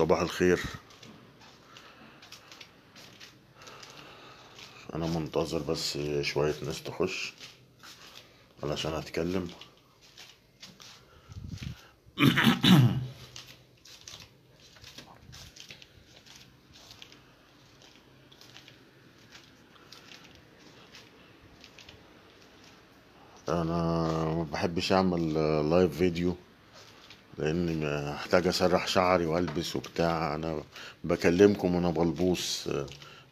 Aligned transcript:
صباح 0.00 0.20
الخير. 0.20 0.60
أنا 4.94 5.06
منتظر 5.06 5.58
بس 5.62 5.98
شوية 6.20 6.54
ناس 6.66 6.82
تخش 6.82 7.32
علشان 8.62 8.92
هتكلم 8.92 9.48
أنا 23.48 23.64
ما 24.34 24.46
بحبش 24.52 24.92
أعمل 24.92 25.34
live 25.70 25.98
video 25.98 26.36
لاني 27.40 27.86
محتاج 28.12 28.46
اسرح 28.46 28.86
شعري 28.86 29.26
والبس 29.26 29.76
وبتاع 29.76 30.34
أنا 30.34 30.62
بكلمكم 31.04 31.74
وأنا 31.74 31.90
بلبس 31.90 32.70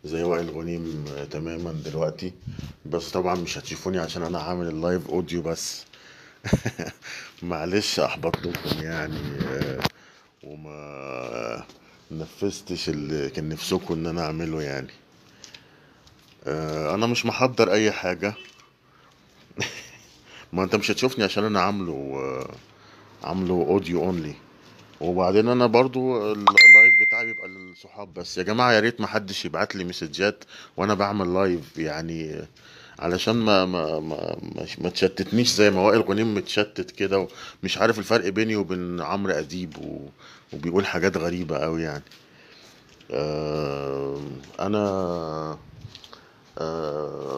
زي 0.05 0.23
وائل 0.23 0.51
غنيم 0.51 1.05
تماما 1.31 1.73
دلوقتي. 1.73 2.33
بس 2.87 3.11
طبعا 3.11 3.35
مش 3.35 3.59
هتشوفوني 3.59 3.99
عشان 3.99 4.23
أنا 4.23 4.39
عامل 4.39 4.69
ال 4.69 4.77
live 4.77 5.09
audio 5.09 5.43
بس. 5.43 5.85
معلش 7.43 8.01
احبطتكم 8.01 8.83
يعني 8.83 9.21
وما 10.45 11.65
نفذتش 12.11 12.89
اللي 12.89 13.31
كان 13.31 13.49
نفسكم 13.49 13.95
ان 13.95 14.07
أنا 14.07 14.23
اعمله 14.25 14.63
يعني. 14.63 14.91
أنا 16.95 17.07
مش 17.07 17.27
محضر 17.27 17.73
اي 17.73 17.93
حاجة. 17.93 18.35
ما 20.53 20.65
انت 20.65 20.77
مش 20.77 20.91
هتشوفني 20.91 21.25
عشان 21.25 21.45
أنا 21.45 21.61
عامله 21.61 22.47
عامله 23.25 23.55
audio 23.55 24.05
only 24.05 24.35
وبعدين 25.01 25.49
أنا 25.49 25.67
برضو 25.67 26.33
ال 26.33 26.47
live 26.47 27.01
بتاعي 27.01 27.27
بيبقى 27.27 27.49
للصحاب 27.49 28.15
بس. 28.15 28.39
يا 28.39 28.43
جماعة 28.43 28.73
يا 28.73 28.81
ريت 28.81 29.01
ما 29.01 29.07
حدش 29.07 29.45
يبعت 29.45 29.77
لي 29.77 29.85
messages 29.85 30.45
وأنا 30.77 30.95
بعمل 30.95 31.35
live 31.35 31.79
يعني 31.79 32.45
علشان 32.99 33.35
ما 33.37 33.65
ما 33.65 34.01
ما 34.01 34.37
ما, 34.79 34.91
تشتتنيش 34.91 35.49
زي 35.49 35.71
ما 35.71 35.81
وائل 35.81 36.01
غنيم 36.01 36.35
متشتت 36.35 36.91
كده 36.91 37.29
ومش 37.63 37.79
عارف 37.79 37.99
الفرق 37.99 38.29
بيني 38.29 38.57
وبين 38.57 39.01
عمرو 39.01 39.33
أديب. 39.33 39.77
وبيقول 40.53 40.87
حاجات 40.87 41.17
غريبة 41.17 41.59
قوي 41.59 41.83
يعني. 41.83 42.03
آه 43.11 44.21
أنا 44.61 45.59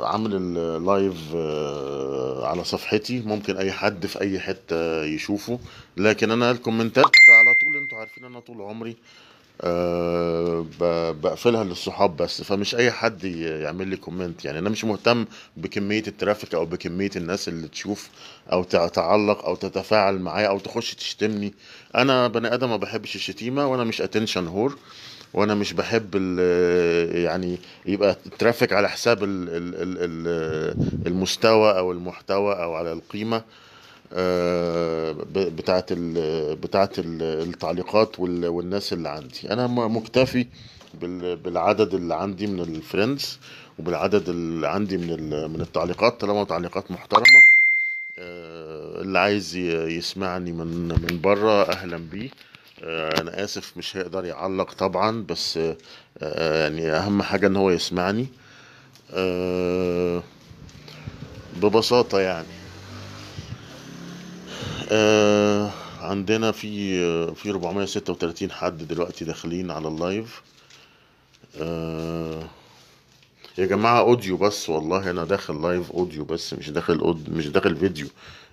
عامل 0.03 0.35
ال 0.34 0.50
live 0.50 1.14
آه 1.35 2.47
على 2.47 2.65
صفحتي. 2.65 3.21
ممكن 3.21 3.57
أي 3.57 3.73
حد 3.73 4.07
في 4.07 4.21
أي 4.21 4.41
حتة 4.41 5.05
يشوفه. 5.05 5.59
لكن 5.97 6.31
أنا 6.31 6.51
ال 6.50 6.56
comment 6.56 6.98
ات 6.98 7.05
على 7.05 7.55
طول 7.55 7.77
أنتوا 7.77 7.98
عارفين 7.98 8.25
أنا 8.25 8.41
طول 8.41 8.63
عمري 8.63 8.97
أه 9.63 10.67
بقفلها 11.23 11.65
للصحاب 11.65 12.17
بس. 12.17 12.43
فمش 12.43 12.75
أي 12.75 12.91
حد 12.91 13.25
يعمل 13.25 13.89
لي 13.89 13.97
comment 13.97 14.45
يعني 14.45 14.59
أنا 14.59 14.71
مش 14.71 14.85
مهتم 14.85 15.25
بكمية 15.57 16.03
ال 16.06 16.12
traffic 16.12 16.55
أو 16.55 16.67
بكمية 16.67 17.11
الناس 17.17 17.48
اللي 17.48 17.69
تشوف 17.69 18.09
أو 18.53 18.63
تعلق 18.65 19.45
أو 19.45 19.55
تتفاعل 19.57 20.19
معايا 20.19 20.48
أو 20.48 20.59
تخش 20.59 20.95
تشتمني. 20.95 21.55
أنا 21.97 22.29
بني 22.29 22.55
آدم 22.55 22.69
ما 22.71 22.77
بحبش 22.77 23.17
الشتيمة 23.17 23.67
وأنا 23.67 23.85
مش 23.85 24.03
attention 24.03 24.47
whore 24.47 24.78
وأنا 25.34 25.55
مش 25.55 25.73
بحب 25.73 26.14
يعني 27.14 27.59
يبقى 27.86 28.17
ال 28.27 28.32
traffic 28.32 28.73
على 28.73 28.89
حساب 28.89 29.25
المستوى 31.06 31.78
أو 31.78 31.92
المحتوى 31.92 32.55
أو 32.62 32.75
على 32.75 32.92
القيمة 32.92 33.42
بتاعة 35.36 35.86
بتاعة 36.55 36.91
التعليقات 36.98 38.20
والناس 38.20 38.92
اللي 38.92 39.08
عندي. 39.08 39.53
أنا 39.53 39.67
مكتفي 39.67 40.46
بالعدد 41.45 41.95
اللي 41.95 42.14
عندي 42.14 42.47
من 42.47 42.61
ال 42.61 42.70
friends 42.70 43.39
وبالعدد 43.79 44.29
اللي 44.29 44.68
عندي 44.68 44.97
من 44.97 45.51
من 45.51 45.61
التعليقات 45.61 46.20
طالما 46.20 46.45
تعليقات 46.45 46.91
محترمة 46.91 47.24
اللي 49.02 49.18
عايز 49.18 49.57
يسمعني 49.57 50.52
من 50.52 50.89
من 50.89 51.20
بره 51.20 51.62
أهلا 51.62 51.97
بيه. 51.97 52.30
أنا 52.83 53.45
آسف 53.45 53.77
مش 53.77 53.96
هيقدر 53.96 54.24
يعلق 54.24 54.73
طبعا 54.73 55.24
بس 55.29 55.58
يعني 56.23 56.91
أهم 56.91 57.23
حاجة 57.23 57.46
إن 57.46 57.57
هو 57.57 57.70
يسمعني. 57.70 58.27
ببساطة 61.63 62.20
يعني. 62.20 62.46
عندنا 66.01 66.52
في 66.52 67.35
في 67.35 67.51
436 67.51 68.51
حد 68.51 68.89
دلوقتي 68.89 69.24
داخلين 69.24 69.70
على 69.70 69.89
ال 69.89 69.98
live. 69.98 70.42
يا 73.58 73.67
جماعة 73.67 74.01
audio 74.01 74.36
بس 74.36 74.70
والله 74.70 75.11
أنا 75.11 75.24
داخل 75.24 75.62
live 75.63 75.92
audio 75.92 76.24
بس 76.24 76.55
مش 76.55 76.70
داخل 76.70 76.98
أود... 76.98 77.30
مش 77.30 77.48
داخل 77.48 77.77
فيديو. 77.77 78.07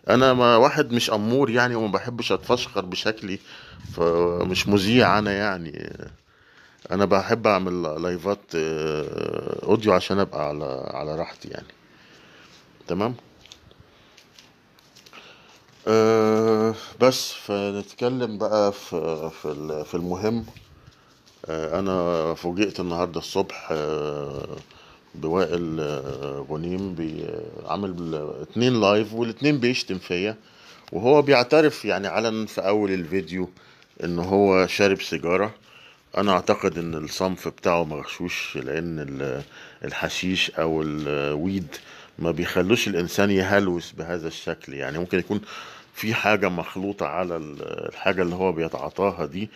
أنا 0.10 0.34
ما 0.34 0.56
واحد 0.56 0.92
مش 0.92 1.10
أمور 1.12 1.50
يعني 1.50 1.76
وما 1.76 1.92
بحبش 1.92 2.32
أتفشخر 2.32 2.86
بشكلي 2.86 3.40
فمش 3.94 4.68
مذيع 4.68 5.20
أنا 5.20 5.32
يعني. 5.34 5.94
أنا 6.92 7.06
بحب 7.06 7.48
أعمل 7.48 8.02
لايفات 8.04 8.40
أوديو 9.64 9.94
عشان 9.94 10.20
أبقى 10.20 10.48
على 10.48 10.90
على 10.94 11.16
راحتي 11.16 11.48
يعني. 11.48 11.68
تمام؟ 12.88 13.16
أه 15.88 16.76
بس 17.02 17.32
فنتكلم 17.32 18.38
بقى 18.38 18.72
في 18.72 19.30
في 19.42 19.84
في 19.88 19.96
المهم. 19.96 20.46
أه 21.46 21.80
أنا 21.80 22.34
فوجئت 22.34 22.80
النهارده 22.80 23.20
الصبح 23.20 23.68
أه 23.72 24.56
وائل 25.16 25.82
غنيم 26.50 26.96
عامل 27.66 28.16
اتنين 28.42 28.82
live 28.82 29.14
والاتنين 29.14 29.60
بيشتم 29.60 29.98
فيا. 29.98 30.36
وهو 30.92 31.22
بيعترف 31.22 31.86
يعني 31.86 32.08
علنا 32.08 32.46
في 32.46 32.62
أول 32.68 32.92
الفيديو 32.92 33.50
إن 34.04 34.20
هو 34.20 34.68
شارب 34.68 35.02
سيجارة. 35.02 35.54
أنا 36.18 36.32
أعتقد 36.32 36.78
إن 36.78 36.94
الصنف 36.94 37.48
بتاعه 37.48 37.84
مغشوش 37.84 38.58
لأن 38.58 39.42
الحشيش 39.86 40.52
أو 40.52 40.82
ال 40.82 40.99
weed 40.99 41.68
ما 42.20 42.32
بيخلوش 42.32 42.88
الإنسان 42.88 43.32
يهلوس 43.32 43.92
بهذا 43.92 44.28
الشكل. 44.28 44.74
يعني 44.74 45.00
ممكن 45.00 45.20
يكون 45.20 45.42
في 45.94 46.14
حاجة 46.14 46.50
مخلوطة 46.50 47.06
على 47.06 47.38
الحاجة 47.38 48.22
اللي 48.22 48.36
هو 48.36 48.52
بيتعاطاها 48.52 49.26
دي 49.26 49.50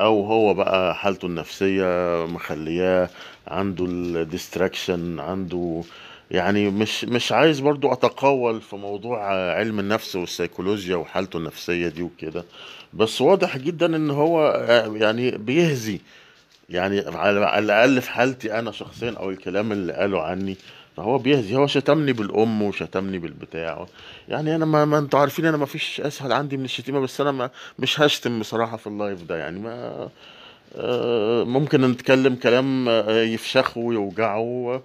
أو 0.00 0.24
هو 0.26 0.54
بقى 0.54 0.94
حالته 0.94 1.26
النفسية 1.26 1.84
مخلياه 2.26 3.10
عنده 3.48 3.84
الديستراكشن 3.88 5.20
عنده 5.20 5.82
يعني 6.30 6.70
مش 6.70 7.04
مش 7.04 7.32
عايز 7.32 7.60
برضو 7.60 7.92
أتقول 7.92 8.60
في 8.60 8.76
موضوع 8.76 9.24
علم 9.54 9.80
النفس 9.80 10.16
والسيكولوجيا 10.16 10.96
وحالته 10.96 11.36
النفسية 11.36 11.88
دي 11.88 12.02
وكده. 12.02 12.44
بس 12.94 13.20
واضح 13.20 13.56
جدا 13.58 13.96
إن 13.96 14.10
هو 14.10 14.48
يعني 14.96 15.30
بيهزي. 15.30 16.00
يعني 16.70 17.00
على 17.16 17.58
الأقل 17.58 18.00
في 18.02 18.10
حالتي 18.10 18.58
أنا 18.58 18.70
شخصيا 18.72 19.10
أو 19.18 19.30
الكلام 19.30 19.72
اللي 19.72 19.92
قاله 19.92 20.22
عني 20.22 20.56
فهو 20.96 21.18
بيهزي 21.18 21.56
هو 21.56 21.66
شتمني 21.66 22.12
بالأم 22.12 22.62
وشتمني 22.62 23.18
بالبتاع. 23.18 23.86
يعني 24.28 24.54
أنا 24.56 24.64
ما, 24.64 24.84
ما 24.84 24.98
أنتوا 24.98 25.18
عارفين 25.20 25.44
أنا 25.46 25.56
ما 25.56 25.66
فيش 25.66 26.00
أسهل 26.00 26.32
عندي 26.32 26.56
من 26.56 26.64
الشتيمة 26.64 27.00
بس 27.00 27.20
أنا 27.20 27.32
ما 27.32 27.50
مش 27.78 28.00
هشتم 28.00 28.40
بصراحة 28.40 28.76
في 28.76 28.86
ال 28.86 28.93
live 28.93 29.22
ده. 29.22 29.36
يعني 29.38 29.58
ما 29.58 30.08
ممكن 31.44 31.80
نتكلم 31.80 32.34
كلام 32.34 32.88
يفشخه 33.08 33.78
ويوجعه 33.80 34.82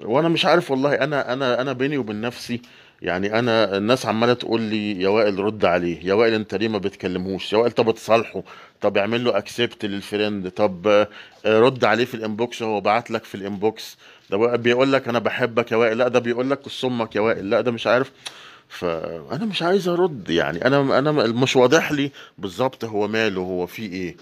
وأنا 0.00 0.28
مش 0.28 0.44
عارف 0.46 0.70
والله 0.70 0.94
أنا 0.94 1.32
أنا 1.32 1.60
أنا 1.60 1.72
بيني 1.72 1.98
وبين 1.98 2.20
نفسي 2.20 2.62
يعني 3.02 3.38
أنا 3.38 3.76
الناس 3.76 4.06
عمالة 4.06 4.32
تقول 4.34 4.60
لي 4.60 5.00
يا 5.02 5.08
وائل 5.08 5.38
رد 5.38 5.64
عليه 5.64 6.04
يا 6.06 6.14
وائل 6.14 6.34
أنت 6.34 6.54
ليه 6.54 6.68
ما 6.68 6.78
بتكلمهوش؟ 6.78 7.52
يا 7.52 7.58
وائل 7.58 7.72
طب 7.72 7.94
تصالحه 7.94 8.42
طب 8.80 8.96
اعمل 8.98 9.24
له 9.24 9.38
accept 9.38 9.84
لل 9.84 10.00
friend 10.00 10.50
طب 10.50 11.06
رد 11.46 11.84
عليه 11.84 12.04
في 12.04 12.14
ال 12.14 12.22
inbox 12.22 12.62
هو 12.62 12.80
بعت 12.80 13.10
لك 13.10 13.24
في 13.24 13.34
ال 13.34 13.43
inbox. 13.43 13.96
ده 14.30 14.56
بيقول 14.56 14.92
لك 14.92 15.08
أنا 15.08 15.18
بحبك 15.18 15.72
يا 15.72 15.76
وائل. 15.76 15.98
لا 15.98 16.08
ده 16.08 16.18
بيقول 16.18 16.50
لك 16.50 16.68
صمك 16.68 17.16
يا 17.16 17.20
وائل. 17.20 17.50
لا 17.50 17.60
ده 17.60 17.70
مش 17.70 17.86
عارف. 17.86 18.12
فانا 18.68 19.44
مش 19.44 19.62
عايز 19.62 19.88
أرد 19.88 20.30
يعني. 20.30 20.66
أنا 20.66 20.98
أنا 20.98 21.12
مش 21.12 21.56
واضح 21.56 21.92
لي 21.92 22.10
بالظبط 22.38 22.84
هو 22.84 23.08
ماله 23.08 23.40
هو 23.40 23.66
فيه 23.66 23.92
إيه. 23.92 24.16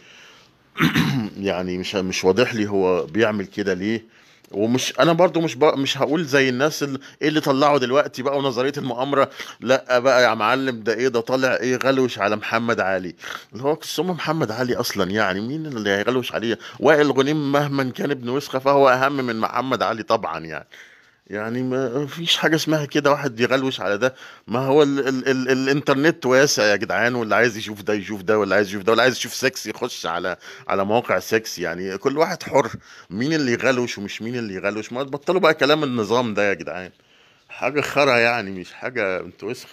يعني 1.49 1.79
مش 1.79 1.95
مش 1.95 2.25
واضح 2.25 2.55
لي 2.55 2.69
هو 2.71 3.07
بيعمل 3.07 3.47
كده 3.47 3.75
ليه. 3.75 4.05
ومش 4.53 5.01
أنا 5.01 5.13
برضو 5.13 5.41
مش 5.41 5.55
بق... 5.55 5.75
مش 5.77 5.99
هقول 5.99 6.25
زي 6.25 6.49
الناس 6.49 6.83
اللي 6.83 6.99
إيه 7.23 7.29
اللي 7.29 7.41
طلعوا 7.41 7.79
دلوقتي 7.79 8.23
بقى 8.23 8.39
ونظرية 8.39 8.73
المؤامرة 8.79 9.31
لأ 9.61 9.99
بقى 9.99 10.23
يا 10.23 10.35
معلم 10.35 10.83
ده 10.83 10.95
إيه 10.95 11.09
ده 11.09 11.21
طالع 11.21 11.55
إيه 11.57 11.77
غلوش 11.77 12.19
على 12.19 12.37
محمد 12.37 12.81
علي. 12.81 13.15
اللي 13.53 13.65
هو 13.65 13.75
قسم 13.75 14.11
محمد 14.11 14.51
علي 14.51 14.77
أصلا 14.77 15.11
يعني 15.11 15.41
مين 15.41 15.67
اللي 15.67 15.91
هيغلوش 15.91 16.33
عليه 16.33 16.59
وائل 16.81 17.13
غنيم 17.13 17.53
مهما 17.53 17.91
كان 17.91 18.11
ابن 18.11 18.29
وسخة 18.29 18.59
فهو 18.59 18.89
أهم 18.89 19.13
من 19.17 19.37
محمد 19.41 19.83
علي 19.83 20.03
طبعا 20.03 20.39
يعني. 20.41 20.67
يعني 21.31 21.63
ما 21.63 22.07
فيش 22.07 22.37
حاجة 22.37 22.57
اسمها 22.57 22.85
كده 22.85 23.11
واحد 23.11 23.41
يغلوش 23.41 23.81
على 23.81 23.99
ده. 23.99 24.15
ما 24.47 24.59
هو 24.59 24.83
ال 24.83 25.09
ال 25.09 25.29
ال 25.29 25.49
الإنترنت 25.51 26.27
واسع 26.27 26.63
يا 26.65 26.77
جدعان 26.77 27.15
واللي 27.15 27.35
عايز 27.35 27.57
يشوف 27.57 27.83
ده 27.83 27.95
يشوف 27.95 28.23
ده 28.23 28.39
واللي 28.39 28.55
عايز 28.55 28.69
يشوف 28.69 28.83
ده 28.83 28.93
واللي 28.93 29.03
عايز 29.03 29.17
يشوف 29.17 29.35
سكس 29.35 29.67
يخش 29.67 30.07
على 30.07 30.37
على 30.69 30.85
مواقع 30.85 31.19
سكس 31.19 31.59
يعني. 31.59 31.99
كل 31.99 32.19
واحد 32.19 32.43
حر. 32.43 32.71
مين 33.11 33.33
اللي 33.33 33.53
يغلوش 33.53 33.99
ومش 33.99 34.23
مين 34.23 34.37
اللي 34.37 34.55
يغلوش؟ 34.55 34.93
ما 34.93 35.03
تبطلوا 35.03 35.41
بقى 35.41 35.55
كلام 35.55 35.85
النظام 35.85 36.35
ده 36.35 36.49
يا 36.49 36.55
جدعان. 36.55 36.91
حاجة 37.49 37.81
خرا 37.81 38.17
يعني 38.19 38.51
مش 38.51 38.73
حاجة 38.73 39.21
انت 39.21 39.45
وسخ. 39.45 39.69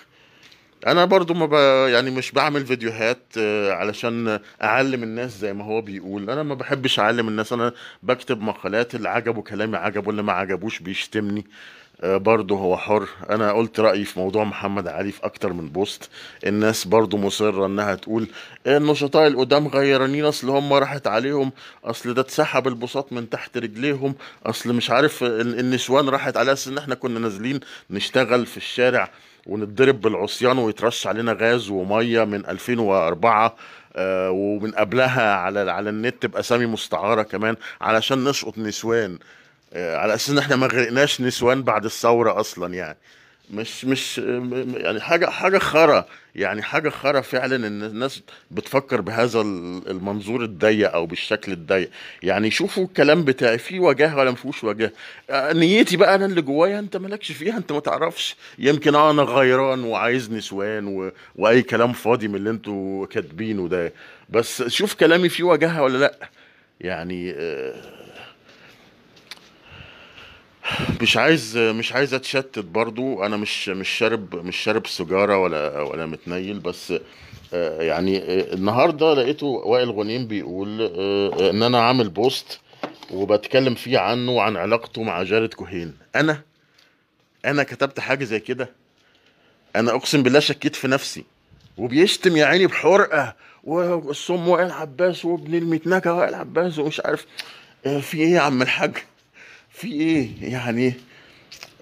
أنا 0.86 1.06
برضو 1.06 1.34
ما 1.34 1.46
ب... 1.46 1.54
يعني 1.90 2.12
مش 2.12 2.32
بعمل 2.32 2.66
فيديوهات 2.66 3.20
آه، 3.38 3.72
علشان 3.72 4.40
أعلم 4.64 5.04
الناس 5.04 5.38
زي 5.40 5.54
ما 5.54 5.64
هو 5.66 5.82
بيقول. 5.82 6.30
أنا 6.30 6.44
ما 6.44 6.56
بحبش 6.56 7.00
أعلم 7.00 7.28
الناس. 7.28 7.54
أنا 7.54 7.74
بكتب 8.04 8.42
مقالات 8.42 8.96
اللي 8.96 9.10
عجبه 9.10 9.42
كلامي 9.42 9.78
عجبه 9.78 10.12
اللي 10.12 10.24
ما 10.24 10.34
عجبوش 10.34 10.80
بيشتمني. 10.80 11.46
آه، 12.02 12.18
برضه 12.18 12.56
هو 12.58 12.78
حر. 12.78 13.08
أنا 13.30 13.52
قلت 13.52 13.80
رأيي 13.80 14.06
في 14.06 14.20
موضوع 14.20 14.44
محمد 14.44 14.88
علي 14.88 15.12
في 15.12 15.26
أكتر 15.26 15.54
من 15.54 15.70
بوست. 15.70 16.10
الناس 16.46 16.88
برضه 16.88 17.18
مصرة 17.18 17.66
إنها 17.66 17.96
تقول 17.96 18.28
النشطاء 18.68 19.28
القدام 19.28 19.68
غيرانين 19.68 20.26
أصل 20.26 20.50
هم 20.50 20.74
راحت 20.74 21.08
عليهم. 21.08 21.52
أصل 21.84 22.14
ده 22.14 22.22
اتسحب 22.22 22.68
البساط 22.68 23.14
من 23.14 23.30
تحت 23.30 23.58
رجليهم. 23.58 24.16
أصل 24.46 24.74
مش 24.74 24.90
عارف 24.92 25.24
ال- 25.24 25.60
النسوان 25.60 26.10
راحت 26.10 26.38
على 26.38 26.52
أساس 26.54 26.68
إن 26.68 26.78
إحنا 26.78 26.96
كنا 26.96 27.20
نازلين 27.20 27.60
نشتغل 27.90 28.46
في 28.46 28.58
الشارع. 28.58 29.12
ونتضرب 29.46 30.02
بالعصيان 30.02 30.58
ويترش 30.58 31.08
علينا 31.08 31.38
غاز 31.42 31.70
ومية 31.70 32.24
من 32.24 32.46
2004 32.46 33.56
آه، 33.96 34.32
ومن 34.32 34.72
قبلها 34.72 35.36
على 35.36 35.72
على 35.72 35.90
النت 35.90 36.26
بأسامي 36.26 36.66
مستعارة 36.66 37.24
كمان 37.24 37.56
علشان 37.82 38.24
نشقط 38.24 38.58
نسوان 38.58 39.18
آه، 39.74 39.98
على 39.98 40.14
أساس 40.14 40.30
إن 40.30 40.38
إحنا 40.38 40.56
ما 40.56 40.68
غرقناش 40.68 41.22
نسوان 41.22 41.64
بعد 41.64 41.86
الثورة 41.86 42.40
أصلا 42.40 42.74
يعني. 42.74 42.98
مش 43.54 43.86
مش 43.86 44.18
يعني 44.78 45.00
حاجة 45.02 45.26
حاجة 45.26 45.58
خرا 45.58 46.06
يعني 46.36 46.62
حاجة 46.62 46.90
خرا 46.90 47.22
فعلا 47.22 47.56
إن 47.68 47.84
الناس 47.84 48.22
بتفكر 48.52 49.02
بهذا 49.02 49.42
ال- 49.42 49.90
المنظور 49.90 50.44
الضيق 50.44 50.92
أو 50.94 51.06
بالشكل 51.06 51.52
الضيق. 51.52 51.90
يعني 52.24 52.52
شوفوا 52.52 52.84
الكلام 52.86 53.24
بتاعي 53.24 53.58
فيه 53.58 53.80
وجاهه 53.80 54.18
ولا 54.18 54.32
مفيهوش 54.32 54.64
وجاهه 54.64 54.92
آه، 55.30 55.54
نيتي 55.54 55.98
بقى 55.98 56.16
أنا 56.16 56.26
اللي 56.26 56.42
جوايا 56.42 56.80
أنت 56.80 56.98
مالكش 56.98 57.32
فيها 57.32 57.58
أنت 57.58 57.72
ما 57.72 57.80
تعرفش. 57.80 58.36
يمكن 58.60 58.96
أنا 58.96 59.22
غيران 59.24 59.84
وعايز 59.84 60.32
نسوان 60.32 60.88
و... 60.88 61.12
وأي 61.36 61.62
كلام 61.62 61.94
فاضي 61.94 62.28
من 62.28 62.36
اللي 62.36 62.50
أنتوا 62.50 63.06
كاتبينه 63.06 63.68
ده. 63.68 63.94
بس 64.30 64.64
شوف 64.68 64.94
كلامي 64.94 65.30
فيه 65.30 65.44
وجاهه 65.44 65.84
ولا 65.84 65.98
لأ. 65.98 66.30
يعني 66.82 67.32
آه، 67.38 67.76
مش 71.02 71.18
عايز 71.18 71.58
مش 71.58 71.94
عايز 71.94 72.14
اتشتت 72.14 72.60
برضو. 72.60 73.26
أنا 73.26 73.38
مش 73.38 73.70
مش 73.70 73.90
شارب 73.90 74.36
مش 74.36 74.58
شارب 74.58 74.88
سيجارة 74.88 75.38
ولا 75.38 75.82
ولا 75.82 76.06
متنيل 76.06 76.60
بس 76.60 76.94
آه، 77.54 77.82
يعني 77.82 78.18
آه، 78.18 78.54
النهارده 78.54 79.14
لقيته 79.14 79.46
وائل 79.46 79.92
غنيم 79.92 80.28
بيقول 80.28 80.92
آه، 80.98 81.50
ان 81.50 81.64
أنا 81.64 81.82
عامل 81.82 82.10
post 82.10 82.60
وبتكلم 83.12 83.76
فيه 83.76 84.00
عنه 84.00 84.32
وعن 84.32 84.58
علاقته 84.58 85.04
مع 85.04 85.24
جارد 85.24 85.48
كوهين. 85.48 85.98
أنا 86.16 86.42
أنا 87.46 87.64
كتبت 87.64 88.00
حاجة 88.00 88.24
زي 88.24 88.40
كده. 88.40 88.70
أنا 89.76 89.96
اقسم 89.96 90.24
بالله 90.24 90.40
شكيت 90.40 90.76
في 90.76 90.88
نفسي. 90.88 91.24
وبيشتم 91.78 92.38
يا 92.38 92.46
عيني 92.46 92.68
بحرقة. 92.68 93.36
والصم 93.64 94.48
وائل 94.48 94.72
عباس 94.72 95.26
وابن 95.26 95.56
المتناكة 95.56 96.14
وائل 96.14 96.36
عباس 96.36 96.80
ومش 96.80 97.00
عارف 97.06 97.26
في 97.84 98.18
إيه 98.18 98.30
يا 98.34 98.40
عم 98.40 98.62
الحاج؟ 98.62 98.98
في 99.76 99.88
إيه؟ 99.92 100.30
يعني 100.42 100.94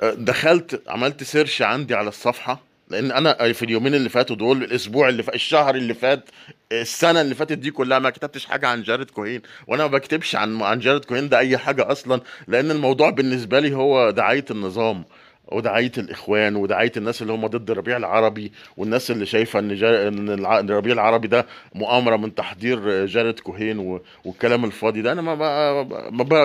دخلت 0.03 0.81
عملت 0.87 1.23
search 1.23 1.61
عندي 1.61 1.95
على 1.95 2.07
الصفحة 2.07 2.61
لأن 2.89 3.11
أنا 3.11 3.53
في 3.53 3.65
اليومين 3.65 3.95
اللي 3.95 4.09
فاتوا 4.09 4.35
دول 4.35 4.63
الأسبوع 4.63 5.09
اللي 5.09 5.23
فات 5.23 5.35
الشهر 5.35 5.75
اللي 5.75 5.93
فات 5.93 6.29
السنة 6.71 7.21
اللي 7.21 7.35
فاتت 7.35 7.57
دي 7.57 7.71
كلها 7.71 7.99
ما 7.99 8.09
كتبتش 8.09 8.45
حاجة 8.45 8.67
عن 8.67 8.83
جارد 8.83 9.09
كوهين 9.09 9.41
وأنا 9.67 9.83
ما 9.83 9.89
بكتبش 9.89 10.35
عن 10.35 10.61
عن 10.61 10.79
جارد 10.79 11.05
كوهين 11.05 11.29
ده 11.29 11.37
أي 11.39 11.57
حاجة 11.57 11.91
أصلا 11.91 12.21
لأن 12.47 12.71
الموضوع 12.71 13.09
بالنسبة 13.09 13.59
لي 13.59 13.75
هو 13.75 14.09
دعاية 14.11 14.45
النظام. 14.51 15.03
ودعاية 15.47 15.91
الإخوان 15.97 16.55
ودعاية 16.55 16.91
الناس 16.97 17.21
اللي 17.21 17.33
هم 17.33 17.47
ضد 17.47 17.71
الربيع 17.71 17.97
العربي 17.97 18.51
والناس 18.77 19.11
اللي 19.11 19.25
شايفة 19.25 19.59
إن, 19.59 19.75
جا... 19.75 20.07
إن 20.07 20.29
الربيع 20.45 20.93
العربي 20.93 21.27
ده 21.27 21.45
مؤامرة 21.75 22.15
من 22.15 22.35
تحضير 22.35 23.05
جارد 23.05 23.39
كوهين. 23.39 23.99
والكلام 24.25 24.65
الفاضي 24.65 25.01
ده. 25.01 25.11
أنا 25.11 25.21
ما 25.21 25.83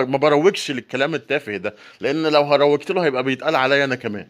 ما 0.05 0.17
بروجش 0.17 0.71
للكلام 0.71 1.15
التافه 1.15 1.57
ده 1.57 1.75
لأن 2.01 2.27
لو 2.27 2.41
هروجت 2.41 2.91
له 2.91 3.05
هيبقى 3.05 3.23
بيتقال 3.23 3.55
عليا 3.55 3.85
أنا 3.85 3.95
كمان. 3.95 4.27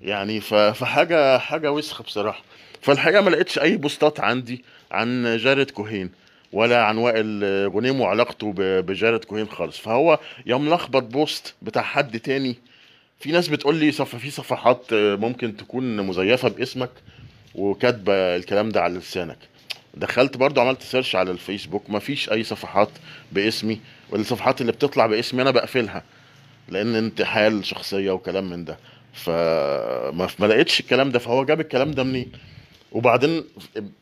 يعني 0.00 0.40
ف... 0.40 0.54
فحاجة 0.54 1.38
حاجة 1.38 1.72
وسخة 1.72 2.04
بصراحة. 2.04 2.42
فالحقيقة 2.80 3.20
ما 3.22 3.30
لقيتش 3.30 3.58
أي 3.58 3.76
بوستات 3.76 4.20
عندي 4.20 4.64
عن 4.90 5.36
جارد 5.36 5.70
كوهين 5.70 6.10
ولا 6.52 6.84
عن 6.84 6.96
وائل 6.98 7.44
غنيم 7.74 8.00
وعلاقته 8.00 8.52
ب... 8.52 8.60
بجارد 8.60 9.24
كوهين 9.24 9.46
خالص. 9.48 9.78
فهو 9.78 10.18
يا 10.46 10.56
ملخبط 10.56 11.02
post 11.02 11.54
بتاع 11.62 11.82
حد 11.82 12.20
تاني 12.20 12.56
في 13.20 13.32
ناس 13.32 13.48
بتقول 13.48 13.76
لي 13.76 13.92
صف 13.92 14.16
في 14.16 14.30
صفحات 14.30 14.86
ممكن 14.92 15.56
تكون 15.56 15.96
مزيفة 15.96 16.48
باسمك 16.48 16.90
وكاتبة 17.54 18.12
الكلام 18.12 18.68
ده 18.68 18.82
على 18.82 18.94
لسانك. 18.98 19.38
دخلت 19.94 20.36
برضو 20.36 20.60
عملت 20.60 20.82
search 20.82 21.16
على 21.16 21.30
الفيسبوك 21.30 21.90
مفيش 21.90 22.30
أي 22.32 22.44
صفحات 22.44 22.88
باسمي. 23.32 23.80
والصفحات 24.10 24.60
اللي 24.60 24.72
بتطلع 24.72 25.06
باسمي 25.06 25.42
أنا 25.42 25.50
بقفلها 25.50 26.02
لأن 26.68 26.94
انتحال 26.94 27.64
شخصية 27.64 28.10
وكلام 28.10 28.50
من 28.50 28.64
ده. 28.64 28.78
فما 29.12 30.28
ما 30.38 30.46
لقيتش 30.46 30.80
الكلام 30.80 31.10
ده 31.10 31.18
فهو 31.18 31.44
جاب 31.44 31.60
الكلام 31.60 31.90
ده 31.90 32.02
منين؟ 32.02 32.32
وبعدين 32.92 33.44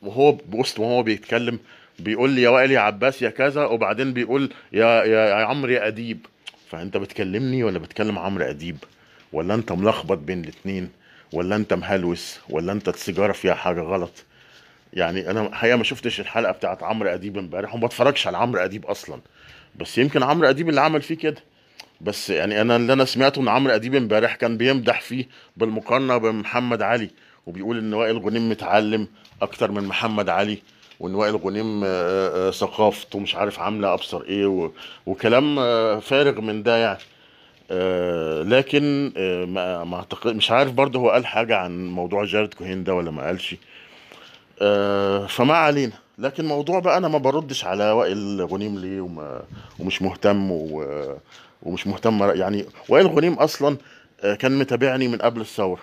وهو 0.03 0.33
بوسط 0.33 0.79
وهو 0.79 1.03
بيتكلم 1.03 1.59
بيقول 1.99 2.31
لي 2.31 2.43
يا 2.43 2.49
وائل 2.49 2.71
يا 2.71 2.81
عباس 2.81 3.23
يا 3.23 3.31
كذا. 3.31 3.65
وبعدين 3.65 4.13
بيقول 4.13 4.53
يا 4.73 5.05
يا, 5.05 5.29
يا 5.29 5.45
عمرو 5.45 5.73
يا 5.73 5.87
أديب. 5.87 6.27
فأنت 6.71 6.97
بتكلمني 6.97 7.65
ولا 7.65 7.79
بتكلم 7.79 8.19
عمرو 8.19 8.45
أديب؟ 8.45 8.77
ولا 9.35 9.55
انت 9.55 9.73
ملخبط 9.73 10.19
بين 10.19 10.45
الاتنين 10.45 10.91
ولا 11.33 11.57
انت 11.57 11.75
مهلوس 11.75 12.39
ولا 12.51 12.73
انت 12.73 12.89
السيجارة 12.89 13.33
فيها 13.33 13.55
حاجة 13.55 13.81
غلط. 13.81 14.25
يعني 14.93 15.31
أنا 15.31 15.47
الحقيقة 15.47 15.77
ما 15.77 15.85
شفتش 15.85 16.21
الحلقة 16.21 16.53
بتاعت 16.53 16.83
عمرو 16.83 17.09
أديب 17.09 17.39
امبارح 17.39 17.75
وما 17.75 17.87
بتفرجش 17.87 18.27
على 18.27 18.37
عمرو 18.37 18.61
أديب 18.65 18.87
أصلا. 18.87 19.21
بس 19.77 19.99
يمكن 19.99 20.23
عمرو 20.23 20.49
أديب 20.49 20.69
اللي 20.69 20.81
عمل 20.81 21.03
فيه 21.03 21.15
كده. 21.15 21.43
بس 22.01 22.31
يعني 22.31 22.61
أنا 22.61 22.77
اللي 22.77 22.93
أنا 22.93 23.05
سمعته 23.05 23.41
إن 23.41 23.49
عمرو 23.49 23.75
أديب 23.75 23.95
امبارح 23.95 24.35
كان 24.35 24.57
بيمدح 24.57 25.01
فيه 25.01 25.29
بالمقارنة 25.57 26.17
بمحمد 26.19 26.83
علي 26.83 27.11
وبيقول 27.47 27.79
إن 27.79 27.95
وائل 27.95 28.19
غنيم 28.19 28.51
متعلم 28.51 29.09
أكتر 29.43 29.71
من 29.71 29.85
محمد 29.85 30.29
علي 30.29 30.59
وإن 31.01 31.15
وائل 31.15 31.37
غنيم 31.37 31.85
آه، 31.85 32.49
آه، 32.49 32.51
ثقافته 32.51 33.19
مش 33.19 33.35
عارف 33.35 33.61
عاملة 33.61 33.93
أبصر 33.95 34.23
إيه 34.23 34.71
وكلام 35.07 35.59
آه، 35.59 35.99
فارغ 35.99 36.41
من 36.41 36.63
ده 36.63 36.77
يعني. 36.77 36.99
آه، 37.71 38.43
لكن 38.43 39.13
آه، 39.17 39.45
ما 39.85 39.97
أعتقد 39.97 40.35
مش 40.37 40.51
عارف 40.51 40.73
برضه 40.73 40.99
هو 41.01 41.11
قال 41.11 41.27
حاجة 41.27 41.57
عن 41.57 41.89
موضوع 41.89 42.25
جارد 42.25 42.55
كوهين 42.55 42.85
ده 42.85 42.95
ولا 42.95 43.11
ما 43.11 43.27
قالش. 43.27 43.57
آه، 44.63 45.27
فما 45.27 45.55
علينا. 45.55 45.93
لكن 46.19 46.45
موضوع 46.45 46.79
بقى 46.81 46.97
أنا 46.99 47.09
ما 47.09 47.19
بردش 47.19 47.65
على 47.65 47.91
وائل 47.91 48.43
غنيم 48.51 48.79
ليه 48.79 49.01
وما 49.01 49.43
ومش 49.79 50.03
مهتم 50.03 50.49
ومش 51.63 51.87
مهتم 51.87 52.31
يعني 52.39 52.65
وائل 52.89 53.07
غنيم 53.07 53.33
أصلا 53.35 53.77
كان 54.39 54.59
متابعني 54.59 55.09
من 55.09 55.19
قبل 55.19 55.41
الثورة. 55.41 55.81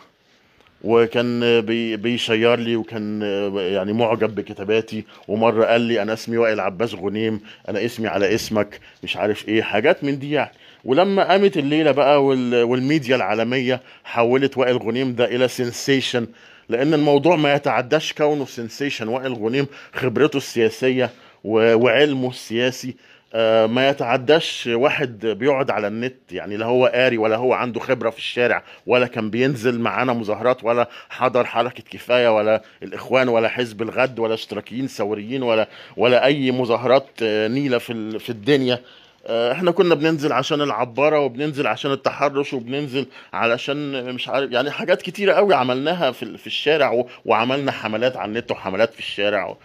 وكان 0.83 1.61
بي 1.61 1.97
بي 1.97 2.14
share 2.14 2.55
لي 2.59 2.75
وكان 2.75 3.21
يعني 3.55 3.93
معجب 3.93 4.35
بكتاباتي. 4.35 5.05
ومرة 5.27 5.65
قال 5.65 5.81
لي 5.81 6.01
أنا 6.01 6.13
اسمي 6.13 6.37
وائل 6.37 6.59
عباس 6.59 6.93
غنيم 6.95 7.41
أنا 7.69 7.85
اسمي 7.85 8.07
على 8.07 8.35
اسمك 8.35 8.79
مش 9.03 9.17
عارف 9.17 9.47
إيه 9.47 9.61
حاجات 9.61 10.03
من 10.03 10.19
دي 10.19 10.31
يعني. 10.31 10.51
ولما 10.83 11.23
قامت 11.23 11.57
الليلة 11.57 11.91
بقى 11.91 12.23
وال 12.25 12.63
والميديا 12.63 13.15
العالمية 13.15 13.81
حولت 14.03 14.57
وائل 14.57 14.77
غنيم 14.77 15.15
ده 15.15 15.25
إلى 15.25 15.47
سensation 15.47 16.23
لأن 16.69 16.93
الموضوع 16.93 17.35
ما 17.35 17.53
يتعداش 17.53 18.13
كونه 18.13 18.45
sensation 18.45 19.07
وائل 19.07 19.33
غنيم 19.33 19.67
خبرته 19.93 20.37
السياسية 20.37 21.09
وعلمه 21.43 22.29
السياسي 22.29 22.95
آه، 23.33 23.65
ما 23.65 23.89
يتعداش 23.89 24.69
واحد 24.73 25.25
بيقعد 25.25 25.71
على 25.71 25.87
النت 25.87 26.15
يعني 26.31 26.57
لا 26.57 26.65
هو 26.65 26.85
قاري 26.85 27.17
ولا 27.17 27.35
هو 27.35 27.53
عنده 27.53 27.79
خبرة 27.79 28.09
في 28.09 28.17
الشارع 28.17 28.63
ولا 28.87 29.07
كان 29.07 29.29
بينزل 29.29 29.79
معانا 29.79 30.13
مظاهرات 30.13 30.63
ولا 30.63 30.89
حضر 31.09 31.45
حركة 31.45 31.83
كفاية 31.91 32.35
ولا 32.35 32.61
الإخوان 32.83 33.29
ولا 33.29 33.47
حزب 33.49 33.81
الغد 33.81 34.19
ولا 34.19 34.33
اشتراكيين 34.33 34.87
ثوريين 34.87 35.43
ولا 35.43 35.67
ولا 35.97 36.25
أي 36.25 36.51
مظاهرات 36.51 37.07
آه، 37.23 37.47
نيلة 37.47 37.77
في 37.77 38.19
في 38.19 38.29
الدنيا. 38.29 38.79
إحنا 39.25 39.71
كنا 39.71 39.95
بننزل 39.95 40.31
عشان 40.33 40.61
العبارة 40.61 41.19
وبننزل 41.19 41.67
عشان 41.67 41.91
التحرش 41.91 42.53
وبننزل 42.53 43.05
علشان 43.33 44.13
مش 44.13 44.27
عارف 44.29 44.51
يعني 44.51 44.71
حاجات 44.71 45.01
كتيرة 45.01 45.33
قوي 45.33 45.55
عملناها 45.55 46.11
في 46.11 46.37
في 46.37 46.47
الشارع 46.47 47.05
وعملنا 47.25 47.71
حملات 47.71 48.17
على 48.17 48.29
النت 48.29 48.51
وحملات 48.51 48.93
في 48.93 48.99
الشارع. 48.99 49.57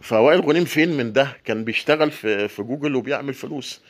فوائل 0.00 0.40
غنيم 0.40 0.64
فين 0.64 0.96
من 0.96 1.12
ده؟ 1.12 1.28
كان 1.44 1.64
بيشتغل 1.64 2.10
في 2.10 2.48
في 2.48 2.62
جوجل 2.62 2.94
وبيعمل 2.96 3.34
فلوس. 3.34 3.80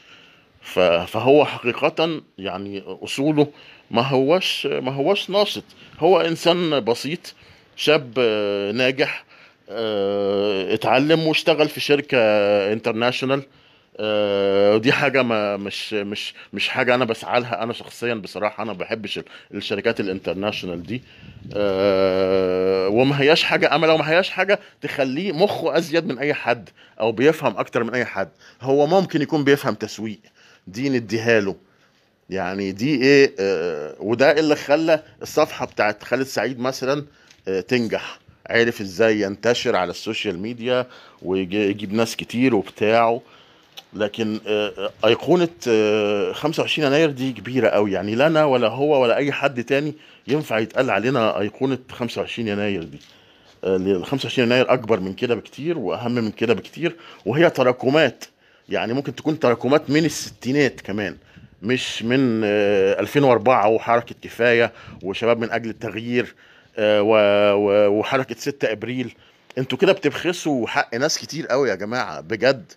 فهو 1.06 1.44
حقيقة 1.44 2.22
يعني 2.38 2.82
أصوله 2.86 3.46
ما 3.90 4.02
هوش 4.02 4.66
ما 4.66 4.92
هوش 4.92 5.30
ناشط. 5.30 5.64
هو 5.98 6.20
إنسان 6.20 6.80
بسيط 6.80 7.34
شاب 7.76 8.12
آه، 8.18 8.72
ناجح 8.72 9.24
آه، 9.70 10.74
اتعلم 10.74 11.26
واشتغل 11.26 11.68
في 11.68 11.80
شركة 11.80 12.18
international 12.72 13.42
ودي 14.74 14.92
حاجة 14.92 15.22
ما 15.22 15.56
مش 15.56 15.92
مش 15.92 16.34
مش 16.52 16.68
حاجة 16.68 16.94
أنا 16.94 17.04
بسعى 17.04 17.40
لها 17.40 17.62
أنا 17.62 17.72
شخصيا 17.72 18.14
بصراحة. 18.14 18.62
أنا 18.62 18.72
ما 18.72 18.78
بحبش 18.78 19.18
ال- 19.18 19.24
الشركات 19.54 20.00
ال 20.00 20.06
international 20.06 20.82
دي. 20.82 21.02
آه، 21.56 22.88
وما 22.88 23.20
هياش 23.20 23.42
حاجة 23.42 23.74
أما 23.74 23.86
لو 23.86 23.96
ما 23.96 24.10
هياش 24.10 24.30
حاجة 24.30 24.58
تخليه 24.82 25.32
مخه 25.32 25.78
أزيد 25.78 26.06
من 26.06 26.18
أي 26.18 26.34
حد 26.34 26.68
أو 27.00 27.12
بيفهم 27.12 27.56
أكتر 27.56 27.84
من 27.84 27.94
أي 27.94 28.04
حد. 28.04 28.28
هو 28.62 28.86
ممكن 28.86 29.22
يكون 29.22 29.44
بيفهم 29.44 29.74
تسويق 29.74 30.18
دي 30.66 30.88
نديها 30.88 31.40
له. 31.40 31.56
يعني 32.30 32.72
دي 32.72 33.02
إيه 33.02 33.34
آه 33.40 33.94
وده 34.00 34.30
اللي 34.40 34.56
خلى 34.56 35.02
الصفحة 35.22 35.66
بتاعت 35.66 36.04
خالد 36.04 36.26
سعيد 36.26 36.60
مثلا 36.60 37.04
آه 37.48 37.60
تنجح. 37.60 38.18
عرف 38.50 38.80
إزاي 38.80 39.20
ينتشر 39.20 39.76
على 39.76 39.90
ال 39.90 39.97
social 39.97 40.38
media 40.38 40.86
ويجيب 41.22 41.92
ناس 41.92 42.16
كتير 42.16 42.54
وبتاعه. 42.54 43.20
لكن 43.94 44.40
آه، 44.46 44.72
آه، 44.78 45.06
أيقونة 45.08 45.48
آه، 45.68 46.32
25 46.32 46.86
يناير 46.88 47.10
دي 47.10 47.32
كبيرة 47.32 47.68
قوي. 47.68 47.92
يعني 47.92 48.14
لا 48.14 48.26
أنا 48.26 48.44
ولا 48.44 48.68
هو 48.68 49.02
ولا 49.02 49.16
أي 49.16 49.32
حد 49.32 49.64
تاني 49.64 49.94
ينفع 50.28 50.58
يتقال 50.58 50.90
علينا 50.90 51.38
أيقونة 51.40 51.78
25 51.90 52.48
يناير 52.48 52.82
دي. 52.82 52.98
آه، 53.64 53.76
ال 53.76 54.04
25 54.06 54.48
يناير 54.48 54.72
أكبر 54.72 55.00
من 55.00 55.14
كده 55.14 55.34
بكتير 55.34 55.78
وأهم 55.78 56.12
من 56.12 56.30
كده 56.30 56.54
بكتير 56.54 56.96
وهي 57.26 57.50
تراكمات. 57.50 58.24
يعني 58.68 58.92
ممكن 58.92 59.14
تكون 59.14 59.38
تراكمات 59.38 59.90
من 59.90 60.04
الستينات 60.04 60.80
كمان 60.80 61.16
مش 61.62 62.02
من 62.02 62.42
آه، 62.44 63.00
2004 63.00 63.68
وحركة 63.68 64.14
كفاية 64.22 64.72
وشباب 65.02 65.38
من 65.40 65.50
أجل 65.50 65.70
التغيير 65.70 66.34
آه، 66.78 67.02
و- 67.02 67.54
و- 67.54 67.88
وحركة 67.88 68.34
6 68.38 68.72
أبريل. 68.72 69.14
أنتوا 69.58 69.78
كده 69.78 69.92
بتبخسوا 69.92 70.66
حق 70.66 70.94
ناس 70.94 71.18
كتير 71.18 71.46
قوي 71.46 71.68
يا 71.70 71.74
جماعة 71.74 72.20
بجد. 72.20 72.72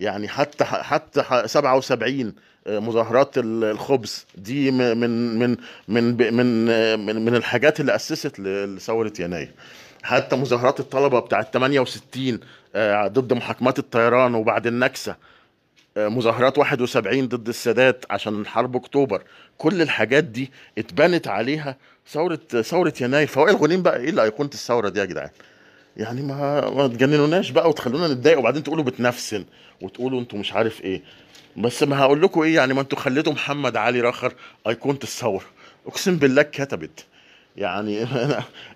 يعني 0.00 0.28
حتى 0.28 0.64
حتى 0.64 1.24
77 1.46 2.34
مظاهرات 2.68 3.38
ال- 3.38 3.64
الخبز 3.64 4.26
دي 4.34 4.70
من 4.70 4.96
من 5.38 5.56
من 5.88 6.16
من 6.34 6.66
من, 7.06 7.24
من 7.24 7.34
الحاجات 7.34 7.80
اللي 7.80 7.94
أسست 7.94 8.40
لثورة 8.40 9.12
يناير. 9.20 9.50
حتى 10.02 10.36
مظاهرات 10.36 10.80
الطلبة 10.80 11.20
بتاعت 11.20 11.52
68 11.54 12.40
آه، 12.74 13.06
ضد 13.08 13.32
محاكمات 13.32 13.78
الطيران 13.78 14.34
وبعد 14.34 14.66
النكسة 14.66 15.16
آه، 15.96 16.08
مظاهرات 16.08 16.58
71 16.58 17.28
ضد 17.28 17.48
السادات 17.48 18.04
عشان 18.10 18.46
حرب 18.46 18.76
أكتوبر. 18.76 19.22
كل 19.58 19.82
الحاجات 19.82 20.24
دي 20.24 20.50
اتبنت 20.78 21.28
عليها 21.28 21.76
ثورة 22.08 22.40
ثورة 22.62 22.92
يناير. 23.00 23.26
فوائل 23.26 23.56
غنيم 23.56 23.82
بقى 23.82 23.96
إيه 24.00 24.10
اللي 24.10 24.22
ايقونه 24.22 24.50
الثورة 24.54 24.88
دي 24.88 25.00
يا 25.00 25.04
جدعان؟ 25.04 25.30
يعني 25.96 26.22
ما 26.22 26.70
ما 26.70 26.86
تجننوناش 26.86 27.50
بقى 27.50 27.68
وتخلونا 27.68 28.08
نتضايق 28.08 28.38
وبعدين 28.38 28.62
تقولوا 28.62 28.84
بتنفسن 28.84 29.44
وتقولوا 29.80 30.20
أنتوا 30.20 30.38
مش 30.38 30.52
عارف 30.52 30.80
إيه. 30.84 31.02
بس 31.56 31.82
ما 31.82 31.98
هقول 31.98 32.22
لكم 32.22 32.42
إيه 32.42 32.54
يعني 32.54 32.74
ما 32.74 32.80
أنتوا 32.80 32.98
خليتوا 32.98 33.32
محمد 33.32 33.76
علي 33.76 34.00
رخر 34.00 34.32
ايقونه 34.68 34.98
الثوره 35.02 35.44
اقسم 35.86 36.16
بالله 36.16 36.42
كتبت 36.42 37.04
يعني 37.56 38.06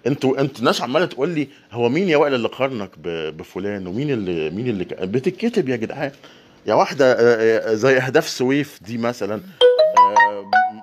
أنتوا 0.07 0.41
أنتوا 0.41 0.65
ناس 0.65 0.83
عمالة 0.83 1.07
تقول 1.07 1.29
لي 1.29 1.49
هو 1.73 1.89
مين 1.89 2.09
يا 2.09 2.17
وائل 2.17 2.35
اللي 2.35 2.49
قارنك 2.49 2.91
بفلان؟ 3.05 3.87
ومين 3.87 4.11
اللي 4.11 4.51
مين 4.51 4.69
اللي 4.69 4.85
بتتكتب 4.85 5.69
يا 5.69 5.77
جدعان؟ 5.77 6.13
يا 6.67 6.75
واحدة 6.75 7.13
آه، 7.13 7.73
آه، 7.73 7.75
زي 7.75 7.97
أهداف 7.99 8.29
سويف 8.29 8.79
دي 8.83 8.99
مثلا. 8.99 9.35
آه، 9.35 9.41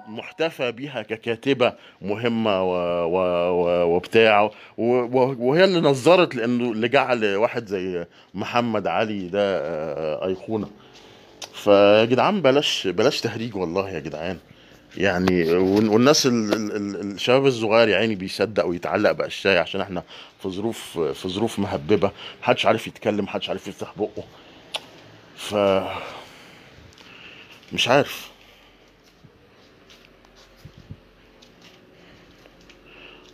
محتفى 0.07 0.71
بيها 0.71 1.01
ككاتبة 1.01 1.73
مهمة 2.01 2.63
و 2.63 2.73
و 3.05 3.17
و 3.51 3.95
وبتاع. 3.95 4.51
وهي 4.77 5.63
اللي 5.63 5.81
نظرت 5.81 6.35
لأنه 6.35 6.71
اللي 6.71 6.87
جعل 6.87 7.35
واحد 7.35 7.67
زي 7.67 8.05
محمد 8.33 8.87
علي 8.87 9.27
ده 9.27 9.57
آه، 9.59 10.25
أيقونة. 10.27 10.69
فيا 11.53 12.05
جدعان 12.05 12.41
بلاش 12.41 12.87
بلاش 12.87 13.21
تهريج 13.21 13.55
والله 13.55 13.89
يا 13.89 13.99
جدعان. 13.99 14.37
يعني 14.97 15.53
وال- 15.53 15.89
والناس 15.89 16.25
ال 16.25 16.53
ال 16.53 16.75
ال 16.75 17.11
الشباب 17.11 17.45
الصغير 17.45 17.87
يا 17.87 17.97
عيني 17.97 18.15
بيصدق 18.15 18.65
ويتعلق 18.65 19.11
بأشياء 19.11 19.57
عشان 19.61 19.81
إحنا 19.81 20.03
في 20.41 20.49
ظروف 20.49 20.99
في 20.99 21.29
ظروف 21.29 21.59
مهببة. 21.59 22.11
محدش 22.41 22.65
عارف 22.65 22.87
يتكلم 22.87 23.25
محدش 23.25 23.49
عارف 23.49 23.67
يفتح 23.67 23.93
بقه. 23.97 24.23
ف 25.35 25.55
مش 27.73 27.87
عارف. 27.87 28.30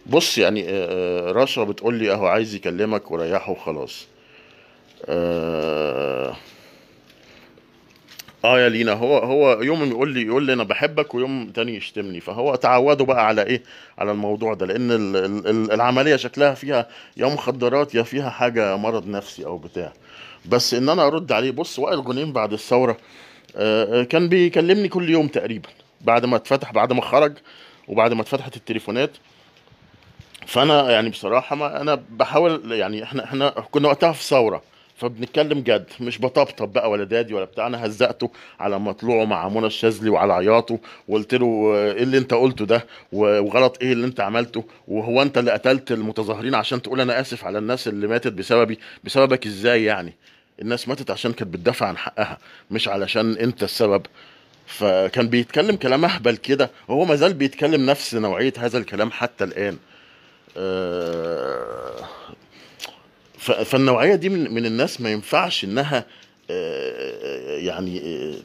بص 0.09 0.37
يعني 0.37 0.63
آه، 0.69 1.29
آه، 1.29 1.31
رشا 1.31 1.63
بتقول 1.63 1.95
لي 1.95 2.11
اهو 2.11 2.25
عايز 2.27 2.55
يكلمك 2.55 3.11
وريحه 3.11 3.51
وخلاص. 3.51 4.07
آه 5.05 6.35
آه 8.45 8.59
يا 8.59 8.69
لينا 8.69 8.93
هو 8.93 9.17
هو 9.17 9.61
يوم 9.61 9.83
يقول 9.89 10.09
لي 10.13 10.21
يقول 10.25 10.43
لي 10.45 10.53
أنا 10.53 10.63
بحبك 10.63 11.15
ويوم 11.15 11.49
تاني 11.49 11.75
يشتمني. 11.75 12.19
فهو 12.19 12.55
تعودوا 12.55 13.05
بقى 13.05 13.27
على 13.27 13.43
إيه؟ 13.43 13.63
على 13.97 14.11
الموضوع 14.11 14.53
ده 14.53 14.65
لأن 14.65 14.91
ال- 14.91 15.15
ال- 15.15 15.47
ال- 15.47 15.71
العملية 15.71 16.15
شكلها 16.15 16.53
فيها 16.53 16.87
يا 17.17 17.25
مخدرات 17.25 17.95
يا 17.95 18.03
فيها 18.03 18.29
حاجة 18.29 18.75
مرض 18.77 19.07
نفسي 19.07 19.45
أو 19.45 19.57
بتاع. 19.57 19.93
بس 20.45 20.73
ان 20.73 20.89
أنا 20.89 21.07
ارد 21.07 21.31
عليه 21.31 21.51
بص 21.51 21.79
وائل 21.79 21.99
غنيم 21.99 22.33
بعد 22.33 22.53
الثورة 22.53 22.97
آه، 23.55 24.01
آه، 24.01 24.03
كان 24.03 24.29
بيكلمني 24.29 24.87
كل 24.87 25.09
يوم 25.09 25.27
تقريبا 25.27 25.69
بعد 26.01 26.25
ما 26.25 26.35
اتفتح 26.35 26.71
بعد 26.73 26.93
ما 26.93 27.01
خرج 27.01 27.33
وبعد 27.87 28.13
ما 28.13 28.21
اتفتحت 28.21 28.55
التليفونات. 28.55 29.11
فانا 30.47 30.91
يعني 30.91 31.09
بصراحة 31.09 31.55
ما 31.55 31.81
أنا 31.81 32.03
بحاول 32.09 32.71
يعني 32.71 33.03
إحنا 33.03 33.23
إحنا 33.23 33.49
كنا 33.49 33.87
وقتها 33.87 34.11
في 34.11 34.23
ثورة 34.23 34.61
فبنتكلم 34.95 35.59
جد 35.59 35.85
مش 35.99 36.21
بطبطب 36.21 36.73
بقى 36.73 36.89
ولا 36.89 37.03
دادي 37.03 37.33
ولا 37.33 37.45
بتاع 37.45 37.67
أنا 37.67 37.85
هزقته 37.85 38.31
على 38.59 38.79
مطلوعه 38.79 39.25
مع 39.25 39.49
منى 39.49 39.65
الشاذلي 39.65 40.09
وعلى 40.09 40.33
عياطه 40.33 40.79
وقلت 41.07 41.33
له 41.35 41.73
إيه 41.75 42.03
اللي 42.03 42.17
انت 42.17 42.33
قلته 42.33 42.65
ده؟ 42.65 42.85
وغلط 43.11 43.77
إيه 43.81 43.93
اللي 43.93 44.05
انت 44.07 44.19
عملته؟ 44.19 44.63
وهو 44.87 45.21
انت 45.21 45.37
اللي 45.37 45.51
قتلت 45.51 45.91
المتظاهرين 45.91 46.55
عشان 46.55 46.81
تقول 46.81 47.01
أنا 47.01 47.19
اسف 47.21 47.45
على 47.45 47.57
الناس 47.57 47.87
اللي 47.87 48.07
ماتت 48.07 48.33
بسببي؟ 48.33 48.79
بسببك 49.03 49.45
إزاي 49.45 49.83
يعني؟ 49.83 50.13
الناس 50.61 50.87
ماتت 50.87 51.11
عشان 51.11 51.33
كانت 51.33 51.53
بتدافع 51.53 51.87
عن 51.87 51.97
حقها 51.97 52.37
مش 52.71 52.87
علشان 52.87 53.37
انت 53.37 53.63
السبب. 53.63 54.01
فكان 54.65 55.27
بيتكلم 55.29 55.75
كلام 55.75 56.05
اهبل 56.05 56.35
كده 56.37 56.69
وهو 56.87 57.05
ما 57.05 57.15
زال 57.15 57.33
بيتكلم 57.33 57.85
نفس 57.85 58.15
نوعية 58.15 58.53
هذا 58.57 58.77
الكلام 58.77 59.11
حتى 59.11 59.43
الآن. 59.43 59.77
فالنوعية 63.39 64.15
دي 64.15 64.29
من 64.29 64.53
من 64.53 64.65
الناس 64.65 65.01
ما 65.01 65.11
ينفعش 65.11 65.63
إنها 65.63 66.05
آه، 66.51 67.57
يعني 67.57 68.01
آه، 68.01 68.35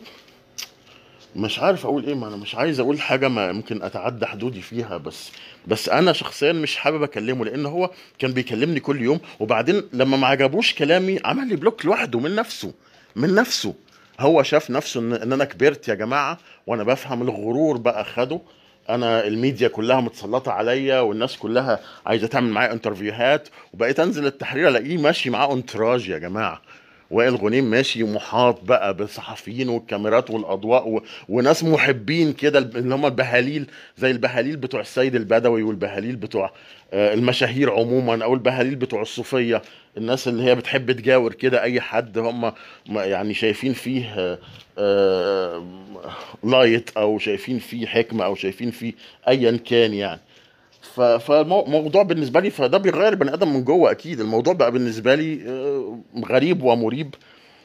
مش 1.37 1.59
عارف 1.59 1.87
أقول 1.87 2.05
إيه 2.07 2.15
ما 2.15 2.29
أنا 2.29 2.37
مش 2.37 2.55
عايز 2.55 2.81
أقول 2.81 3.01
حاجة 3.01 3.29
ما 3.29 3.53
ممكن 3.53 3.83
أتعدى 3.83 4.27
حدودي 4.27 4.63
فيها 4.63 4.97
بس 4.97 5.31
بس 5.67 5.89
أنا 5.89 6.13
شخصيا 6.13 6.53
مش 6.53 6.77
حابب 6.77 7.03
أكلمه 7.03 7.45
لأن 7.45 7.67
هو 7.67 7.91
كان 8.19 8.33
بيكلمني 8.33 8.81
كل 8.81 9.03
يوم 9.03 9.21
وبعدين 9.41 9.83
لما 9.93 10.17
ما 10.17 10.27
عجبوش 10.27 10.75
كلامي 10.75 11.21
عمل 11.25 11.49
لي 11.49 11.57
block 11.57 11.85
لوحده 11.85 12.19
من 12.19 12.35
نفسه 12.35 12.73
من 13.17 13.35
نفسه. 13.35 13.75
هو 14.21 14.43
شاف 14.43 14.71
نفسه 14.71 15.01
إن, 15.01 15.13
أنا 15.33 15.45
كبرت 15.45 15.89
يا 15.89 15.95
جماعة 15.95 16.39
وأنا 16.67 16.83
بفهم 16.85 17.23
الغرور 17.23 17.77
بقى 17.77 18.05
خده 18.05 18.41
أنا 18.91 19.27
الميديا 19.27 19.69
كلها 19.69 20.01
متسلطة 20.01 20.53
عليا 20.53 21.01
والناس 21.01 21.37
كلها 21.37 21.81
عايزة 22.07 22.27
تعمل 22.27 22.49
معايا 22.51 22.73
interview 22.73 23.35
هات 23.35 23.49
وبقيت 23.75 24.01
أنزل 24.01 24.27
التحرير 24.27 24.69
ألاقيه 24.69 24.99
ماشي 24.99 25.31
معاه 25.31 25.53
entourage 25.53 26.09
يا 26.09 26.19
جماعة. 26.19 26.63
وائل 27.13 27.37
غنيم 27.37 27.65
ماشي 27.65 28.05
محاط 28.05 28.65
بقى 28.65 28.97
بالصحفيين 28.97 29.69
والكاميرات 29.69 30.31
والأضواء 30.31 30.89
و... 30.89 31.03
وناس 31.29 31.65
محبين 31.65 32.33
كده 32.33 32.59
اللي 32.59 32.95
هم 32.95 33.07
البهاليل 33.07 33.67
زي 33.99 34.11
البهاليل 34.11 34.57
بتوع 34.57 34.81
السيد 34.81 35.15
البدوي 35.15 35.63
والبهاليل 35.63 36.17
بتوع 36.17 36.53
آه، 36.93 37.15
المشاهير 37.15 37.71
عموما 37.73 38.25
أو 38.25 38.35
البهاليل 38.35 38.75
بتوع 38.75 39.03
الصوفية 39.03 39.63
الناس 39.97 40.29
اللي 40.29 40.43
هي 40.45 40.55
بتحب 40.55 40.93
تجاور 40.93 41.33
كده 41.33 41.63
أي 41.63 41.81
حد 41.81 42.19
هم 42.19 42.53
يعني 42.91 43.35
شايفين 43.35 43.73
فيه 43.73 44.15
آه، 44.19 44.39
آه، 44.79 45.67
لايت 46.45 46.91
أو 46.97 47.19
شايفين 47.19 47.59
فيه 47.59 47.87
حكمة 47.87 48.25
أو 48.25 48.35
شايفين 48.35 48.71
فيه 48.71 48.93
ايا 49.29 49.57
كان 49.57 49.95
يعني. 49.95 50.21
فالموضوع 51.19 52.03
بالنسبة 52.03 52.41
لي 52.41 52.51
فده 52.51 52.79
بيغير 52.79 53.15
بني 53.15 53.35
آدم 53.35 53.53
من 53.55 53.65
جوه 53.65 53.91
أكيد. 53.91 54.21
الموضوع 54.21 54.53
بقى 54.55 54.73
بالنسبة 54.73 55.15
لي 55.15 55.49
آه، 55.49 55.99
غريب 56.29 56.63
ومريب. 56.63 57.15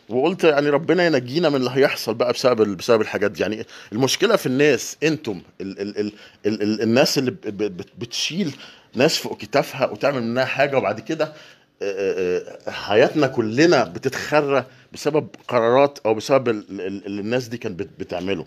وقلت 0.09 0.43
يعني 0.43 0.69
ربنا 0.69 1.05
ينجينا 1.05 1.50
من 1.50 1.55
اللي 1.55 1.69
هيحصل 1.74 2.13
بقى 2.13 2.33
بسبب 2.33 2.77
بسبب 2.77 3.01
الحاجات 3.01 3.31
دي. 3.31 3.41
يعني 3.41 3.65
المشكلة 3.91 4.36
في 4.36 4.45
الناس 4.45 4.97
أنتم 5.03 5.41
ال 5.62 5.79
ال 5.81 6.00
ال 6.00 6.12
ال 6.45 6.62
ال 6.63 6.81
الناس 6.81 7.17
اللي 7.17 7.31
بتشيل 8.00 8.55
ناس 8.95 9.17
فوق 9.17 9.38
كتافها 9.38 9.86
وتعمل 9.89 10.24
منها 10.24 10.45
حاجة 10.45 10.77
وبعد 10.77 11.00
كده 11.00 11.33
آه، 11.81 12.38
آه، 12.67 12.71
حياتنا 12.71 13.27
كلنا 13.27 13.83
بتتخرى 13.83 14.65
بسبب 14.93 15.27
قرارات 15.47 16.00
أو 16.05 16.13
بسبب 16.13 16.50
ال- 16.50 16.65
ال- 16.81 17.05
اللي 17.05 17.21
الناس 17.21 17.47
دي 17.47 17.57
كانت 17.57 17.79
بت- 17.79 18.00
بتعمله. 18.00 18.45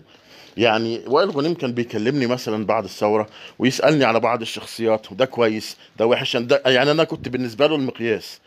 يعني 0.57 1.01
وائل 1.07 1.29
غنيم 1.29 1.53
كان 1.53 1.71
بيكلمني 1.73 2.27
مثلا 2.27 2.65
بعد 2.65 2.83
الثورة 2.83 3.27
ويسألني 3.59 4.05
على 4.05 4.19
بعض 4.19 4.41
الشخصيات 4.41 5.11
وده 5.11 5.25
كويس 5.25 5.77
ده 5.99 6.05
وحش 6.05 6.37
ده 6.37 6.61
يعني 6.65 6.91
أنا 6.91 7.03
كنت 7.03 7.29
بالنسبة 7.29 7.67
له 7.67 7.75
المقياس. 7.75 8.39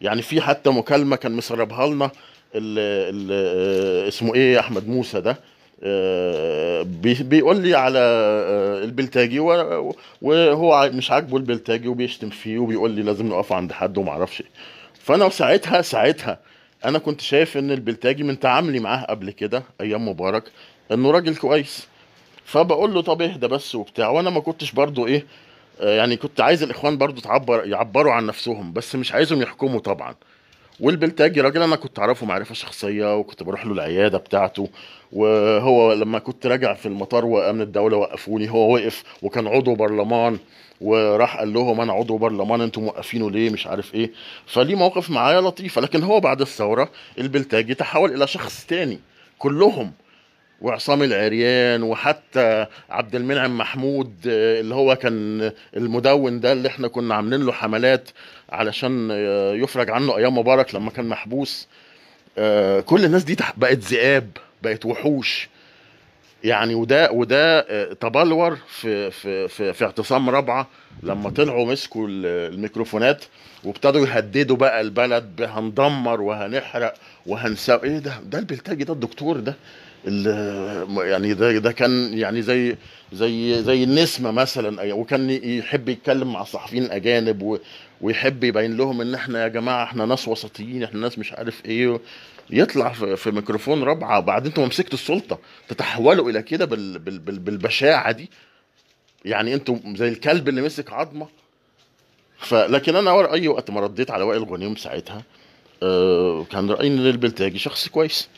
يعني 0.00 0.22
في 0.22 0.40
حتى 0.40 0.70
مكالمة 0.70 1.16
كان 1.16 1.32
مسربها 1.32 1.86
لنا 1.86 2.10
ال 2.54 4.08
اسمه 4.08 4.34
إيه 4.34 4.60
أحمد 4.60 4.88
موسى 4.88 5.20
ده. 5.20 5.36
آه، 5.84 6.82
بي- 6.82 7.22
بيقول 7.22 7.56
لي 7.56 7.74
على 7.74 7.98
آه، 7.98 8.84
البلتاجي 8.84 9.40
وهو 10.22 10.90
مش 10.94 11.10
عاجبه 11.10 11.36
البلتاجي 11.36 11.88
وبيشتم 11.88 12.30
فيه 12.30 12.58
وبيقول 12.58 12.90
لي 12.90 13.02
لازم 13.02 13.26
نقف 13.28 13.52
عند 13.52 13.72
حد 13.72 13.98
وما 13.98 14.10
أعرفش. 14.10 14.40
إيه 14.40 14.46
فأنا 15.00 15.28
ساعتها 15.28 15.82
ساعتها 15.82 16.38
أنا 16.84 16.98
كنت 16.98 17.20
شايف 17.20 17.56
إن 17.56 17.70
البلتاجي 17.70 18.22
من 18.22 18.40
تعاملي 18.40 18.80
معاه 18.80 19.04
قبل 19.04 19.30
كده 19.30 19.62
أيام 19.80 20.08
مبارك 20.08 20.44
انه 20.94 21.10
راجل 21.10 21.36
كويس. 21.36 21.86
فبقول 22.44 22.94
له 22.94 23.02
طب 23.02 23.22
اهدى 23.22 23.48
بس 23.48 23.74
وبتاع. 23.74 24.08
وأنا 24.08 24.30
ما 24.30 24.40
كنتش 24.40 24.72
برضو 24.72 25.06
إيه 25.06 25.26
آه، 25.80 25.96
يعني 25.96 26.16
كنت 26.16 26.40
عايز 26.40 26.62
الاخوان 26.62 26.98
برضو 26.98 27.20
تعبر 27.20 27.66
يعبروا 27.66 28.12
عن 28.12 28.26
نفسهم 28.26 28.72
بس 28.72 28.94
مش 28.96 29.12
عايزهم 29.12 29.42
يحكموا 29.42 29.80
طبعا. 29.80 30.14
والبلتاجي 30.80 31.40
راجل 31.40 31.62
أنا 31.62 31.76
كنت 31.76 31.98
اعرفه 31.98 32.26
معرفة 32.26 32.54
شخصية 32.54 33.16
وكنت 33.16 33.42
بروح 33.42 33.66
له 33.66 33.72
العيادة 33.72 34.18
بتاعته 34.18 34.68
وهو 35.12 35.92
لما 35.92 36.18
كنت 36.18 36.46
راجع 36.46 36.74
في 36.74 36.86
المطار 36.86 37.24
وأمن 37.24 37.60
الدولة 37.60 37.96
وقفوني 37.96 38.50
هو 38.50 38.74
وقف 38.74 39.02
وكان 39.22 39.46
عضو 39.46 39.74
برلمان 39.74 40.38
وراح 40.80 41.36
قال 41.38 41.52
لهم 41.52 41.80
أنا 41.80 41.92
عضو 41.92 42.16
برلمان 42.18 42.60
أنتم 42.60 42.82
موقفينه 42.82 43.30
ليه؟ 43.30 43.50
مش 43.50 43.66
عارف 43.66 43.94
إيه. 43.94 44.10
فليه 44.46 44.74
موقف 44.74 45.10
معايا 45.10 45.40
لطيفه 45.40 45.80
لكن 45.80 46.02
هو 46.02 46.20
بعد 46.20 46.40
الثورة 46.40 46.90
البلتاجي 47.18 47.74
تحول 47.74 48.14
إلى 48.14 48.26
شخص 48.26 48.66
تاني. 48.66 48.98
كلهم 49.38 49.92
وعصام 50.62 51.02
العريان 51.02 51.82
وحتى 51.82 52.66
عبد 52.90 53.14
المنعم 53.14 53.58
محمود 53.58 54.14
آه، 54.26 54.60
اللي 54.60 54.74
هو 54.74 54.96
كان 54.96 55.52
المدون 55.76 56.40
ده 56.40 56.52
اللي 56.52 56.68
إحنا 56.68 56.88
كنا 56.88 57.14
عاملين 57.14 57.46
له 57.46 57.52
حملات 57.52 58.08
علشان 58.50 59.08
آه، 59.12 59.52
يفرج 59.54 59.90
عنه 59.90 60.16
أيام 60.16 60.38
مبارك 60.38 60.74
لما 60.74 60.90
كان 60.90 61.04
محبوس. 61.08 61.68
آه، 62.38 62.80
كل 62.80 63.04
الناس 63.04 63.24
دي 63.24 63.36
بقت 63.56 63.78
ذئاب 63.78 64.30
بقت 64.62 64.86
وحوش. 64.86 65.48
يعني 66.44 66.74
وده 66.74 67.10
وده 67.12 67.60
تبلور 67.94 68.58
في 68.68 69.10
في 69.10 69.48
في, 69.48 69.72
في 69.72 69.84
اعتصام 69.84 70.30
رابعة 70.30 70.68
لما 71.02 71.30
طلعوا 71.30 71.66
مسكوا 71.72 72.08
ال- 72.08 72.54
الميكروفونات 72.54 73.24
وابتدوا 73.64 74.06
يهددوا 74.06 74.56
بقى 74.56 74.80
البلد 74.80 75.42
هندمر 75.42 76.20
وهنحرق 76.20 76.94
وهنسوي 77.26 77.84
إيه 77.84 77.98
ده؟ 77.98 78.14
ده 78.24 78.38
البلتاجي 78.38 78.84
ده 78.84 78.92
الدكتور 78.92 79.36
ده. 79.40 79.54
يعني 80.04 81.34
ده 81.34 81.58
ده 81.58 81.72
كان 81.72 82.18
يعني 82.18 82.42
زي 82.42 82.76
زي 83.12 83.62
زي 83.62 83.84
النسمة 83.84 84.30
مثلا. 84.30 84.92
وكان 84.94 85.30
يحب 85.30 85.88
يتكلم 85.88 86.32
مع 86.32 86.42
الصحفيين 86.42 86.82
الاجانب 86.84 87.60
ويحب 88.00 88.44
يبين 88.44 88.76
لهم 88.76 89.00
إن 89.00 89.14
إحنا 89.14 89.42
يا 89.42 89.48
جماعة 89.48 89.84
إحنا 89.84 90.06
ناس 90.06 90.28
وسطيين 90.28 90.82
إحنا 90.82 91.00
ناس 91.00 91.18
مش 91.18 91.32
عارف 91.32 91.66
إيه. 91.66 92.00
يطلع 92.50 92.88
في, 92.92 93.30
ميكروفون 93.30 93.82
رابعة 93.82 94.20
بعد 94.20 94.46
أنتوا 94.46 94.66
مسكتوا 94.66 94.98
السلطة. 94.98 95.38
تتحولوا 95.68 96.30
إلى 96.30 96.42
كده 96.42 96.64
بال 96.64 96.98
بال 96.98 97.18
بال 97.18 97.38
بالبشاعة 97.38 98.12
دي. 98.12 98.30
يعني 99.24 99.54
أنتوا 99.54 99.76
زي 99.86 100.08
الكلب 100.08 100.48
اللي 100.48 100.62
مسك 100.62 100.92
عظمة. 100.92 101.26
فلكن 102.38 102.96
أنا 102.96 103.32
أي 103.32 103.48
وقت 103.48 103.70
ما 103.70 103.80
رديت 103.80 104.10
على 104.10 104.24
وائل 104.24 104.44
غنيم 104.44 104.76
ساعتها 104.76 105.22
آه، 105.82 106.44
كان 106.50 106.70
رأيي 106.70 106.88
إن 106.88 106.98
البلتاجي 107.06 107.58
شخص 107.58 107.88
كويس. 107.88 108.28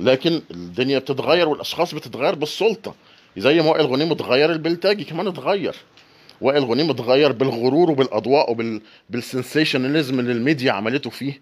لكن 0.00 0.42
الدنيا 0.50 0.98
بتتغير 0.98 1.48
والأشخاص 1.48 1.94
بتتغير 1.94 2.34
بالسلطة. 2.34 2.94
زي 3.36 3.62
ما 3.62 3.70
وائل 3.70 3.86
غنيم 3.86 4.12
اتغير 4.12 4.52
البلتاجي 4.52 5.04
كمان 5.04 5.26
اتغير. 5.26 5.74
وائل 6.40 6.64
غنيم 6.64 6.90
اتغير 6.90 7.32
بالغرور 7.32 7.90
وبالأضواء 7.90 8.50
وبال 8.50 8.80
بالسنسيشناليزم 9.10 10.20
اللي 10.20 10.32
الميديا 10.32 10.72
عملته 10.72 11.10
فيه. 11.10 11.40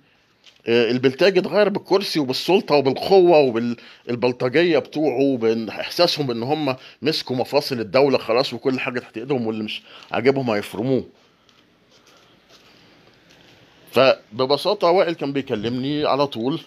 آه، 0.66 0.90
البلتاجي 0.90 1.40
اتغير 1.40 1.68
بالكرسي 1.68 2.20
وبالسلطة 2.20 2.74
وبالقوة 2.74 3.38
وبالبلطجية 3.38 4.78
بتوعه 4.78 5.20
وبإحساسهم 5.20 6.30
إن 6.30 6.42
هم 6.42 6.76
مسكوا 7.02 7.36
مفاصل 7.36 7.80
الدولة 7.80 8.18
خلاص 8.18 8.52
وكل 8.54 8.80
حاجة 8.80 9.00
تحت 9.00 9.18
إيدهم 9.18 9.46
واللي 9.46 9.64
مش 9.64 9.82
عاجبهم 10.12 10.50
هيفرموه. 10.50 11.04
فببساطة 13.92 14.90
وائل 14.90 15.14
كان 15.14 15.32
بيكلمني 15.32 16.06
على 16.06 16.26
طول 16.26 16.60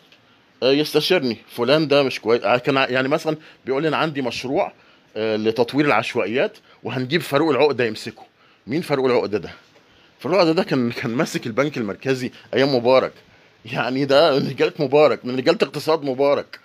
يستشيرني. 0.64 1.38
فلان 1.50 1.88
ده 1.88 2.04
مش 2.04 2.20
كويس. 2.20 2.44
آه، 2.44 2.58
كان 2.58 2.76
يعني 2.76 3.08
مثلا 3.08 3.38
بيقول 3.66 3.82
لي 3.82 3.88
أنا 3.88 3.98
عندي 3.98 4.22
مشروع 4.22 4.72
آه، 5.18 5.36
لتطوير 5.36 5.86
العشوائيات 5.86 6.58
وهنجيب 6.84 7.22
فاروق 7.22 7.50
العقدة 7.50 7.86
يمسكه. 7.86 8.24
مين 8.68 8.82
فاروق 8.82 9.06
العقدة 9.06 9.38
ده؟ 9.38 9.50
فاروق 10.20 10.36
العقدة 10.42 10.52
ده 10.54 10.64
كان 10.64 10.92
كان 11.02 11.12
ماسك 11.12 11.48
البنك 11.48 11.78
المركزي 11.78 12.32
أيام 12.54 12.76
مبارك. 12.76 13.14
يعني 13.66 14.06
ده 14.06 14.40
من 14.40 14.50
رجالة 14.50 14.74
مبارك 14.80 15.26
من 15.26 15.38
رجالة 15.38 15.58
اقتصاد 15.62 16.04
مبارك 16.04 16.60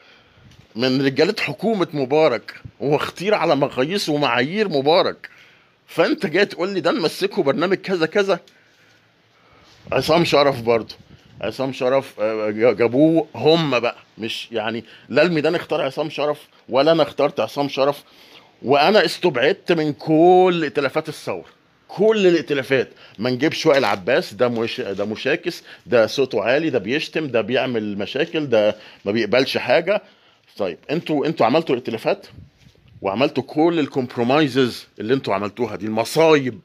من 0.76 1.04
رجالة 1.04 1.34
حكومة 1.40 1.88
مبارك 1.92 2.54
هو 2.82 2.96
اختير 2.96 3.34
على 3.34 3.56
مقاييس 3.56 4.08
ومعايير 4.08 4.68
مبارك. 4.68 5.28
فأنت 5.86 6.26
جاي 6.26 6.46
تقول 6.46 6.68
لي 6.74 6.80
ده 6.80 6.90
نمسكه 6.90 7.42
برنامج 7.42 7.76
كذا 7.76 8.06
كذا؟ 8.06 8.40
عصام 9.92 10.24
شرف 10.24 10.60
برضه. 10.60 10.94
عصام 11.40 11.72
شرف 11.72 12.20
آه، 12.20 12.50
جابوه 12.50 13.26
هم 13.34 13.80
بقى. 13.80 13.96
مش 14.18 14.48
يعني 14.52 14.84
لا 15.08 15.22
الميدان 15.22 15.54
اختار 15.54 15.80
عصام 15.82 16.10
شرف 16.10 16.48
ولا 16.68 16.92
أنا 16.92 17.02
اخترت 17.02 17.40
عصام 17.40 17.68
شرف. 17.68 18.02
وأنا 18.62 19.04
استبعدت 19.04 19.72
من 19.72 19.92
كل 19.92 20.60
ائتلافات 20.62 21.08
الثورة. 21.08 21.44
كل 21.88 22.26
الائتلافات. 22.26 22.88
ما 23.18 23.30
نجيبش 23.30 23.66
وائل 23.66 23.84
عباس 23.84 24.34
ده 24.34 24.48
مش 24.48 24.80
ده 24.80 25.04
مشاكس 25.04 25.62
ده 25.86 26.06
صوته 26.06 26.42
عالي 26.44 26.70
ده 26.70 26.78
بيشتم 26.78 27.26
ده 27.26 27.40
بيعمل 27.40 27.98
مشاكل 27.98 28.46
ده 28.46 28.76
ما 29.04 29.12
بيقبلش 29.12 29.56
حاجة. 29.56 30.02
طيب 30.56 30.78
أنتوا 30.90 31.26
أنتوا 31.26 31.46
عملتوا 31.46 31.74
الائتلافات 31.74 32.26
وعملتوا 33.02 33.42
كل 33.42 33.78
الكومبرومايزز 33.78 34.86
اللي 34.98 35.14
أنتوا 35.14 35.34
عملتوها 35.34 35.76
دي 35.76 35.86
المصايب 35.86 36.60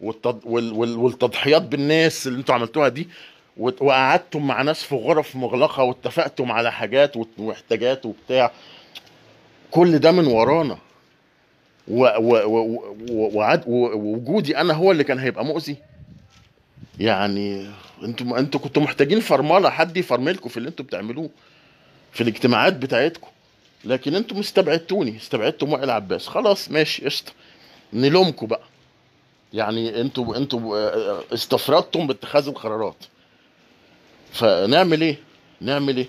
والتض... 0.00 0.40
وال... 0.44 0.72
وال... 0.72 0.96
والتضحيات 0.96 1.62
بالناس 1.62 2.26
اللي 2.26 2.38
أنتوا 2.38 2.54
عملتوها 2.54 2.88
دي. 2.88 3.08
وقعدتم 3.56 4.46
مع 4.46 4.62
ناس 4.62 4.82
في 4.82 4.94
غرف 4.94 5.36
مغلقة 5.36 5.82
واتفقتم 5.82 6.52
على 6.52 6.72
حاجات 6.72 7.12
واحتاجات 7.38 8.06
وبتاع. 8.06 8.50
كل 9.70 9.98
ده 9.98 10.12
من 10.12 10.26
ورانا. 10.26 10.78
ووجودي 13.66 14.56
أنا 14.60 14.74
هو 14.74 14.92
اللي 14.92 15.04
كان 15.04 15.18
هيبقى 15.18 15.44
مؤذي. 15.44 15.76
يعني 17.00 17.70
أنتوا 18.02 18.38
أنتوا 18.38 18.60
كنتوا 18.60 18.82
محتاجين 18.82 19.20
فرملة 19.20 19.70
حد 19.70 19.96
يفرملكم 19.96 20.48
في 20.48 20.56
اللي 20.56 20.68
أنتوا 20.68 20.84
بتعملوه 20.84 21.30
في 22.12 22.20
الاجتماعات 22.20 22.72
بتاعتكم. 22.72 23.28
لكن 23.84 24.14
أنتوا 24.14 24.40
استبعدتوني 24.40 25.16
استبعدتوا 25.16 25.68
وائل 25.68 25.90
عباس. 25.90 26.26
خلاص 26.26 26.70
ماشي 26.70 27.04
قشطة. 27.04 27.32
نلومكم 27.92 28.46
بقى. 28.46 28.62
يعني 29.52 30.00
أنتوا 30.00 30.36
أنتوا 30.36 30.78
آه، 30.78 31.22
استفردتم 31.34 32.06
باتخاذ 32.06 32.48
القرارات. 32.48 32.96
فنعمل 34.32 35.00
إيه؟ 35.00 35.16
نعمل 35.60 35.96
إيه؟ 35.96 36.08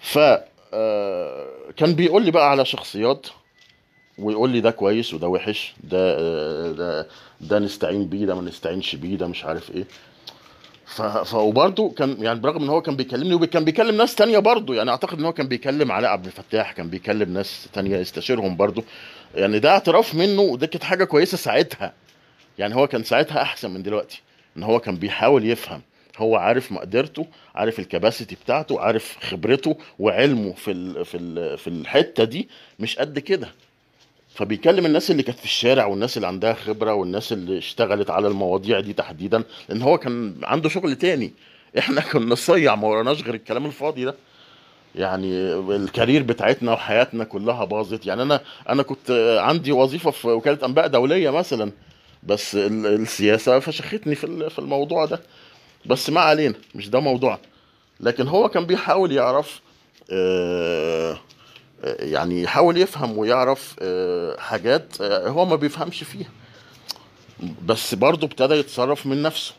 ف 0.00 0.18
آه، 0.74 1.46
كان 1.76 1.94
بيقول 1.94 2.24
لي 2.24 2.30
بقى 2.30 2.50
على 2.50 2.64
شخصيات 2.64 3.26
ويقول 4.18 4.50
لي 4.50 4.60
ده 4.60 4.70
كويس 4.70 5.14
وده 5.14 5.28
وحش 5.28 5.74
ده 5.84 5.98
آه، 6.18 6.72
ده 6.72 7.08
ده 7.40 7.58
نستعين 7.58 8.06
بيه 8.08 8.26
ده 8.26 8.34
ما 8.34 8.42
نستعينش 8.42 8.94
بيه 8.96 9.16
ده 9.16 9.26
مش 9.26 9.44
عارف 9.44 9.70
إيه. 9.70 9.84
ف... 10.86 11.02
ف 11.02 11.34
وبرضه 11.34 11.90
كان 11.90 12.16
يعني 12.22 12.40
برغم 12.40 12.62
إن 12.62 12.68
هو 12.68 12.82
كان 12.82 12.96
بيكلمني 12.96 13.34
وكان 13.34 13.64
بيكلم 13.64 13.96
ناس 13.96 14.14
تانية 14.14 14.38
برضه 14.38 14.74
يعني 14.74 14.90
أعتقد 14.90 15.18
إن 15.18 15.24
هو 15.24 15.32
كان 15.32 15.48
بيكلم 15.48 15.92
علاء 15.92 16.10
عبد 16.10 16.26
الفتاح 16.26 16.72
كان 16.72 16.88
بيكلم 16.88 17.32
ناس 17.34 17.68
تانية 17.72 17.96
يستشيرهم 17.96 18.56
برضه. 18.56 18.84
يعني 19.34 19.58
ده 19.58 19.70
اعتراف 19.70 20.14
منه 20.14 20.42
وده 20.42 20.66
كانت 20.66 20.84
حاجة 20.84 21.04
كويسة 21.04 21.36
ساعتها. 21.36 21.92
يعني 22.58 22.74
هو 22.74 22.86
كان 22.86 23.04
ساعتها 23.04 23.42
أحسن 23.42 23.70
من 23.70 23.82
دلوقتي. 23.82 24.22
إن 24.56 24.62
هو 24.62 24.80
كان 24.80 24.96
بيحاول 24.96 25.46
يفهم. 25.46 25.82
هو 26.18 26.36
عارف 26.36 26.72
مقدرته 26.72 27.26
عارف 27.54 27.78
الكباسيتي 27.78 28.34
بتاعته 28.44 28.80
عارف 28.80 29.16
خبرته 29.20 29.78
وعلمه 29.98 30.52
في 30.52 30.70
ال... 30.70 31.04
في 31.04 31.16
ال... 31.16 31.58
في 31.58 31.68
الحتة 31.68 32.24
دي 32.24 32.48
مش 32.78 32.98
قد 32.98 33.18
كده. 33.18 33.48
فبيكلم 34.34 34.86
الناس 34.86 35.10
اللي 35.10 35.22
كانت 35.22 35.38
في 35.38 35.44
الشارع 35.44 35.86
والناس 35.86 36.16
اللي 36.16 36.26
عندها 36.26 36.54
خبرة 36.54 36.94
والناس 36.94 37.32
اللي 37.32 37.58
اشتغلت 37.58 38.10
على 38.10 38.28
المواضيع 38.28 38.80
دي 38.80 38.92
تحديدا 38.92 39.42
لأن 39.68 39.82
هو 39.82 39.98
كان 39.98 40.34
عنده 40.42 40.68
شغل 40.68 40.94
تاني. 40.96 41.32
إحنا 41.78 42.00
كنا 42.00 42.34
صيع 42.34 42.74
ما 42.74 42.88
وراناش 42.88 43.22
غير 43.22 43.34
الكلام 43.34 43.66
الفاضي 43.66 44.04
ده. 44.04 44.14
يعني 44.94 45.26
الكارير 45.54 46.22
بتاعتنا 46.22 46.72
وحياتنا 46.72 47.24
كلها 47.24 47.64
باظت. 47.64 48.06
يعني 48.06 48.22
أنا 48.22 48.40
أنا 48.68 48.82
كنت 48.82 49.36
عندي 49.40 49.72
وظيفة 49.72 50.10
في 50.10 50.28
وكالة 50.28 50.66
أنباء 50.66 50.86
دولية 50.86 51.30
مثلا. 51.30 51.72
بس 52.22 52.54
ال- 52.54 52.86
السياسة 52.86 53.58
فشختني 53.58 54.14
في 54.14 54.50
في 54.50 54.58
الموضوع 54.58 55.04
ده. 55.04 55.20
بس 55.86 56.10
ما 56.10 56.20
علينا 56.20 56.54
مش 56.74 56.88
ده 56.90 57.00
موضوع 57.00 57.38
لكن 58.00 58.28
هو 58.28 58.48
كان 58.48 58.66
بيحاول 58.66 59.12
يعرف 59.12 59.60
آه، 60.12 61.18
آه، 61.84 62.04
يعني 62.04 62.42
يحاول 62.42 62.76
يفهم 62.78 63.18
ويعرف 63.18 63.76
آه، 63.82 64.36
حاجات 64.40 65.02
هو 65.02 65.44
ما 65.44 65.56
بيفهمش 65.56 66.02
فيها. 66.04 66.28
بس 67.66 67.94
برضه 67.94 68.26
ابتدى 68.26 68.54
يتصرف 68.54 69.06
من 69.06 69.22
نفسه. 69.22 69.52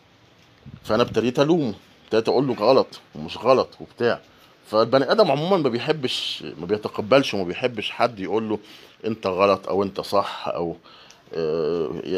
فأنا 0.83 1.03
ابتديت 1.03 1.39
ألومه 1.39 1.73
ابتديت 2.05 2.27
أقول 2.29 2.47
له 2.47 2.53
غلط 2.53 2.87
ومش 3.15 3.37
غلط 3.37 3.69
وبتاع. 3.79 4.19
فالبني 4.71 5.11
آدم 5.11 5.31
عموما 5.31 5.57
ما 5.57 5.69
بيحبش 5.69 6.43
ما 6.59 6.65
بيتقبلش 6.65 7.33
وما 7.33 7.43
بيحبش 7.43 7.91
حد 7.91 8.19
يقول 8.19 8.49
له 8.49 8.59
أنت 9.05 9.27
غلط 9.27 9.67
أو 9.67 9.83
أنت 9.83 10.01
صح 10.01 10.47
أو 10.47 10.77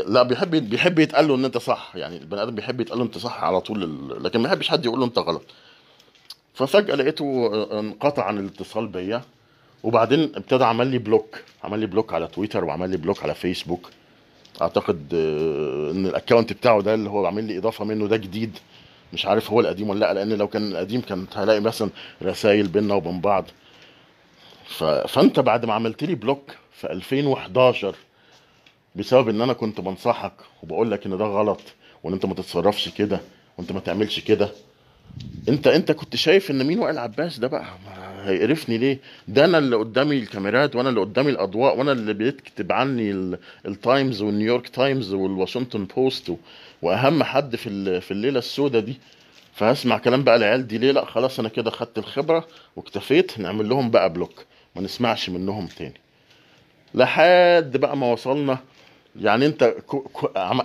لا 0.07 0.23
بيحب 0.23 0.55
بيحب 0.69 0.99
يتقال 0.99 1.27
له 1.27 1.35
إن 1.35 1.45
أنت 1.45 1.57
صح. 1.57 1.91
يعني 1.95 2.17
البني 2.17 2.43
آدم 2.43 2.55
بيحب 2.55 2.81
يتقال 2.81 2.99
له 2.99 3.05
أنت 3.05 3.17
صح 3.17 3.43
على 3.43 3.61
طول 3.61 4.09
لكن 4.23 4.39
ما 4.39 4.43
بيحبش 4.43 4.69
حد 4.69 4.85
يقول 4.85 4.99
له 4.99 5.05
أنت 5.05 5.17
غلط. 5.19 5.41
ففجأة 6.53 6.95
لقيته 6.95 7.49
انقطع 7.79 8.23
عن 8.23 8.37
الاتصال 8.39 8.87
بيا 8.87 9.21
وبعدين 9.83 10.31
ابتدى 10.35 10.63
عمل 10.63 10.87
لي 10.87 10.97
block 10.97 11.37
عمل 11.63 11.79
لي 11.79 11.85
block 11.85 12.13
على 12.13 12.27
تويتر 12.27 12.63
وعمل 12.65 12.89
لي 12.89 12.97
block 12.97 13.23
على 13.23 13.33
فيسبوك. 13.35 13.89
أعتقد 14.61 15.13
آه، 15.13 15.91
إن 15.91 16.05
ال 16.05 16.11
account 16.11 16.53
بتاعه 16.53 16.81
ده 16.81 16.93
اللي 16.93 17.09
هو 17.09 17.25
عامل 17.25 17.43
لي 17.43 17.57
إضافة 17.57 17.85
منه 17.85 18.07
ده 18.07 18.17
جديد. 18.17 18.57
مش 19.13 19.25
عارف 19.25 19.51
هو 19.51 19.59
القديم 19.59 19.89
ولا 19.89 19.99
لأ 19.99 20.13
لأن 20.13 20.33
لو 20.37 20.47
كان 20.47 20.71
القديم 20.71 21.01
كانت 21.01 21.37
هلاقي 21.37 21.59
مثلا 21.59 21.89
رسائل 22.23 22.67
بيننا 22.67 22.93
وبين 22.93 23.21
بعض. 23.21 23.45
فأنت 25.07 25.39
بعد 25.39 25.65
ما 25.65 25.73
عملت 25.73 26.03
لي 26.03 26.15
block 26.15 26.51
في 26.73 26.91
2011 26.91 27.95
بسبب 28.95 29.29
إن 29.29 29.41
أنا 29.41 29.53
كنت 29.53 29.81
بنصحك 29.81 30.33
وبقول 30.63 30.91
لك 30.91 31.05
إن 31.05 31.17
ده 31.17 31.25
غلط 31.25 31.61
وإن 32.03 32.13
أنت 32.13 32.25
ما 32.25 32.33
تتصرفش 32.33 32.89
كده 32.89 33.19
وأنت 33.57 33.71
ما 33.71 33.79
تعملش 33.79 34.19
كده 34.19 34.49
أنت 35.49 35.67
أنت 35.67 35.91
كنت 35.91 36.15
شايف 36.15 36.51
إن 36.51 36.63
مين 36.63 36.79
وائل 36.79 36.97
عباس 36.97 37.39
ده 37.39 37.47
بقى؟ 37.47 37.65
هيقرفني 38.23 38.77
ليه؟ 38.77 38.99
ده 39.27 39.45
أنا 39.45 39.57
اللي 39.57 39.75
قدامي 39.75 40.17
الكاميرات 40.17 40.75
وأنا 40.75 40.89
اللي 40.89 40.99
قدامي 40.99 41.31
الأضواء 41.31 41.77
وأنا 41.77 41.91
اللي 41.91 42.13
بيكتب 42.13 42.71
عني 42.71 43.11
ال- 43.11 43.39
التايمز 43.65 44.21
والنيويورك 44.21 44.69
تايمز 44.69 45.13
والواشنطن 45.13 45.85
بوست 45.85 46.31
وأهم 46.81 47.23
حد 47.23 47.55
في 47.55 48.01
في 48.01 48.11
الليلة 48.11 48.39
السوداء 48.39 48.81
دي. 48.81 48.97
فهسمع 49.53 49.97
كلام 49.97 50.23
بقى 50.23 50.35
العيال 50.35 50.67
دي 50.67 50.77
ليه؟ 50.77 50.91
لا 50.91 51.05
خلاص 51.05 51.39
أنا 51.39 51.49
كده 51.49 51.71
خدت 51.71 51.97
الخبرة 51.97 52.47
واكتفيت 52.75 53.39
نعمل 53.39 53.69
لهم 53.69 53.91
بقى 53.91 54.13
block 54.13 54.45
ما 54.75 54.81
نسمعش 54.81 55.29
منهم 55.29 55.67
تاني. 55.67 55.93
لحد 56.93 57.77
بقى 57.77 57.97
ما 57.97 58.11
وصلنا 58.11 58.57
يعني 59.19 59.45
انت 59.45 59.75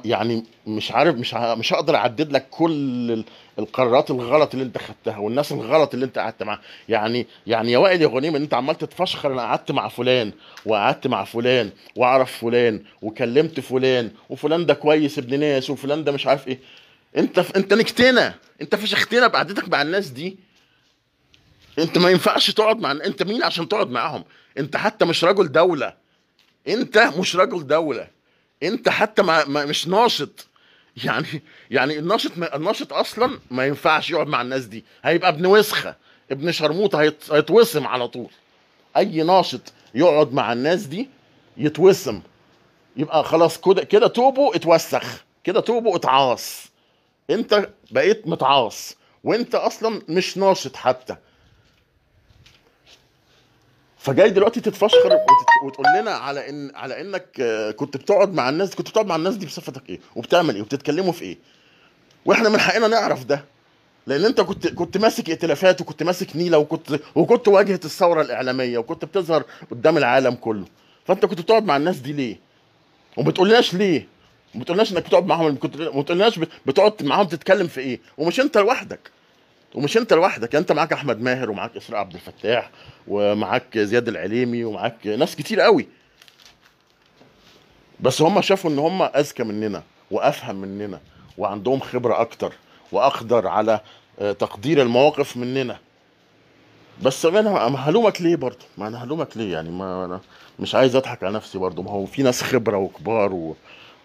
يعني 0.04 0.44
مش 0.66 0.92
عارف 0.92 1.14
مش 1.16 1.34
مش 1.34 1.72
هقدر 1.72 1.96
اعدد 1.96 2.32
لك 2.32 2.46
كل 2.50 2.72
ال- 3.10 3.24
القرارات 3.58 4.10
الغلط 4.10 4.52
اللي 4.54 4.64
انت 4.64 4.78
خدتها 4.78 5.18
والناس 5.18 5.52
الغلط 5.52 5.94
اللي 5.94 6.06
انت 6.06 6.18
قعدت 6.18 6.42
معاها. 6.42 6.60
يعني 6.88 7.26
يعني 7.46 7.72
يا 7.72 7.78
وائل 7.78 8.02
يا 8.02 8.06
غنيم 8.06 8.36
ان 8.36 8.42
انت 8.42 8.54
عمال 8.54 8.78
تتفشخر 8.78 9.32
أنا 9.32 9.42
قعدت 9.42 9.72
مع 9.72 9.88
فلان 9.88 10.32
وقعدت 10.66 11.06
مع 11.06 11.24
فلان 11.24 11.70
واعرف 11.96 12.38
فلان 12.38 12.82
وكلمت 13.02 13.60
فلان 13.60 14.10
وفلان 14.28 14.66
ده 14.66 14.74
كويس 14.74 15.18
ابن 15.18 15.40
ناس 15.40 15.70
وفلان 15.70 16.04
ده 16.04 16.12
مش 16.12 16.26
عارف 16.26 16.48
إيه. 16.48 16.58
انت 17.16 17.40
ف... 17.40 17.56
انت 17.56 17.74
نكتنا 17.74 18.34
انت 18.62 18.74
فشختنا 18.74 19.26
بقعدتك 19.26 19.68
مع 19.68 19.82
الناس 19.82 20.08
دي. 20.08 20.36
انت 21.78 21.98
ما 21.98 22.10
ينفعش 22.10 22.50
تقعد 22.50 22.80
مع 22.80 22.90
انت 22.92 23.22
مين 23.22 23.42
عشان 23.42 23.68
تقعد 23.68 23.90
معاهم؟ 23.90 24.24
انت 24.58 24.76
حتى 24.76 25.04
مش 25.04 25.24
رجل 25.24 25.52
دولة. 25.52 25.94
انت 26.68 26.98
مش 27.18 27.36
رجل 27.36 27.66
دولة. 27.66 28.19
انت 28.62 28.88
حتى 28.88 29.22
ما... 29.22 29.44
ما 29.44 29.64
مش 29.64 29.88
ناشط. 29.88 30.46
يعني 31.04 31.42
يعني 31.70 31.98
الناشط 31.98 32.38
ما... 32.38 32.56
الناشط 32.56 32.92
أصلا 32.92 33.38
ما 33.50 33.66
ينفعش 33.66 34.10
يقعد 34.10 34.26
مع 34.26 34.42
الناس 34.42 34.64
دي. 34.64 34.84
هيبقى 35.04 35.28
ابن 35.30 35.46
وسخة. 35.46 35.94
ابن 36.30 36.52
شرموطة 36.52 37.00
هيت... 37.00 37.32
هيتوسم 37.32 37.86
على 37.86 38.08
طول. 38.08 38.30
أي 38.96 39.22
ناشط 39.22 39.72
يقعد 39.94 40.32
مع 40.32 40.52
الناس 40.52 40.82
دي 40.82 41.08
يتوسم. 41.56 42.22
يبقى 42.96 43.24
خلاص 43.24 43.58
كده 43.60 43.84
كده 43.84 44.06
توبه 44.06 44.54
اتوسخ. 44.56 45.24
كده 45.44 45.60
توبه 45.60 45.96
اتعاص. 45.96 46.66
انت 47.30 47.68
بقيت 47.90 48.26
متعاص. 48.26 48.96
وانت 49.24 49.54
أصلا 49.54 50.02
مش 50.08 50.38
ناشط 50.38 50.76
حتى. 50.76 51.16
فجاي 54.00 54.30
دلوقتي 54.30 54.60
تتفشخر 54.60 55.06
وتت- 55.12 55.64
وتقول 55.66 55.86
لنا 56.00 56.10
على 56.10 56.48
ان 56.48 56.70
على 56.74 57.00
إنك 57.00 57.26
آه، 57.40 57.70
كنت 57.70 57.96
بتقعد 57.96 58.34
مع 58.34 58.48
الناس 58.48 58.74
كنت 58.74 58.88
بتقعد 58.90 59.06
مع 59.06 59.16
الناس 59.16 59.36
دي 59.36 59.46
بصفتك 59.46 59.90
إيه؟ 59.90 60.00
وبتعمل 60.16 60.54
إيه؟ 60.54 60.62
وبتتكلموا 60.62 61.12
في 61.12 61.22
إيه؟ 61.22 61.38
وإحنا 62.24 62.48
من 62.48 62.60
حقنا 62.60 62.88
نعرف 62.88 63.24
ده. 63.24 63.44
لأن 64.06 64.24
أنت 64.24 64.40
كنت 64.40 64.66
كنت 64.68 64.96
ماسك 64.98 65.30
ائتلافات 65.30 65.80
وكنت 65.80 66.02
ماسك 66.02 66.36
نيلة 66.36 66.58
وكنت 66.58 67.00
وكنت 67.14 67.48
واجهة 67.48 67.80
الثورة 67.84 68.22
الإعلامية 68.22 68.78
وكنت 68.78 69.04
بتظهر 69.04 69.44
قدام 69.70 69.96
العالم 69.98 70.34
كله. 70.34 70.64
فأنت 71.06 71.26
كنت 71.26 71.40
بتقعد 71.40 71.64
مع 71.64 71.76
الناس 71.76 71.96
دي 71.98 72.12
ليه؟ 72.12 72.36
وما 73.16 73.30
بتقولناش 73.30 73.74
ليه؟ 73.74 74.06
ما 74.54 74.60
بتقولناش 74.60 74.92
إنك 74.92 75.06
بتقعد 75.06 75.26
معاهم 75.26 75.44
ما 75.72 76.00
بتقولناش 76.00 76.38
بت- 76.38 76.48
بتقعد 76.66 77.02
معاهم 77.02 77.26
تتكلم 77.26 77.66
في 77.66 77.80
إيه؟ 77.80 78.00
ومش 78.18 78.40
أنت 78.40 78.58
لوحدك. 78.58 79.10
ومش 79.74 79.96
انت 79.96 80.12
لوحدك 80.12 80.54
انت 80.54 80.72
معاك 80.72 80.92
أحمد 80.92 81.20
ماهر 81.20 81.50
ومعاك 81.50 81.76
إسراء 81.76 82.00
عبد 82.00 82.14
الفتاح 82.14 82.70
ومعاك 83.08 83.78
زياد 83.78 84.08
العليمي 84.08 84.64
ومعاك 84.64 85.06
ناس 85.06 85.36
كتير 85.36 85.60
قوي. 85.60 85.88
بس 88.00 88.22
هم 88.22 88.40
شافوا 88.40 88.70
إن 88.70 88.78
هم 88.78 89.02
أذكى 89.02 89.42
مننا 89.42 89.82
وأفهم 90.10 90.56
مننا 90.56 91.00
وعندهم 91.38 91.80
خبرة 91.80 92.20
أكتر 92.20 92.52
وأقدر 92.92 93.46
على 93.46 93.80
آه، 94.20 94.32
تقدير 94.32 94.82
المواقف 94.82 95.36
مننا. 95.36 95.78
بس 97.02 97.26
أنا 97.26 97.50
هلومك 97.88 98.22
ليه 98.22 98.36
برضه؟ 98.36 98.64
ما 98.78 98.86
أنا 98.88 99.04
هلومك 99.04 99.36
ليه 99.36 99.52
يعني؟ 99.52 99.70
ما 99.70 100.04
أنا 100.04 100.20
مش 100.58 100.74
عايز 100.74 100.96
أضحك 100.96 101.22
على 101.22 101.34
نفسي 101.34 101.58
برضه. 101.58 101.82
ما 101.82 101.90
هو 101.90 102.06
في 102.06 102.22
ناس 102.22 102.42
خبرة 102.42 102.76
وكبار. 102.76 103.32
و... 103.32 103.56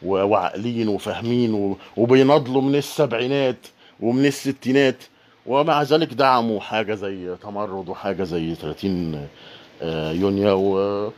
وعاقلين 0.03 0.87
وفاهمين 0.87 1.53
و... 1.53 1.77
وبيناضلوا 1.97 2.61
من 2.61 2.75
السبعينات 2.75 3.67
ومن 3.99 4.25
الستينات. 4.25 5.03
ومع 5.45 5.81
ذلك 5.83 6.13
دعموا 6.13 6.59
حاجة 6.59 6.93
زي 6.95 7.35
تمرد 7.43 7.89
وحاجة 7.89 8.23
زي 8.23 8.55
30 8.55 9.27
آه، 9.81 10.11
يونيو. 10.11 11.11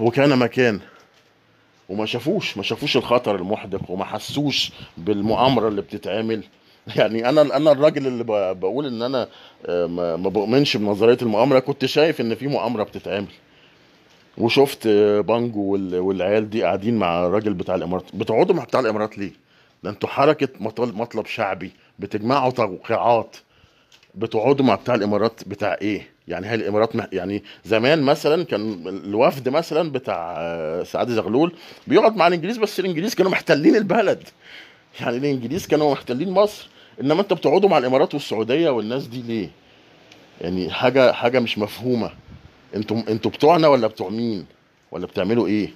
وكان 0.00 0.38
مكان 0.38 0.80
وما 1.88 2.06
شافوش 2.06 2.56
ما 2.56 2.62
شافوش 2.62 2.96
الخطر 2.96 3.36
المحدق 3.36 3.90
وما 3.90 4.04
حسوش 4.04 4.72
بالمؤامرة 4.98 5.68
اللي 5.68 5.82
بتتعمل 5.82 6.42
يعني 6.96 7.28
أنا 7.28 7.56
أنا 7.56 7.72
الراجل 7.72 8.06
اللي 8.06 8.24
بقول 8.54 8.86
إن 8.86 9.02
أنا 9.02 9.28
آه، 9.66 9.86
ما 10.16 10.16
بؤمنش 10.28 10.76
بنظرية 10.76 11.18
المؤامرة 11.22 11.58
كنت 11.58 11.84
شايف 11.84 12.20
إن 12.20 12.34
في 12.34 12.46
مؤامرة 12.48 12.82
بتتعمل 12.82 13.26
وشفت 14.38 14.86
آه، 14.86 15.20
بانجو 15.20 15.60
وال- 15.60 15.98
والعيال 15.98 16.50
دي 16.50 16.62
قاعدين 16.62 16.96
مع 16.98 17.26
الراجل 17.26 17.54
بتاع 17.54 17.74
الإمارات 17.74 18.04
بتقعدوا 18.14 18.54
مع 18.54 18.64
بتاع 18.64 18.80
الإمارات 18.80 19.18
ليه؟ 19.18 19.32
ده 19.82 19.90
أنتوا 19.90 20.08
حركة 20.08 20.48
مطل- 20.60 20.92
مطلب 20.94 21.26
شعبي 21.26 21.70
بتجمعوا 21.98 22.50
توقيعات 22.50 23.36
بتقعدوا 24.14 24.64
مع 24.64 24.74
بتاع 24.74 24.94
الإمارات 24.94 25.40
بتاع 25.46 25.76
إيه؟ 25.82 26.08
يعني 26.28 26.46
هي 26.46 26.54
الإمارات 26.54 26.90
يعني 27.12 27.44
زمان 27.64 28.02
مثلا 28.02 28.44
كان 28.44 28.88
الوفد 28.88 29.48
مثلا 29.48 29.92
بتاع 29.92 30.34
آه، 30.38 30.82
سعد 30.82 31.10
زغلول 31.10 31.52
بيقعد 31.86 32.16
مع 32.16 32.26
الإنجليز 32.26 32.58
بس 32.58 32.80
الإنجليز 32.80 33.14
كانوا 33.14 33.30
محتلين 33.30 33.76
البلد 33.76 34.28
يعني 35.00 35.16
الإنجليز 35.16 35.66
كانوا 35.66 35.92
محتلين 35.92 36.30
مصر 36.30 36.68
إنما 37.00 37.20
انت 37.20 37.32
بتقعدوا 37.32 37.68
مع 37.68 37.78
الإمارات 37.78 38.14
والسعودية 38.14 38.70
والناس 38.70 39.06
دي 39.06 39.22
ليه؟ 39.22 39.50
يعني 40.40 40.70
حاجة 40.70 41.12
حاجة 41.12 41.40
مش 41.40 41.58
مفهومة 41.58 42.10
أنتوا 42.76 42.96
أنتوا 43.08 43.30
بتوعنا 43.30 43.68
ولا 43.68 43.86
بتوع 43.86 44.08
مين؟ 44.08 44.46
ولا 44.90 45.06
بتعملوا 45.06 45.46
إيه؟ 45.46 45.70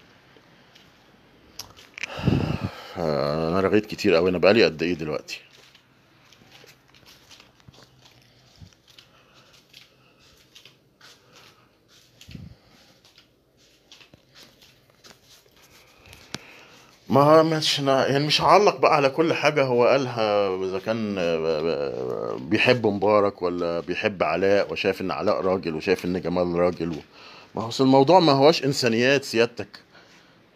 آه، 3.02 3.48
أنا 3.48 3.60
رغيت 3.60 3.86
كتير 3.86 4.14
قوي 4.14 4.30
أنا 4.30 4.38
بقالي 4.38 4.64
قد 4.64 4.82
إيه 4.82 4.94
دلوقتي؟ 4.94 5.40
ما 17.08 17.42
مش 17.42 17.78
يعني 17.78 18.26
مش 18.26 18.42
هعلق 18.42 18.76
بقى 18.76 18.96
على 18.96 19.10
كل 19.10 19.34
حاجة 19.34 19.64
هو 19.64 19.86
قالها 19.86 20.56
إذا 20.64 20.78
كان 20.78 21.14
بيحب 22.48 22.86
مبارك 22.86 23.42
ولا 23.42 23.80
بيحب 23.80 24.22
علاء 24.22 24.72
وشايف 24.72 25.00
إن 25.00 25.10
علاء 25.10 25.40
راجل 25.40 25.74
وشايف 25.74 26.04
إن 26.04 26.20
جمال 26.20 26.54
راجل. 26.58 26.96
ما 27.54 27.62
هو 27.62 27.70
الموضوع 27.80 28.20
ما 28.20 28.32
هوش 28.32 28.64
إنسانيات 28.64 29.24
سيادتك 29.24 29.68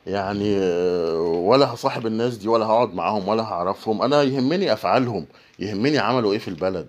يعني 0.07 0.57
آه، 0.59 1.19
ولا 1.21 1.75
هصاحب 1.75 2.07
الناس 2.07 2.37
دي 2.37 2.49
ولا 2.49 2.67
هقعد 2.67 2.95
معاهم 2.95 3.29
ولا 3.29 3.43
هعرفهم. 3.43 4.03
أنا 4.03 4.23
يهمني 4.23 4.73
أفعالهم 4.73 5.27
يهمني 5.59 5.99
عملوا 5.99 6.33
إيه 6.33 6.39
في 6.39 6.49
البلد. 6.49 6.87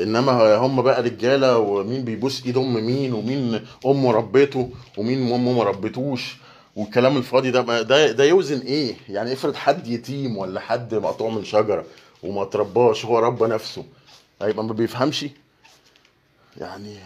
إنما 0.00 0.56
هم 0.56 0.82
بقى 0.82 1.02
رجالة 1.02 1.58
ومين 1.58 2.04
بيبوس 2.04 2.46
إيد 2.46 2.56
أم 2.56 2.74
مين 2.86 3.12
ومين 3.12 3.66
أمه 3.86 4.12
ربته 4.12 4.70
ومين 4.96 5.32
أمه 5.32 5.52
ما 5.52 5.62
ربتوش. 5.64 6.36
والكلام 6.76 7.16
الفاضي 7.16 7.50
ده 7.50 7.82
ده 7.82 8.12
ده 8.12 8.24
يوزن 8.24 8.58
إيه؟ 8.60 8.94
يعني 9.08 9.32
افرض 9.32 9.54
حد 9.54 9.86
يتيم 9.86 10.36
ولا 10.36 10.60
حد 10.60 10.94
مقطوع 10.94 11.30
من 11.30 11.44
شجرة 11.44 11.84
وما 12.22 12.44
ترباش 12.44 13.04
هو 13.04 13.18
ربى 13.18 13.46
نفسه 13.46 13.84
هيبقى 14.42 14.64
ما 14.64 14.72
بيفهمش؟ 14.72 15.26
يعني 16.56 16.96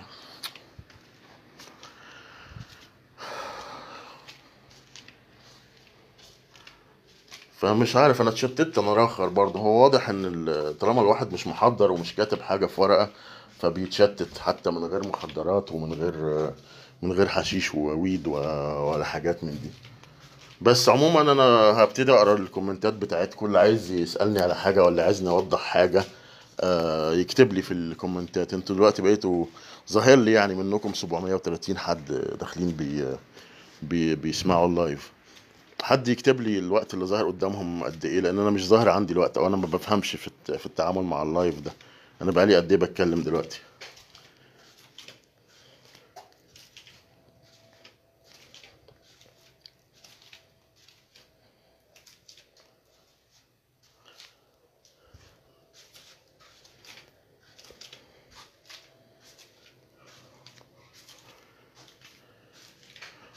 فمش 7.60 7.96
عارف 7.96 8.20
أنا 8.20 8.30
اتشتت 8.30 8.78
أنا 8.78 8.92
راخر 8.94 9.28
برضه. 9.28 9.60
هو 9.60 9.82
واضح 9.82 10.08
إن 10.08 10.24
ال- 10.24 10.78
طالما 10.78 11.00
الواحد 11.00 11.32
مش 11.32 11.46
محضر 11.46 11.92
ومش 11.92 12.14
كاتب 12.14 12.40
حاجة 12.40 12.66
في 12.66 12.80
ورقة 12.80 13.08
فبيتشتت 13.60 14.38
حتى 14.38 14.70
من 14.70 14.84
غير 14.84 15.06
مخدرات 15.08 15.72
ومن 15.72 15.92
غير 15.92 16.50
من 17.02 17.12
غير 17.12 17.28
حشيش 17.28 17.74
و 17.74 17.85
weed 17.85 18.26
ولا 18.26 19.04
حاجات 19.04 19.44
من 19.44 19.50
دي. 19.50 19.70
بس 20.60 20.88
عموما 20.88 21.20
أنا 21.32 21.42
هبتدي 21.82 22.12
أقرأ 22.12 22.34
ال 22.34 22.41
comment 22.41 22.86
ات 22.86 22.92
بتاعتكم 22.94 23.46
اللي 23.46 23.58
عايز 23.58 23.90
يسألني 23.90 24.40
على 24.40 24.54
حاجة 24.54 24.84
ولا 24.84 25.04
عايزني 25.04 25.28
اوضح 25.28 25.58
حاجة 25.60 26.04
آه، 26.60 27.12
يكتب 27.12 27.52
لي 27.52 27.62
في 27.62 27.74
ال 27.74 27.82
comment 27.82 28.38
ات. 28.38 28.54
أنتوا 28.54 28.76
دلوقتي 28.76 29.02
بقيتوا 29.02 29.44
ظاهر 29.92 30.16
لي 30.18 30.32
يعني 30.32 30.54
منكم 30.54 30.94
730 30.94 31.78
حد 31.78 32.12
داخلين 32.40 32.70
بي 32.70 33.16
بي 33.82 34.14
بيسمعوا 34.14 34.66
ال 34.66 34.74
live. 34.74 35.12
حد 35.82 36.08
يكتب 36.08 36.40
لي 36.40 36.58
الوقت 36.58 36.94
اللي 36.94 37.04
ظاهر 37.04 37.26
قدامهم 37.26 37.84
قد 37.84 38.04
إيه؟ 38.04 38.20
لأن 38.20 38.38
أنا 38.38 38.50
مش 38.50 38.66
ظاهر 38.66 38.88
عندي 38.88 39.12
الوقت 39.12 39.38
أو 39.38 39.46
أنا 39.46 39.56
ما 39.56 39.66
بفهمش 39.66 40.16
في 40.16 40.30
في 40.58 40.66
التعامل 40.66 41.02
مع 41.02 41.22
اللايف 41.22 41.60
ده. 41.60 41.72
أنا 42.22 42.30
بقالي 42.32 42.56
قد 42.56 42.72
إيه 42.72 42.78
بتكلم 42.78 43.22
دلوقتي؟ 43.22 43.60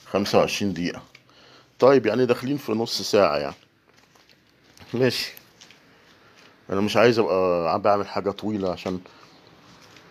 25 0.05 0.73
دقيقة. 0.73 1.10
طيب 1.81 2.05
يعني 2.05 2.25
داخلين 2.25 2.57
في 2.57 2.71
نص 2.71 3.01
ساعة 3.01 3.37
يعني. 3.37 3.55
ماشي. 4.93 5.33
أنا 6.69 6.81
مش 6.81 6.97
عايز 6.97 7.19
أبقى 7.19 7.73
عم 7.73 7.81
بعمل 7.81 8.07
حاجة 8.07 8.31
طويلة 8.31 8.71
عشان 8.71 8.99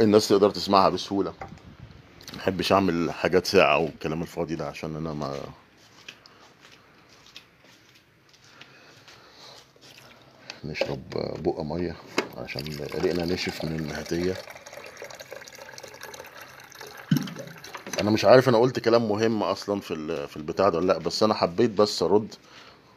الناس 0.01 0.29
تقدر 0.29 0.51
تسمعها 0.51 0.89
بسهولة. 0.89 1.35
ما 2.33 2.37
بحبش 2.39 2.73
أعمل 2.73 3.13
حاجات 3.13 3.47
ساعة 3.47 3.79
والكلام 3.79 4.23
الفاضي 4.23 4.55
ده 4.55 4.67
عشان 4.69 4.97
أنا 4.97 5.13
ما 5.13 5.41
نشرب 10.65 11.11
بقى 11.45 11.65
مية 11.65 11.97
عشان 12.37 12.63
ريقنا 12.95 13.25
نشف 13.25 13.65
من 13.65 13.77
النهاتية 13.77 14.35
أنا 18.01 18.11
مش 18.11 18.25
عارف 18.25 18.49
أنا 18.49 18.59
قلت 18.59 18.79
كلام 18.79 19.09
مهم 19.09 19.43
أصلا 19.43 19.81
في 19.81 20.27
في 20.27 20.37
البتاع 20.37 20.69
ده 20.69 20.79
ولا 20.79 20.87
لأ 20.93 20.99
بس 20.99 21.23
أنا 21.23 21.35
حبيت 21.35 21.71
بس 21.71 22.03
أرد 22.03 22.35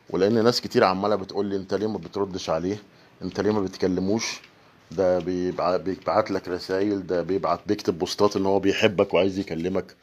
ولأن 0.10 0.44
ناس 0.44 0.62
كتير 0.62 0.84
عمالة 0.84 1.16
بتقول 1.16 1.46
لي 1.46 1.56
أنت 1.56 1.74
ليه 1.74 1.88
ما 1.88 1.98
بتردش 1.98 2.50
عليه؟ 2.50 2.82
أنت 3.22 3.40
ليه 3.40 3.52
ما 3.52 3.62
بتكلموش؟ 3.62 4.42
ده 4.92 5.20
بيبع- 5.20 5.78
بيبعت 5.78 6.32
لك 6.32 6.48
رسائل 6.48 7.08
ده 7.08 7.22
بيبعت 7.22 7.60
بيكتب 7.68 8.00
بوستات 8.00 8.36
إن 8.36 8.46
هو 8.46 8.60
بيحبك 8.60 9.14
وعايز 9.14 9.40
يكلمك. 9.40 9.96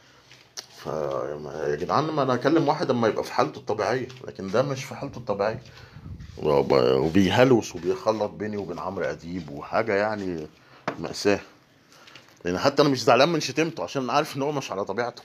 ف 0.76 0.86
يا 0.86 1.76
جدعان 1.76 2.04
ما 2.04 2.22
أنا 2.22 2.34
أكلم 2.34 2.68
واحد 2.68 2.90
أما 2.90 3.08
يبقى 3.08 3.24
في 3.24 3.32
حالته 3.32 3.58
الطبيعية 3.58 4.08
لكن 4.26 4.50
ده 4.50 4.62
مش 4.62 4.84
في 4.84 4.94
حالته 4.94 5.18
الطبيعية. 5.18 5.62
وب- 6.42 6.72
وبيهلوس 6.72 7.76
وبيخلط 7.76 8.30
بيني 8.30 8.56
وبين 8.56 8.78
عمرو 8.78 9.04
أديب 9.04 9.50
وحاجة 9.50 9.94
يعني 9.94 10.46
مأساة. 10.98 11.40
لأن 12.44 12.58
حتى 12.58 12.82
أنا 12.82 12.90
مش 12.90 13.02
زعلان 13.04 13.28
من 13.28 13.40
شتمته 13.40 13.82
عشان 13.82 14.02
أنا 14.02 14.12
عارف 14.12 14.36
إن 14.36 14.42
هو 14.42 14.52
مش 14.52 14.72
على 14.72 14.84
طبيعته. 14.84 15.22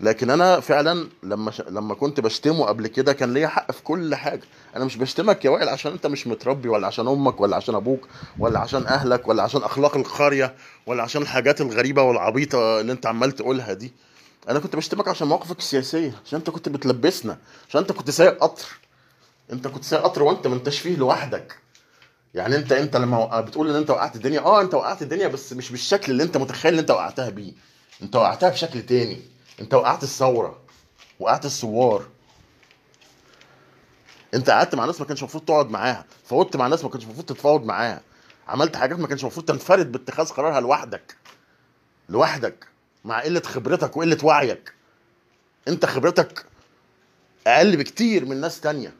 لكن 0.00 0.30
أنا 0.30 0.60
فعلا 0.60 1.08
لما 1.22 1.50
ش... 1.50 1.60
لما 1.60 1.94
كنت 1.94 2.20
بشتمه 2.20 2.64
قبل 2.64 2.86
كده 2.86 3.12
كان 3.12 3.34
ليا 3.34 3.48
حق 3.48 3.72
في 3.72 3.82
كل 3.82 4.14
حاجة. 4.14 4.42
أنا 4.76 4.84
مش 4.84 4.96
بشتمك 4.96 5.44
يا 5.44 5.50
وائل 5.50 5.68
عشان 5.68 5.92
أنت 5.92 6.06
مش 6.06 6.26
متربي 6.26 6.68
ولا 6.68 6.86
عشان 6.86 7.08
أمك 7.08 7.40
ولا 7.40 7.56
عشان 7.56 7.74
أبوك 7.74 8.08
ولا 8.38 8.58
عشان 8.58 8.86
أهلك 8.86 9.28
ولا 9.28 9.42
عشان 9.42 9.62
أخلاق 9.62 9.96
القرية 9.96 10.54
ولا 10.86 11.02
عشان 11.02 11.22
الحاجات 11.22 11.60
الغريبة 11.60 12.02
والعبيطة 12.02 12.80
اللي 12.80 12.92
أنت 12.92 13.06
عمال 13.06 13.32
تقولها 13.32 13.72
دي. 13.72 13.92
أنا 14.48 14.58
كنت 14.58 14.76
بشتمك 14.76 15.08
عشان 15.08 15.28
مواقفك 15.28 15.58
السياسية 15.58 16.14
عشان 16.26 16.38
أنت 16.38 16.50
كنت 16.50 16.68
بتلبسنا 16.68 17.38
عشان 17.68 17.80
أنت 17.80 17.92
كنت 17.92 18.10
سايق 18.10 18.38
قطر. 18.42 18.66
أنت 19.52 19.68
كنت 19.68 19.84
سايق 19.84 20.02
قطر 20.02 20.22
وأنت 20.22 20.46
ما 20.46 20.54
انتش 20.54 20.78
فيه 20.78 20.96
لوحدك. 20.96 21.56
يعني 22.36 22.56
انت 22.56 22.72
انت 22.72 22.96
لما 22.96 23.40
بتقول 23.40 23.70
ان 23.70 23.76
انت 23.76 23.90
وقعت 23.90 24.16
الدنيا 24.16 24.40
آه 24.40 24.60
انت 24.60 24.74
وقعت 24.74 25.02
الدنيا 25.02 25.28
بس 25.28 25.52
مش 25.52 25.70
بالشكل 25.70 26.12
اللي 26.12 26.22
انت 26.22 26.36
متخيل 26.36 26.72
ان 26.72 26.78
انت 26.78 26.90
وقعتها 26.90 27.30
بيه. 27.30 27.52
انت 28.02 28.16
وقعتها 28.16 28.48
بشكل 28.48 28.82
تاني. 28.86 29.22
انت 29.60 29.74
وقعت 29.74 30.02
الثورة 30.02 30.60
وقعت 31.20 31.44
الثوار. 31.44 32.06
انت 34.34 34.50
قعدت 34.50 34.74
مع 34.74 34.84
ناس 34.84 35.00
ما 35.00 35.06
كانش 35.06 35.20
المفروض 35.20 35.44
تقعد 35.44 35.70
معاها. 35.70 36.04
فوضت 36.24 36.56
مع 36.56 36.66
ناس 36.66 36.84
ما 36.84 36.90
كانش 36.90 37.04
المفروض 37.04 37.26
تتفاوض 37.26 37.64
معاها. 37.64 38.00
عملت 38.48 38.76
حاجات 38.76 38.98
ما 38.98 39.06
كانش 39.06 39.22
المفروض 39.22 39.46
تنفرد 39.46 39.92
باتخاذ 39.92 40.28
قرارها 40.28 40.60
لوحدك. 40.60 41.16
لوحدك. 42.08 42.66
مع 43.04 43.20
قلة 43.22 43.40
خبرتك 43.40 43.96
وقلة 43.96 44.18
وعيك. 44.22 44.72
انت 45.68 45.86
خبرتك 45.86 46.46
أقل 47.46 47.76
بكتير 47.76 48.24
من 48.24 48.40
ناس 48.40 48.60
تانية. 48.60 48.92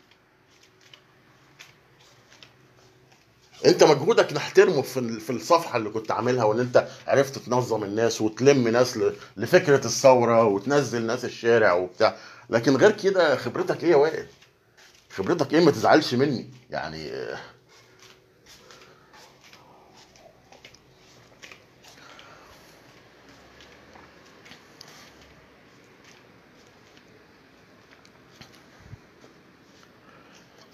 انت 3.64 3.84
مجهودك 3.84 4.32
نحترمه 4.32 4.82
في 4.82 5.20
في 5.20 5.30
الصفحة 5.30 5.76
اللي 5.76 5.90
كنت 5.90 6.10
عاملها 6.10 6.44
وان 6.44 6.60
انت 6.60 6.88
عرفت 7.06 7.38
تنظم 7.38 7.84
الناس 7.84 8.20
وتلم 8.20 8.68
ناس 8.68 8.98
لفكرة 9.36 9.86
الثورة 9.86 10.44
وتنزل 10.44 11.02
ناس 11.06 11.24
الشارع 11.24 11.72
وبتاع. 11.72 12.16
لكن 12.50 12.76
غير 12.76 12.90
كده 12.90 13.36
خبرتك 13.36 13.84
إيه 13.84 13.90
يا 13.90 13.96
وائل؟ 13.96 14.26
خبرتك 15.10 15.54
إيه؟ 15.54 15.60
ما 15.60 15.70
تزعلش 15.70 16.14
مني. 16.14 16.50
يعني 16.70 17.10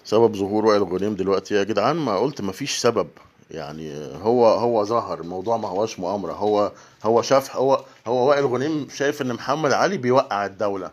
سبب 0.05 0.35
ظهور 0.35 0.65
وائل 0.65 0.83
غنيم 0.83 1.15
دلوقتي 1.15 1.55
يا 1.55 1.63
جدعان 1.63 1.95
ما 1.95 2.17
قلت 2.19 2.41
ما 2.41 2.51
فيش 2.51 2.77
سبب. 2.77 3.07
يعني 3.51 3.93
هو 4.21 4.45
هو 4.47 4.83
ظهر 4.85 5.19
الموضوع 5.21 5.57
ما 5.57 5.67
هواش 5.67 5.99
مؤامرة. 5.99 6.31
هو 6.33 6.71
هو 7.03 7.21
شاف 7.21 7.55
هو 7.55 7.83
هو 8.07 8.29
وائل 8.29 8.45
غنيم 8.45 8.87
شايف 8.95 9.21
إن 9.21 9.33
محمد 9.33 9.71
علي 9.71 9.97
بيوقع 9.97 10.45
الدولة. 10.45 10.91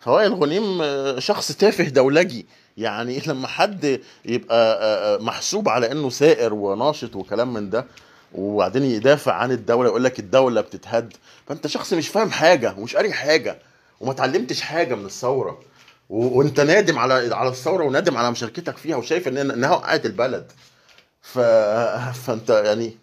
فوائل 0.00 0.34
غنيم 0.34 0.78
آه، 0.82 1.18
شخص 1.18 1.52
تافه 1.52 1.84
دولجي. 1.84 2.46
يعني 2.76 3.18
لما 3.26 3.46
حد 3.48 4.00
يبقى 4.24 4.78
آه، 4.82 5.14
آه، 5.16 5.22
محسوب 5.22 5.68
على 5.68 5.92
إنه 5.92 6.10
ثائر 6.10 6.54
وناشط 6.54 7.16
وكلام 7.16 7.54
من 7.54 7.70
ده 7.70 7.86
وبعدين 8.34 8.82
يدافع 8.84 9.32
عن 9.32 9.52
الدولة 9.52 9.88
يقول 9.88 10.04
لك 10.04 10.18
الدولة 10.18 10.60
بتتهد. 10.60 11.12
فأنت 11.46 11.66
شخص 11.66 11.92
مش 11.92 12.08
فاهم 12.08 12.30
حاجة 12.30 12.74
ومش 12.78 12.96
قاري 12.96 13.12
حاجة 13.12 13.58
وما 14.00 14.12
اتعلمتش 14.12 14.60
حاجة 14.60 14.94
من 14.94 15.04
الثورة. 15.06 15.50
و- 15.52 15.67
وانت 16.08 16.60
نادم 16.60 16.98
على 16.98 17.34
على 17.34 17.48
الثورة 17.48 17.84
ونادم 17.84 18.16
على 18.16 18.30
مشاركتك 18.30 18.76
فيها 18.76 18.96
وشايف 18.96 19.28
ان 19.28 19.36
إنها 19.50 19.70
وقعت 19.70 20.06
البلد. 20.06 20.52
ف... 21.22 21.38
فانت 22.26 22.50
يعني 22.50 22.96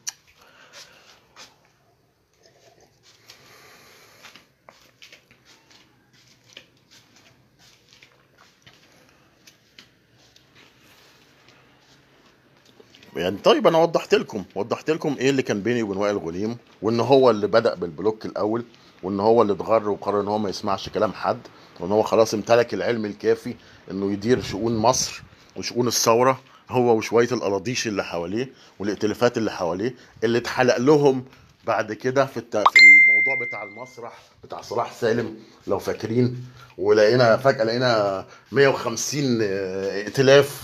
يعني 13.15 13.37
طيب 13.37 13.67
أنا 13.67 13.77
وضحت 13.77 14.13
لكم 14.15 14.43
وضحت 14.55 14.89
لكم 14.89 15.15
إيه 15.19 15.29
اللي 15.29 15.41
كان 15.41 15.61
بيني 15.61 15.83
وبين 15.83 15.97
وائل 15.97 16.17
غنيم 16.17 16.57
وإن 16.81 16.99
هو 16.99 17.29
اللي 17.29 17.47
بدأ 17.47 17.73
بالبلوك 17.75 18.25
الأول. 18.25 18.65
وإن 19.05 19.19
هو 19.19 19.41
اللي 19.41 19.53
اتغر 19.53 19.89
وقرر 19.89 20.21
إن 20.21 20.27
هو 20.27 20.37
ما 20.37 20.49
يسمعش 20.49 20.89
كلام 20.89 21.13
حد 21.13 21.39
وإن 21.79 21.91
هو 21.91 22.03
خلاص 22.03 22.33
امتلك 22.33 22.73
العلم 22.73 23.05
الكافي 23.05 23.55
إنه 23.91 24.11
يدير 24.11 24.41
شؤون 24.41 24.77
مصر 24.77 25.21
وشؤون 25.55 25.87
الثورة 25.87 26.39
هو 26.69 26.97
وشوية 26.97 27.27
القلاضيش 27.31 27.87
اللي 27.87 28.03
حواليه 28.03 28.49
والائتلافات 28.79 29.37
اللي 29.37 29.51
حواليه 29.51 29.95
اللي 30.23 30.37
اتحلق 30.37 30.77
لهم 30.77 31.25
بعد 31.65 31.93
كده 31.93 32.25
في 32.25 32.37
الت... 32.37 32.57
في 32.57 32.79
الموضوع 33.09 33.35
بتاع 33.35 33.63
المسرح 33.63 34.13
بتاع 34.43 34.61
صلاح 34.61 34.93
سالم 34.93 35.37
لو 35.67 35.79
فاكرين. 35.79 36.45
ولقينا 36.77 37.37
فجأة 37.37 37.63
لقينا 37.63 38.25
150 38.51 39.39
آه، 39.41 40.01
ائتلاف 40.01 40.61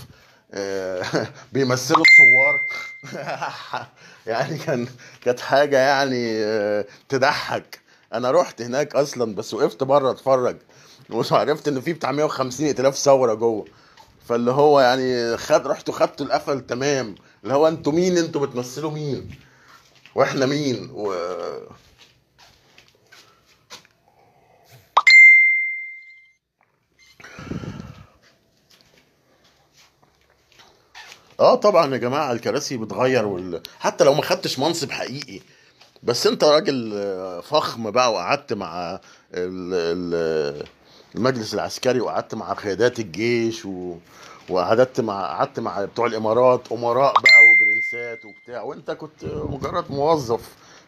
آه، 0.54 1.04
بيمثلوا 1.52 2.04
الثوار. 2.04 2.60
يعني 4.26 4.58
كان 4.58 4.86
كانت 5.20 5.40
حاجة 5.40 5.78
يعني 5.78 6.44
آه، 6.44 6.84
تضحك. 7.08 7.81
أنا 8.14 8.30
رحت 8.30 8.62
هناك 8.62 8.94
أصلا 8.96 9.34
بس 9.34 9.54
وقفت 9.54 9.82
بره 9.82 10.10
اتفرج. 10.10 10.56
وعرفت 11.10 11.68
ان 11.68 11.80
في 11.80 11.92
بتاع 11.92 12.12
150 12.12 12.66
ائتلاف 12.66 12.96
ثورة 12.96 13.34
جوه. 13.34 13.64
فاللي 14.28 14.50
هو 14.50 14.80
يعني 14.80 15.36
خد 15.36 15.66
رحتوا 15.66 15.94
خدتوا 15.94 16.26
القفل 16.26 16.60
تمام. 16.66 17.14
اللي 17.44 17.54
هو 17.54 17.68
أنتوا 17.68 17.92
مين؟ 17.92 18.18
أنتوا 18.18 18.46
بتمثلوا 18.46 18.90
مين؟ 18.90 19.30
وإحنا 20.14 20.46
مين؟ 20.46 20.90
و... 20.94 21.14
آه 31.40 31.54
طبعا 31.54 31.92
يا 31.92 31.98
جماعة 31.98 32.32
الكراسي 32.32 32.76
بتغير 32.76 33.26
وال... 33.26 33.62
حتى 33.80 34.04
لو 34.04 34.14
ما 34.14 34.22
خدتش 34.22 34.58
منصب 34.58 34.90
حقيقي. 34.90 35.40
بس 36.02 36.26
انت 36.26 36.44
راجل 36.44 36.92
آه، 36.94 37.40
فخم 37.40 37.90
بقى 37.90 38.12
وقعدت 38.12 38.52
مع 38.52 39.00
ال... 39.34 39.74
ال... 39.74 40.66
المجلس 41.14 41.54
العسكري 41.54 42.00
وقعدت 42.00 42.34
مع 42.34 42.52
قيادات 42.52 42.98
الجيش. 43.00 43.66
وقعدت 44.48 45.00
مع 45.00 45.26
قعدت 45.26 45.60
مع 45.60 45.84
بتوع 45.84 46.06
الإمارات 46.06 46.72
أمراء 46.72 47.12
بقى 47.12 47.40
وبرنسات 47.50 48.24
وبتاع 48.24 48.62
وانت 48.62 48.90
كنت 48.90 49.24
مجرد 49.24 49.84
موظف 49.90 50.40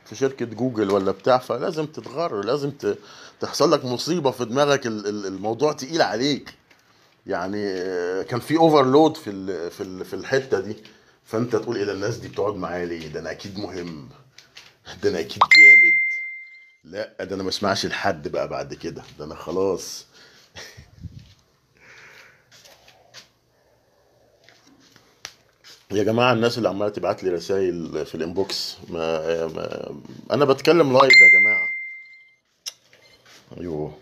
في 0.05 0.15
شركة 0.15 0.47
جوجل 0.47 0.91
ولا 0.91 1.13
بتاع 1.13 1.39
فلازم 1.39 1.87
تتغر 1.87 2.45
لازم. 2.45 2.73
تحصل 3.41 3.73
لك 3.73 3.85
مصيبة 3.85 4.31
في 4.31 4.45
دماغك 4.45 4.87
ال- 4.87 5.07
ال- 5.07 5.27
الموضوع 5.27 5.73
تقيل 5.73 6.03
عليك 6.03 6.55
يعني 7.27 7.65
آه، 7.67 8.23
كان 8.23 8.41
في 8.41 8.57
overload 8.57 9.17
في. 9.17 9.31
في. 9.71 10.05
في 10.05 10.15
الحتة 10.15 10.61
دي 10.61 10.77
فانت 11.25 11.57
تقول 11.57 11.77
إيه 11.77 11.85
ده 11.85 11.93
الناس 11.93 12.17
دي 12.17 12.29
بتقعد 12.29 12.55
معايا 12.55 12.87
ليه 12.87 13.09
ده 13.09 13.21
أنا 13.21 13.31
أكيد 13.31 13.59
مهم 13.59 14.09
ده 15.03 15.11
أنا 15.11 15.21
أكيد 15.21 15.43
جامد. 15.57 15.95
لا 16.85 17.25
ده 17.25 17.35
أنا 17.35 17.43
ما 17.43 17.49
أسمعش 17.49 17.87
لحد 17.87 18.29
بقى 18.29 18.49
بعد 18.49 18.75
كده. 18.75 19.03
ده 19.19 19.25
أنا 19.25 19.35
خلاص. 19.35 20.07
يا 25.93 26.03
جماعة 26.03 26.33
الناس 26.33 26.59
اللي 26.59 26.69
عمالة 26.69 26.91
تبعت 26.93 27.23
لي 27.25 27.31
رسائل 27.31 28.07
في 28.07 28.15
ال 28.15 28.25
inbox 28.25 28.77
ما, 28.89 29.47
ما 29.47 29.95
أنا 30.31 30.45
بتكلم 30.45 30.93
live 30.93 31.13
يا 31.13 31.41
جماعة. 31.41 31.69
أيوه. 33.61 33.99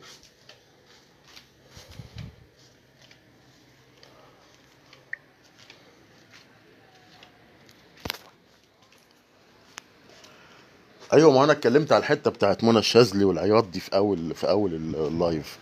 أيوه 11.12 11.30
ما 11.32 11.44
أنا 11.44 11.52
اتكلمت 11.52 11.92
على 11.92 12.00
الحتة 12.00 12.30
بتاعت 12.30 12.64
منى 12.64 12.78
الشاذلي 12.78 13.24
والعياط 13.24 13.64
دي 13.68 13.80
في 13.80 13.96
أول 13.96 14.34
في 14.34 14.48
أول 14.50 14.74
اللايف. 14.74 15.58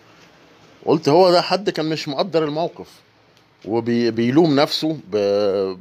قلت 0.86 1.08
هو 1.08 1.30
ده 1.30 1.40
حد 1.42 1.70
كان 1.70 1.86
مش 1.86 2.08
مقدر 2.08 2.44
الموقف 2.44 2.88
وبيلوم 3.64 4.56
نفسه 4.56 4.98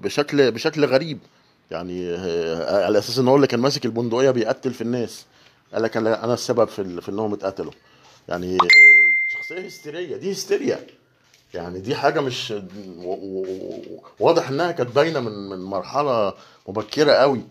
بشكل 0.02 0.52
بشكل 0.52 0.86
غريب. 0.86 1.20
يعني 1.72 2.10
آه، 2.10 2.86
على 2.86 3.00
أساس 3.00 3.20
إن 3.20 3.28
هو 3.28 3.36
اللي 3.36 3.48
كان 3.48 3.60
ماسك 3.60 3.86
البندقية 3.86 4.32
بيقتل 4.32 4.74
في 4.74 4.82
الناس. 4.82 5.26
قال 5.74 5.84
لك 5.84 5.98
أنا 5.98 6.34
السبب 6.34 6.68
في 6.68 7.02
في 7.02 7.10
إنهم 7.10 7.34
اتقتلوا. 7.34 7.72
يعني 8.30 8.56
آه، 8.56 9.34
شخصية 9.34 9.66
هستيرية 9.66 10.18
دي 10.18 10.32
هستيريا. 10.32 10.80
يعني 11.54 11.80
دي 11.80 11.96
حاجة 11.96 12.20
مش 12.20 12.54
واضح 14.20 14.50
إنها 14.50 14.72
كانت 14.72 14.96
باينة 14.96 15.20
من 15.20 15.50
من 15.50 15.64
مرحلة 15.64 16.34
مبكرة 16.68 17.12
قوي. 17.12 17.42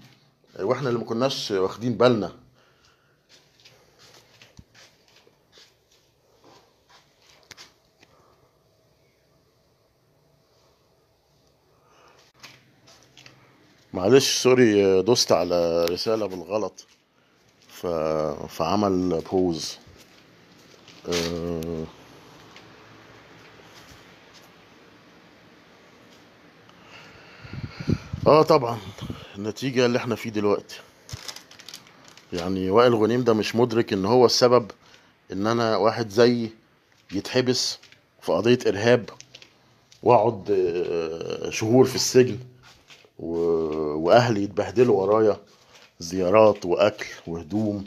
وإحنا 0.61 0.89
اللي 0.89 0.99
ما 1.01 1.05
كناش 1.05 1.51
واخدين 1.51 1.97
بالنا. 1.97 2.33
معلش 13.93 14.43
sorry 14.43 15.03
دوست 15.03 15.33
على 15.33 15.85
رسالة 15.85 16.27
بالغلط. 16.27 16.87
ف... 17.69 17.87
فعمل 18.47 19.23
pause 19.33 19.79
آه 21.09 21.85
آه 28.27 28.43
طبعا. 28.43 28.79
النتيجة 29.39 29.87
اللي 29.87 29.99
إحنا 29.99 30.15
فيه 30.15 30.31
دلوقتي 30.31 30.81
يعني 32.33 32.71
وائل 32.71 32.95
غنيم 32.95 33.25
ده 33.25 33.33
مش 33.33 33.57
مدرك 33.57 33.93
إن 33.93 34.05
هو 34.05 34.27
السبب 34.27 34.71
إن 35.33 35.47
أنا 35.47 35.77
واحد 35.77 36.09
زيي 36.09 36.51
يتحبس 37.13 37.79
في 38.21 38.33
قضية 38.33 38.59
إرهاب 38.67 39.11
وأقعد 40.03 40.51
آه، 40.51 41.51
شهور 41.51 41.85
في 41.85 41.95
السجن. 41.95 42.39
وأهلي 43.19 44.43
يتبهدلوا 44.43 45.03
ورايا 45.03 45.37
زيارات 46.01 46.67
وأكل 46.67 47.07
وهدوم 47.27 47.85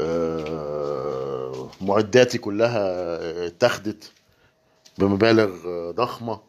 آه، 0.00 1.70
معداتي 1.80 2.38
كلها 2.38 3.48
بمبالغ 4.98 5.50
آه، 5.66 5.90
ضخمة 5.90 6.40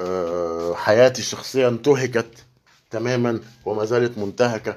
آه، 0.00 0.74
حياتي 0.74 1.20
الشخصية 1.20 1.68
انتهكت 1.68 2.44
تماما 2.90 3.40
وما 3.66 3.84
زالت 3.84 4.18
منتهكة. 4.18 4.76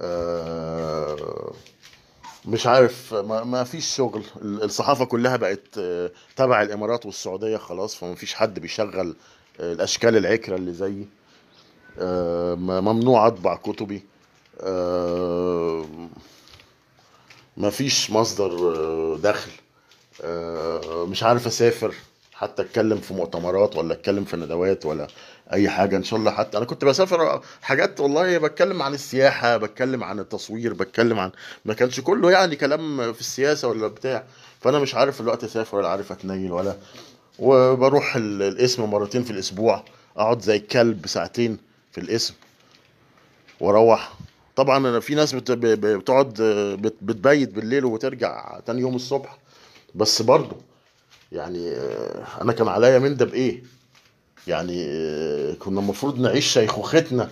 آه، 0.00 1.52
مش 2.46 2.66
عارف 2.66 3.14
ما, 3.14 3.64
فيش 3.64 3.94
شغل. 3.96 4.24
الصحافة 4.42 5.04
كلها 5.04 5.36
بقت 5.36 5.78
آه، 5.78 6.10
تبع 6.36 6.62
الإمارات 6.62 7.06
والسعودية 7.06 7.56
خلاص 7.56 7.94
فما 7.94 8.14
فيش 8.14 8.34
حد 8.34 8.58
بيشغل 8.58 9.16
آه، 9.60 9.72
الأشكال 9.72 10.16
العكرة 10.16 10.56
اللي 10.56 10.72
زيي 10.72 11.06
ممنوع 12.56 13.26
أطبع 13.26 13.56
كتبي. 13.56 14.02
ما 17.56 17.70
فيش 17.70 18.10
مصدر 18.10 18.50
دخل. 19.16 19.50
مش 21.06 21.22
عارف 21.22 21.46
أسافر 21.46 21.94
حتى 22.32 22.62
أتكلم 22.62 22.98
في 22.98 23.14
مؤتمرات 23.14 23.76
ولا 23.76 23.94
أتكلم 23.94 24.24
في 24.24 24.36
ندوات 24.36 24.86
ولا 24.86 25.06
أي 25.52 25.68
حاجة 25.68 25.96
إن 25.96 26.02
شاء 26.04 26.18
الله. 26.18 26.30
حتى 26.30 26.58
أنا 26.58 26.66
كنت 26.66 26.84
بسافر 26.84 27.42
حاجات 27.62 28.00
والله 28.00 28.38
بتكلم 28.38 28.82
عن 28.82 28.94
السياحة 28.94 29.56
بتكلم 29.56 30.04
عن 30.04 30.18
التصوير 30.18 30.72
بتكلم 30.74 31.18
عن 31.18 31.30
ما 31.64 31.74
كانش 31.74 32.00
كله 32.00 32.30
يعني 32.30 32.56
كلام 32.56 33.12
في 33.12 33.20
السياسة 33.20 33.68
ولا 33.68 33.86
بتاع. 33.88 34.24
فأنا 34.60 34.78
مش 34.78 34.94
عارف 34.94 35.20
الوقت 35.20 35.44
اسافر 35.44 35.76
ولا 35.76 35.88
عارف 35.88 36.12
أتنيل 36.12 36.52
ولا. 36.52 36.76
وبروح 37.38 38.16
ال- 38.16 38.42
القسم 38.42 38.84
مرتين 38.84 39.22
في 39.22 39.30
الأسبوع. 39.30 39.84
أقعد 40.16 40.42
زي 40.42 40.56
الكلب 40.56 41.06
ساعتين 41.06 41.58
في 41.92 42.00
القسم 42.00 42.34
وأروح. 43.60 44.12
طبعا 44.56 44.76
أنا 44.78 45.00
في 45.00 45.14
ناس 45.14 45.34
بتقعد 45.34 46.34
بت- 46.80 46.96
بتبيت 47.02 47.50
بالليل 47.54 47.84
وترجع 47.84 48.60
تاني 48.66 48.80
يوم 48.80 48.94
الصبح. 48.96 49.38
بس 49.94 50.22
برضه 50.22 50.56
يعني 51.32 51.72
أنا 52.42 52.52
كان 52.52 52.68
عليا 52.68 52.98
من 52.98 53.16
ده 53.16 53.24
بإيه؟ 53.24 53.62
يعني 54.46 54.84
آه، 54.88 55.54
كنا 55.54 55.80
المفروض 55.80 56.18
نعيش 56.20 56.46
شيخوختنا 56.46 57.30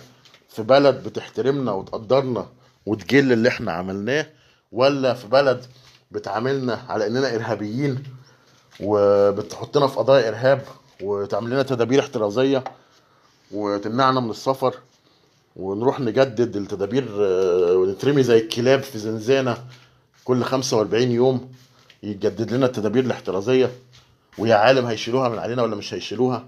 في 0.49 0.63
بلد 0.63 1.03
بتحترمنا 1.03 1.71
وتقدرنا 1.71 2.47
وتجل 2.85 3.31
اللي 3.33 3.49
إحنا 3.49 3.71
عملناه 3.71 4.25
ولا 4.71 5.13
في 5.13 5.27
بلد 5.27 5.65
بتعاملنا 6.11 6.85
على 6.89 7.07
إننا 7.07 7.35
إرهابيين 7.35 8.03
وبتحطنا 8.81 9.87
في 9.87 9.95
قضايا 9.95 10.29
إرهاب 10.29 10.61
وتعمل 11.01 11.49
لنا 11.49 11.63
تدابير 11.63 11.99
احترازية 11.99 12.63
وتمنعنا 13.51 14.19
من 14.19 14.29
السفر 14.29 14.75
ونروح 15.55 15.99
نجدد 15.99 16.55
التدابير 16.55 17.07
آه، 17.19 17.73
ونترمي 17.77 18.23
زي 18.23 18.37
الكلاب 18.37 18.83
في 18.83 18.97
زنزانة 18.97 19.57
كل 20.23 20.43
45 20.43 21.03
يوم 21.03 21.51
يتجدد 22.03 22.53
لنا 22.53 22.65
التدابير 22.65 23.03
الاحترازية 23.03 23.71
ويا 24.37 24.55
عالم 24.55 24.85
هيشيلوها 24.85 25.29
من 25.29 25.39
علينا 25.39 25.63
ولا 25.63 25.75
مش 25.75 25.93
هيشيلوها؟ 25.93 26.45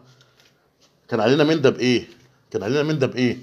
كان 1.12 1.20
علينا 1.20 1.44
من 1.44 1.62
ده 1.62 1.70
بإيه؟ 1.70 2.08
كان 2.52 2.64
علينا 2.64 2.84
من 2.84 3.00
ده 3.00 3.08
بإيه؟ 3.08 3.38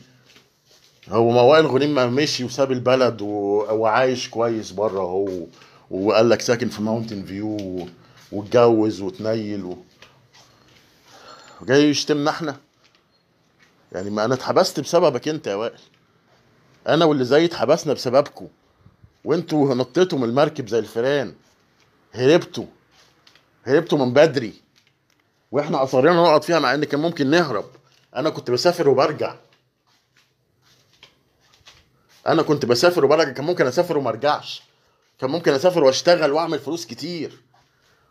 هو 1.08 1.30
ما 1.30 1.38
وائل 1.38 1.66
غنيم 1.66 1.94
ما 1.94 2.06
مشي 2.06 2.44
وساب 2.44 2.72
البلد. 2.72 3.22
وعايش 3.22 4.28
كويس 4.28 4.70
بره 4.70 5.00
هو 5.00 5.46
وقال 5.90 6.28
لك 6.28 6.40
ساكن 6.40 6.68
في 6.68 6.82
ماونتن 6.82 7.24
فيو 7.24 7.88
واتجوز 8.32 9.00
وتنيل 9.00 9.64
و... 9.64 9.78
جاي 11.62 11.90
يشتمنا 11.90 12.30
إحنا. 12.30 12.56
يعني 13.92 14.10
ما 14.10 14.24
أنا 14.24 14.34
اتحبست 14.34 14.80
بسببك 14.80 15.28
انت 15.28 15.46
يا 15.46 15.54
وائل. 15.54 15.78
أنا 16.88 17.04
واللي 17.04 17.24
زي 17.24 17.44
اتحبسنا 17.44 17.92
بسببكم 17.92 18.48
وانتوا 19.24 19.74
نطيتوا 19.74 20.18
من 20.18 20.24
المركب 20.24 20.68
زي 20.68 20.78
الفيران. 20.78 21.34
هربتوا. 22.12 22.66
هربتوا 23.64 23.98
من 23.98 24.12
بدري. 24.12 24.54
وإحنا 25.52 25.82
اصرينا 25.82 26.16
نقعد 26.22 26.44
فيها 26.44 26.58
مع 26.58 26.74
ان 26.74 26.84
كان 26.84 27.00
ممكن 27.00 27.30
نهرب. 27.30 27.64
أنا 28.16 28.30
كنت 28.30 28.50
بسافر 28.50 28.88
وبرجع. 28.88 29.34
أنا 32.26 32.42
كنت 32.42 32.66
بسافر 32.66 33.04
وبرجع 33.04 33.30
كان 33.32 33.44
ممكن 33.44 33.66
اسافر 33.66 33.98
وما 33.98 34.10
ارجعش. 34.10 34.62
كان 35.18 35.30
ممكن 35.30 35.52
اسافر 35.52 35.84
واشتغل 35.84 36.32
واعمل 36.32 36.58
فلوس 36.58 36.86
كتير. 36.86 37.40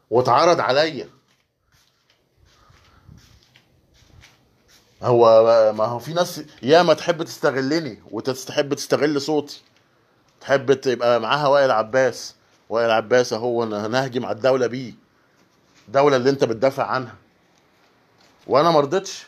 واتعرض 0.09 0.59
عليا. 0.59 1.09
هو 5.03 5.43
ما 5.77 5.85
هو 5.85 5.99
في 5.99 6.13
ناس 6.13 6.41
ياما 6.63 6.93
تحب 6.93 7.23
تستغلني 7.23 8.01
وتحب 8.11 8.73
تستغل 8.73 9.21
صوتي. 9.21 9.61
تحب 10.41 10.73
تبقى 10.73 11.19
معاها 11.19 11.47
وائل 11.47 11.71
عباس. 11.71 12.35
وائل 12.69 12.91
عباس 12.91 13.33
اهو 13.33 13.63
أنا 13.63 13.85
هنهجم 13.85 14.25
على 14.25 14.35
الدولة 14.35 14.67
بيه. 14.67 14.93
الدولة 15.87 16.15
اللي 16.15 16.29
انت 16.29 16.43
بتدافع 16.43 16.85
عنها. 16.85 17.15
وأنا 18.47 18.71
ما 18.71 18.79
رضيتش. 18.79 19.25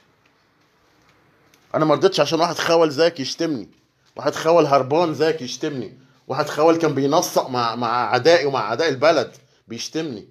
أنا 1.75 1.85
ما 1.85 1.95
رضيتش 1.95 2.19
عشان 2.19 2.39
واحد 2.39 2.57
خول 2.57 2.89
زيك 2.91 3.19
يشتمني. 3.19 3.69
واحد 4.15 4.35
خول 4.35 4.65
هربان 4.65 5.13
زيك 5.13 5.41
يشتمني. 5.41 5.97
واحد 6.27 6.49
خول 6.49 6.75
كان 6.75 6.93
بينسق 6.93 7.49
مع 7.49 7.75
مع 7.75 8.03
اعدائي 8.03 8.45
ومع 8.45 8.59
اعداء 8.59 8.89
البلد 8.89 9.31
بيشتمني. 9.67 10.27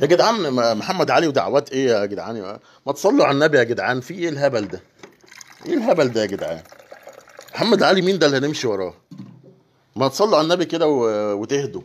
يا 0.00 0.06
جدعان 0.06 0.52
محمد 0.78 1.10
علي 1.10 1.26
ودعوات 1.26 1.72
إيه 1.72 1.86
يا 1.90 2.06
جدعان؟ 2.06 2.58
ما 2.86 2.92
تصلوا 2.92 3.24
على 3.24 3.34
النبي 3.34 3.58
يا 3.58 3.62
جدعان 3.64 4.00
في 4.00 4.14
إيه 4.14 4.28
الهبل 4.28 4.68
ده؟ 4.68 4.80
إيه 5.66 5.74
الهبل 5.74 6.08
ده 6.12 6.20
يا 6.20 6.26
جدعان؟ 6.26 6.62
محمد 7.54 7.82
علي 7.82 8.02
مين 8.02 8.18
ده 8.18 8.26
اللي 8.26 8.38
هنمشي 8.38 8.66
وراه؟ 8.66 8.94
ما 9.96 10.08
تصلوا 10.08 10.36
على 10.38 10.44
النبي 10.44 10.64
كده 10.64 10.86
وتهدوا. 11.34 11.82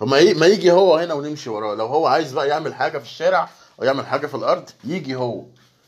فما 0.00 0.18
ي- 0.18 0.34
ما 0.34 0.46
يجي 0.46 0.72
هو 0.72 0.96
هنا 0.96 1.14
ونمشي 1.14 1.50
وراه. 1.50 1.74
لو 1.74 1.86
هو 1.86 2.06
عايز 2.06 2.32
بقى 2.32 2.48
يعمل 2.48 2.74
حاجة 2.74 2.98
في 2.98 3.04
الشارع 3.04 3.48
أو 3.80 3.84
يعمل 3.84 4.06
حاجة 4.06 4.26
في 4.26 4.34
الأرض 4.34 4.70
يجي 4.84 5.14
هو. 5.14 5.44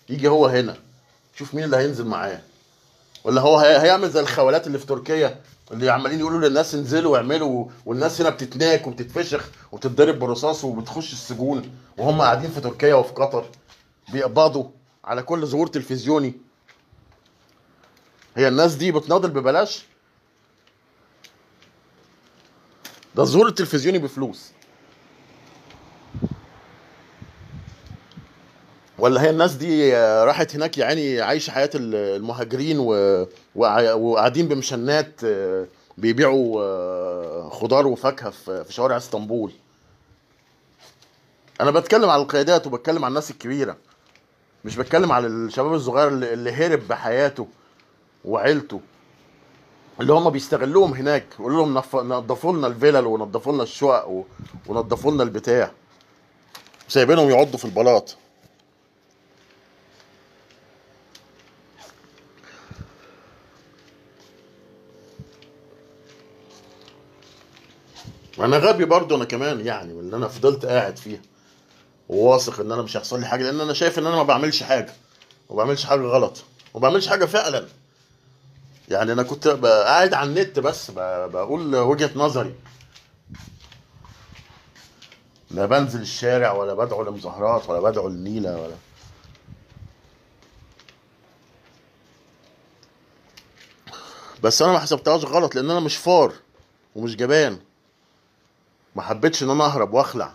يجي 0.08 0.28
هو 0.28 0.46
هنا. 0.46 0.76
شوف 1.38 1.54
مين 1.54 1.64
اللي 1.64 1.76
هينزل 1.76 2.06
معاه. 2.06 2.40
ولا 3.24 3.40
هو 3.40 3.58
هي- 3.58 3.78
هيعمل 3.82 4.10
زي 4.10 4.20
الخولات 4.20 4.66
اللي 4.66 4.78
في 4.78 4.86
تركيا؟ 4.86 5.40
اللي 5.70 5.90
عمالين 5.90 6.18
يقولوا 6.18 6.48
للناس 6.48 6.74
انزلوا 6.74 7.12
واعملوا 7.12 7.66
والناس 7.86 8.20
هنا 8.20 8.30
بتتناك 8.30 8.86
وبتتفشخ 8.86 9.50
وبتتضرب 9.72 10.18
بالرصاص 10.18 10.64
وبتخش 10.64 11.12
السجون 11.12 11.70
وهم 11.98 12.20
قاعدين 12.20 12.50
في 12.50 12.60
تركيا 12.60 12.94
وفي 12.94 13.12
قطر. 13.12 13.44
بيقبضوا 14.12 14.64
على 15.04 15.22
كل 15.22 15.46
ظهور 15.46 15.66
تلفزيوني. 15.66 16.34
هي 18.36 18.48
الناس 18.48 18.74
دي 18.74 18.92
بتناضل 18.92 19.30
ببلاش؟ 19.30 19.84
ده 23.14 23.22
الظهور 23.22 23.46
التلفزيوني 23.48 23.98
بفلوس. 23.98 24.52
ولا 28.98 29.22
هي 29.22 29.30
الناس 29.30 29.52
دي 29.52 29.94
راحت 29.96 30.54
هناك 30.54 30.78
يعني 30.78 31.20
عايشة 31.20 31.50
حياة 31.50 31.70
المهاجرين 31.74 32.76
و... 32.78 32.92
وقاعدين 33.54 34.48
بمشنات 34.48 35.12
آه، 35.24 35.66
بيبيعوا 35.98 36.62
آه، 36.62 37.48
خضار 37.52 37.86
وفاكهة 37.86 38.30
في 38.30 38.64
شوارع 38.68 38.96
اسطنبول. 38.96 39.52
أنا 41.60 41.70
بتكلم 41.70 42.10
على 42.10 42.22
القيادات 42.22 42.66
وبتكلم 42.66 43.04
على 43.04 43.08
الناس 43.12 43.30
الكبيرة. 43.30 43.76
مش 44.64 44.76
بتكلم 44.76 45.12
على 45.12 45.26
الشباب 45.26 45.74
الصغير 45.74 46.08
اللي 46.08 46.52
هرب 46.52 46.88
بحياته 46.88 47.46
وعيلته 48.24 48.80
اللي 50.00 50.12
هم 50.12 50.30
بيستغلوهم 50.30 50.94
هناك. 50.94 51.24
يقولوا 51.40 51.66
لهم 51.66 51.74
نضفوا 52.12 52.52
لنا 52.52 52.66
الفلل 52.66 53.06
ونضفوا 53.06 53.52
لنا 53.52 53.62
الشقق 53.62 54.08
و- 54.08 54.24
ونضفوا 54.68 55.12
لنا 55.12 55.22
البتاع. 55.22 55.70
سايبينهم 56.88 57.30
يعضوا 57.30 57.58
في 57.58 57.64
البلاط. 57.64 58.16
أنا 68.42 68.56
غبي 68.56 68.84
برضه 68.84 69.16
أنا 69.16 69.24
كمان 69.24 69.66
يعني 69.66 69.92
واللي 69.92 70.16
أنا 70.16 70.28
فضلت 70.28 70.66
قاعد 70.66 70.96
فيها 70.96 71.20
وواثق 72.08 72.60
ان 72.60 72.72
أنا 72.72 72.82
مش 72.82 72.96
هيحصل 72.96 73.20
لي 73.20 73.26
حاجة 73.26 73.42
لأن 73.42 73.60
أنا 73.60 73.72
شايف 73.72 73.98
ان 73.98 74.06
أنا 74.06 74.16
ما 74.16 74.22
بعملش 74.22 74.62
حاجة 74.62 74.92
ما 75.50 75.56
بعملش 75.56 75.84
حاجة 75.84 76.00
غلط 76.00 76.42
وما 76.74 76.82
بعملش 76.82 77.08
حاجة 77.08 77.24
فعلا. 77.24 77.66
يعني 78.88 79.12
أنا 79.12 79.22
كنت 79.22 79.48
قاعد 79.48 80.14
على 80.14 80.28
النت 80.28 80.58
بس 80.58 80.90
بقول 80.90 81.76
وجهة 81.76 82.10
نظري. 82.16 82.54
لا 85.50 85.66
بنزل 85.66 86.00
الشارع 86.00 86.52
ولا 86.52 86.74
بدعو 86.74 87.02
لمظاهرات 87.02 87.70
ولا 87.70 87.80
بدعو 87.80 88.08
للنيله 88.08 88.60
ولا 88.60 88.74
بس 94.42 94.62
أنا 94.62 94.72
ما 94.72 94.78
حسبتهاش 94.78 95.24
غلط 95.24 95.54
لأن 95.54 95.70
أنا 95.70 95.80
مش 95.80 95.96
فار 95.96 96.32
ومش 96.94 97.16
جبان. 97.16 97.58
ما 98.96 99.02
حبيتش 99.02 99.42
إن 99.42 99.50
أنا 99.50 99.64
أهرب 99.64 99.92
وأخلع. 99.94 100.34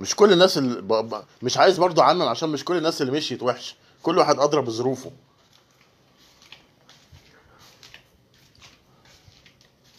مش 0.00 0.16
كل 0.16 0.32
الناس 0.32 0.58
اللي 0.58 0.80
ب... 0.82 0.92
ب... 0.92 1.24
مش 1.42 1.56
عايز 1.56 1.78
برضو 1.78 2.00
اعمم 2.00 2.22
عشان 2.22 2.48
مش 2.48 2.64
كل 2.64 2.76
الناس 2.76 3.02
اللي 3.02 3.12
مشيت 3.12 3.42
وحش. 3.42 3.76
كل 4.02 4.18
واحد 4.18 4.38
ادرى 4.38 4.62
بظروفه 4.62 5.12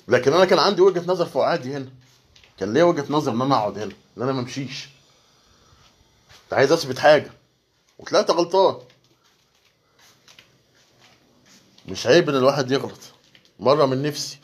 لكن 0.08 0.34
أنا 0.34 0.45
كان 0.45 0.60
عندي 0.60 0.82
وجهة 0.82 1.03
نظر 1.08 1.26
في 1.26 1.39
هنا. 1.76 1.89
كان 2.60 2.74
ليا 2.74 2.84
وجهة 2.84 3.05
نظر 3.10 3.32
إن 3.32 3.41
أنا 3.41 3.55
أقعد 3.55 3.78
هنا 3.78 3.93
إن 4.18 4.22
أنا 4.22 4.32
ما 4.32 4.39
أمشيش. 4.39 4.89
عايز 6.51 6.72
أثبت 6.72 6.99
حاجة. 6.99 7.32
وطلعت 7.99 8.32
غلطان. 8.32 8.82
مش 11.88 12.08
عيب 12.08 12.30
إن 12.30 12.36
الواحد 12.36 12.72
يغلط. 12.72 12.99
مرة 13.60 13.86
من 13.86 14.01
نفسي. 14.01 14.39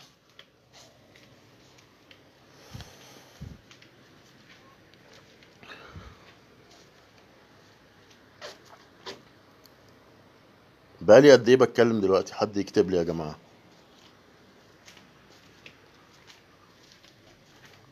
بقالي 11.04 11.32
قد 11.32 11.50
إيه 11.50 11.56
بتكلم 11.56 12.02
دلوقتي؟ 12.02 12.34
حد 12.34 12.58
يكتب 12.58 12.90
لي 12.90 12.98
يا 12.98 13.04
جماعة. 13.04 13.36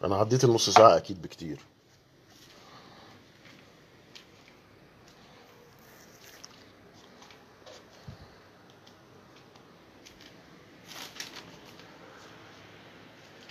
أنا 0.03 0.15
عديت 0.15 0.43
النص 0.43 0.69
ساعة 0.69 0.97
أكيد 0.97 1.21
بكتير. 1.21 1.59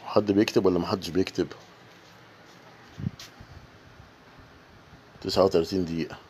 حد 0.05 0.33
بيكتب 0.33 0.67
ولا 0.67 0.79
محدش 0.79 1.09
بيكتب؟ 1.09 1.49
39 5.23 5.85
دقيقة. 5.85 6.30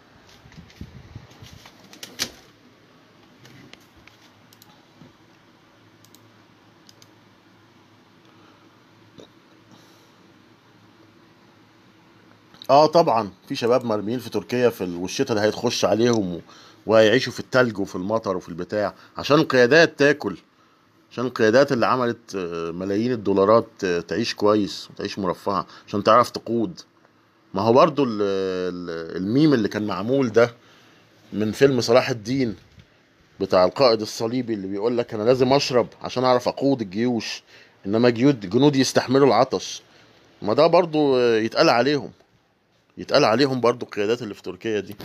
آه 12.71 12.87
طبعا. 12.87 13.31
في 13.49 13.55
شباب 13.55 13.85
مرميين 13.85 14.19
في 14.19 14.31
تركيا 14.31 14.69
في 14.71 14.85
ال... 14.85 14.97
والشتاء 14.97 15.37
ده 15.37 15.43
هيتخش 15.45 15.85
عليهم 15.85 16.35
و... 16.35 16.41
وهيعيشوا 16.87 17.33
في 17.33 17.41
التلج 17.41 17.79
وفي 17.79 17.97
المطر 17.97 18.37
وفي 18.37 18.49
البتاع 18.49 18.95
عشان 19.19 19.37
القيادات 19.39 19.99
تاكل. 19.99 20.37
عشان 21.13 21.25
القيادات 21.27 21.73
اللي 21.73 21.87
عملت 21.87 22.35
آه، 22.37 22.71
ملايين 22.71 23.13
الدولارات 23.13 23.67
آه، 23.85 24.01
تعيش 24.01 24.35
كويس 24.35 24.89
وتعيش 24.91 25.19
مرفهة 25.19 25.67
عشان 25.89 26.05
تعرف 26.05 26.31
تقود. 26.31 26.81
ما 27.55 27.63
هو 27.63 27.73
برضو 27.73 28.05
ال... 28.05 28.11
ال- 28.13 29.17
الميم 29.17 29.55
اللي 29.55 29.69
كان 29.69 29.87
معمول 29.87 30.33
ده 30.33 30.55
من 31.33 31.53
فيلم 31.53 31.81
صلاح 31.81 32.11
الدين 32.11 32.57
بتاع 33.41 33.65
القائد 33.65 34.01
الصليبي 34.01 34.55
اللي 34.55 34.67
بيقول 34.67 34.99
لك 34.99 35.15
أنا 35.15 35.23
لازم 35.23 35.53
أشرب 35.53 35.87
عشان 36.03 36.25
أعرف 36.25 36.49
أقود 36.49 36.81
الجيوش 36.81 37.43
إنما 37.87 38.11
جيود 38.11 38.51
جنودي 38.51 38.81
يستحملوا 38.81 39.27
العطش. 39.27 39.83
ما 40.43 40.55
ده 40.55 40.67
برضو 40.67 41.17
آه، 41.19 41.37
يتقال 41.37 41.69
عليهم. 41.69 42.11
يتقال 42.99 43.25
عليهم 43.25 43.61
برضو 43.61 43.87
القيادات 43.87 44.23
اللي 44.23 44.35
في 44.35 44.43
تركيا 44.43 44.81
دي. 44.81 44.97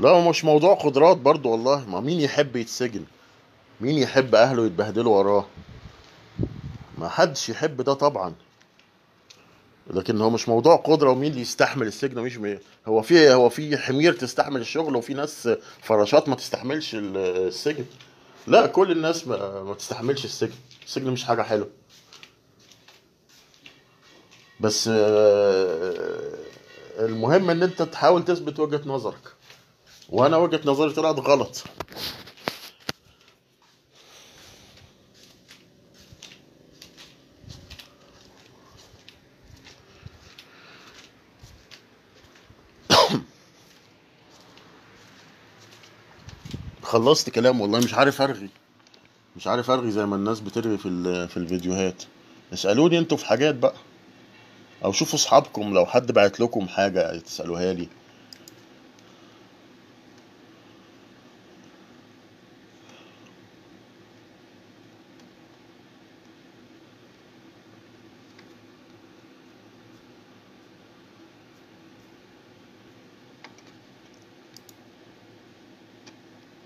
لا 0.00 0.28
مش 0.30 0.44
موضوع 0.44 0.74
قدرات 0.74 1.16
برضو 1.16 1.50
والله. 1.50 1.90
ما 1.90 2.00
مين 2.00 2.20
يحب 2.20 2.56
يتسجن؟ 2.56 3.04
مين 3.80 3.98
يحب 3.98 4.34
أهله 4.34 4.66
يتبهدلوا 4.66 5.18
وراه؟ 5.18 5.46
ما 6.98 7.08
حدش 7.08 7.48
يحب 7.48 7.82
ده 7.82 7.94
طبعا. 7.94 8.34
لكن 9.90 10.20
هو 10.20 10.30
مش 10.30 10.48
موضوع 10.48 10.76
قدرة 10.76 11.10
ومين 11.10 11.30
اللي 11.30 11.42
يستحمل 11.42 11.86
السجن 11.86 12.18
ومش 12.18 12.36
مي... 12.36 12.58
هو 12.86 13.02
في 13.02 13.30
هو 13.32 13.48
في 13.48 13.78
حمير 13.78 14.12
تستحمل 14.12 14.60
الشغل 14.60 14.96
وفي 14.96 15.14
ناس 15.14 15.48
فراشات 15.82 16.28
ما 16.28 16.34
تستحملش 16.34 16.94
ال- 16.94 17.16
السجن. 17.16 17.84
لا 18.46 18.66
كل 18.66 18.90
الناس 18.90 19.26
ما, 19.26 19.62
ما 19.62 19.74
تستحملش 19.74 20.24
السجن. 20.24 20.54
السجن 20.86 21.10
مش 21.10 21.24
حاجة 21.24 21.42
حلوة. 21.42 21.68
بس 24.60 24.88
آه، 24.92 26.34
المهم 26.98 27.50
إن 27.50 27.62
أنت 27.62 27.82
تحاول 27.82 28.24
تثبت 28.24 28.60
وجهة 28.60 28.80
نظرك. 28.86 29.32
وأنا 30.08 30.36
وجهة 30.36 30.60
نظري 30.64 30.92
طلعت 30.92 31.18
غلط. 31.18 31.64
خلصت 46.94 47.30
كلام 47.30 47.60
والله 47.60 47.78
مش 47.78 47.94
عارف 47.94 48.22
أرغي. 48.22 48.48
مش 49.36 49.46
عارف 49.46 49.70
أرغي 49.70 49.90
زي 49.90 50.06
ما 50.06 50.16
الناس 50.16 50.40
بترغي 50.40 50.78
في 50.78 51.28
في 51.28 51.36
الفيديوهات. 51.36 52.02
اسألوني 52.52 52.98
أنتوا 52.98 53.16
في 53.16 53.26
حاجات 53.26 53.54
بقى. 53.54 53.74
أو 54.84 54.92
شوفوا 54.92 55.18
أصحابكم 55.18 55.74
لو 55.74 55.86
حد 55.86 56.12
بعت 56.12 56.40
لكم 56.40 56.68
حاجة 56.68 57.18
تسألوها 57.18 57.72
لي. 57.72 57.88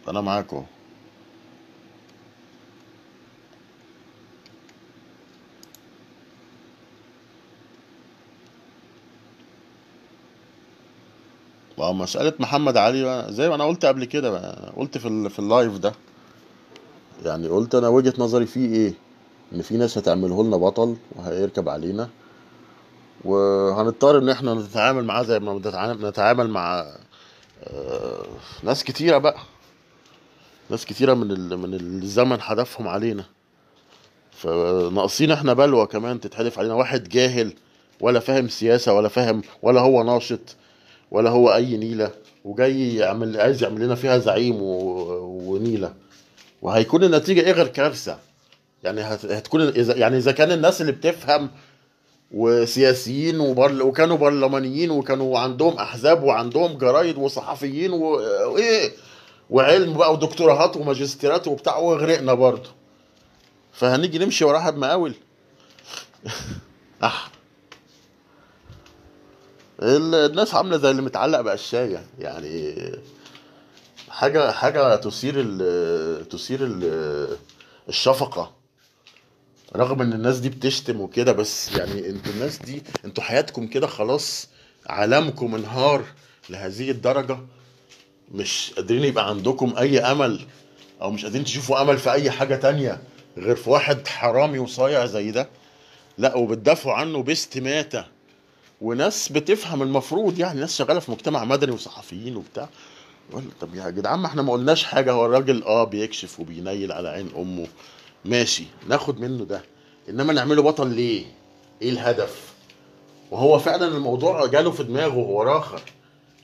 أنا 0.08 0.20
معاكم 0.20 0.64
ما 11.78 11.92
مسألة 11.92 12.32
محمد 12.40 12.76
علي 12.76 13.04
بقى، 13.04 13.32
زي 13.32 13.48
ما 13.48 13.54
أنا 13.54 13.64
قلت 13.64 13.84
قبل 13.84 14.04
كده 14.04 14.30
بقى، 14.30 14.72
قلت 14.76 14.98
في 14.98 15.28
في 15.28 15.38
اللايف 15.38 15.78
ده 15.78 15.92
يعني 17.24 17.48
قلت 17.48 17.74
أنا 17.74 17.88
وجهة 17.88 18.14
نظري 18.18 18.46
فيه 18.46 18.74
إيه؟ 18.74 18.94
إن 19.52 19.62
في 19.62 19.76
ناس 19.76 19.98
هتعمله 19.98 20.44
لنا 20.44 20.56
بطل 20.56 20.96
وهيركب 21.16 21.68
علينا 21.68 22.08
وهنضطر 23.24 24.18
إن 24.18 24.28
إحنا 24.28 24.54
نتعامل 24.54 25.04
معاه 25.04 25.22
زي 25.22 25.38
ما 25.38 25.54
بنتعامل 25.58 26.06
نتعامل 26.08 26.50
مع 26.50 26.86
آه، 27.64 28.26
ناس 28.62 28.84
كتيرة 28.84 29.18
بقى. 29.18 29.36
ناس 30.70 30.86
كتيرة 30.86 31.14
من. 31.14 31.48
من 31.58 31.74
الزمن 31.74 32.40
حدفهم 32.40 32.88
علينا 32.88 33.24
فناقصين 34.32 35.30
إحنا 35.30 35.52
بلوى 35.52 35.86
كمان 35.86 36.20
تتحدف 36.20 36.58
علينا 36.58 36.74
واحد 36.74 37.08
جاهل 37.08 37.52
ولا 38.00 38.20
فاهم 38.20 38.48
سياسة 38.48 38.92
ولا 38.92 39.08
فاهم 39.08 39.42
ولا 39.62 39.80
هو 39.80 40.02
ناشط 40.02 40.56
ولا 41.10 41.30
هو 41.30 41.54
أي 41.54 41.76
نيلة 41.76 42.10
وجاي 42.44 42.94
يعمل 42.94 43.40
عايز 43.40 43.62
يعمل 43.62 43.84
لنا 43.84 43.94
فيها 43.94 44.18
زعيم 44.18 44.62
و... 44.62 44.74
ونيلة 45.22 45.94
وهيكون 46.62 47.04
النتيجة 47.04 47.40
إيه 47.40 47.52
غير 47.52 47.66
كارثة 47.66 48.18
يعني 48.84 49.00
هت... 49.00 49.24
هتكون 49.24 49.60
إذا... 49.60 49.96
يعني 49.96 50.16
إذا 50.16 50.32
كان 50.32 50.52
الناس 50.52 50.80
اللي 50.80 50.92
بتفهم 50.92 51.50
وسياسيين 52.32 53.40
وبر... 53.40 53.82
وكانوا 53.82 54.16
برلمانيين 54.16 54.90
وكانوا 54.90 55.38
عندهم 55.38 55.76
أحزاب 55.76 56.22
وعندهم 56.22 56.78
جرايد 56.78 57.18
وصحفيين. 57.18 57.92
وايه 57.92 58.90
وعلم 59.50 59.92
بقى 59.98 60.12
ودكتوراهات 60.12 60.76
وماجستيرات 60.76 61.48
وبتاع 61.48 61.76
وغرقنا 61.76 62.34
برضه. 62.34 62.70
فهنيجي 63.72 64.18
نمشي 64.18 64.44
وراها 64.44 64.70
بمقاول 64.70 65.14
ال- 69.82 70.14
الناس 70.14 70.54
عاملة 70.54 70.76
زي 70.76 70.90
اللي 70.90 71.02
متعلق 71.02 71.40
بقشايه 71.40 72.06
يعني. 72.18 72.74
حاجة 74.08 74.50
حاجة 74.52 74.96
تثير 74.96 75.34
تثير 76.22 76.58
ال 76.62 77.36
الشفقة. 77.88 78.54
رغم 79.76 80.02
إن 80.02 80.12
الناس 80.12 80.38
دي 80.38 80.48
بتشتم 80.48 81.00
وكده 81.00 81.32
بس 81.32 81.72
يعني 81.76 82.08
أنتوا 82.08 82.32
الناس 82.32 82.58
دي 82.58 82.82
أنتوا 83.04 83.22
حياتكم 83.24 83.66
كده 83.66 83.86
خلاص 83.86 84.48
عالمكم 84.86 85.54
انهار 85.54 86.04
لهذه 86.50 86.90
الدرجة. 86.90 87.38
مش 88.34 88.72
قادرين 88.76 89.04
يبقى 89.04 89.28
عندكم 89.28 89.74
أي 89.78 90.00
أمل 90.00 90.40
أو 91.02 91.10
مش 91.10 91.24
قادرين 91.24 91.44
تشوفوا 91.44 91.82
أمل 91.82 91.98
في 91.98 92.12
أي 92.12 92.30
حاجة 92.30 92.56
تانية 92.56 93.00
غير 93.38 93.56
في 93.56 93.70
واحد 93.70 94.08
حرامي 94.08 94.58
وصايع 94.58 95.06
زي 95.06 95.30
ده؟ 95.30 95.48
لا 96.18 96.36
وبتدافعوا 96.36 96.94
عنه 96.94 97.22
باستماتة. 97.22 98.04
وناس 98.80 99.28
بتفهم 99.32 99.82
المفروض 99.82 100.38
يعني 100.38 100.60
ناس 100.60 100.76
شغالة 100.76 101.00
في 101.00 101.10
مجتمع 101.10 101.44
مدني 101.44 101.70
وصحفيين 101.72 102.36
وبتاع. 102.36 102.68
طب 103.60 103.74
يا 103.74 103.90
جدعان 103.90 104.18
ما 104.18 104.26
إحنا 104.26 104.42
ما 104.42 104.52
قلناش 104.52 104.84
حاجة. 104.84 105.12
هو 105.12 105.26
الراجل 105.26 105.62
آه 105.62 105.84
بيكشف 105.84 106.40
وبينيل 106.40 106.92
على 106.92 107.08
عين 107.08 107.28
أمه. 107.36 107.66
ماشي 108.24 108.64
ناخد 108.88 109.20
منه 109.20 109.44
ده. 109.44 109.62
إنما 110.08 110.32
نعمله 110.32 110.62
بطل 110.62 110.86
ليه؟ 110.88 111.24
إيه 111.82 111.90
الهدف؟ 111.90 112.52
وهو 113.30 113.58
فعلا 113.58 113.86
الموضوع 113.86 114.46
جاله 114.46 114.70
في 114.70 114.82
دماغه 114.82 115.12
هو 115.12 115.42
راخر. 115.42 115.80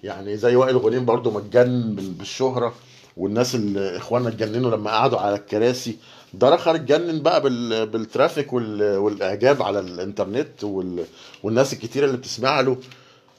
يعني 0.04 0.36
زي 0.36 0.56
وائل 0.56 0.76
غنيم 0.76 1.04
برضو 1.04 1.30
متجنن 1.30 1.94
بال- 1.94 2.10
بالشهرة 2.12 2.74
والناس 3.16 3.54
اللي 3.54 3.96
إخواننا 3.96 4.28
اتجننوا 4.28 4.70
لما 4.70 4.90
قعدوا 4.90 5.18
على 5.20 5.34
الكراسي. 5.36 5.96
ده 6.34 6.50
رخر 6.50 6.74
اتجنن 6.74 7.22
بقى 7.22 7.40
بال... 7.40 7.86
بالترافيك 7.86 8.52
وال... 8.52 8.96
والإعجاب 8.96 9.62
على 9.62 9.80
الإنترنت 9.80 10.64
وال... 10.64 11.04
والناس 11.42 11.72
الكتيرة 11.72 12.06
اللي 12.06 12.16
بتسمع 12.16 12.60
له. 12.60 12.76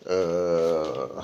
آه... 0.07 1.23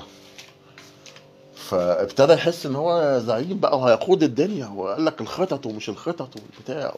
فابتدى 1.54 2.32
يحس 2.32 2.66
إن 2.66 2.76
هو 2.76 3.18
زعيم 3.24 3.58
بقى 3.60 3.78
وهيقود 3.78 4.22
الدنيا. 4.22 4.66
وقال 4.66 5.04
لك 5.04 5.20
الخطط 5.20 5.66
ومش 5.66 5.88
الخطط 5.88 6.28
والبتاع. 6.36 6.94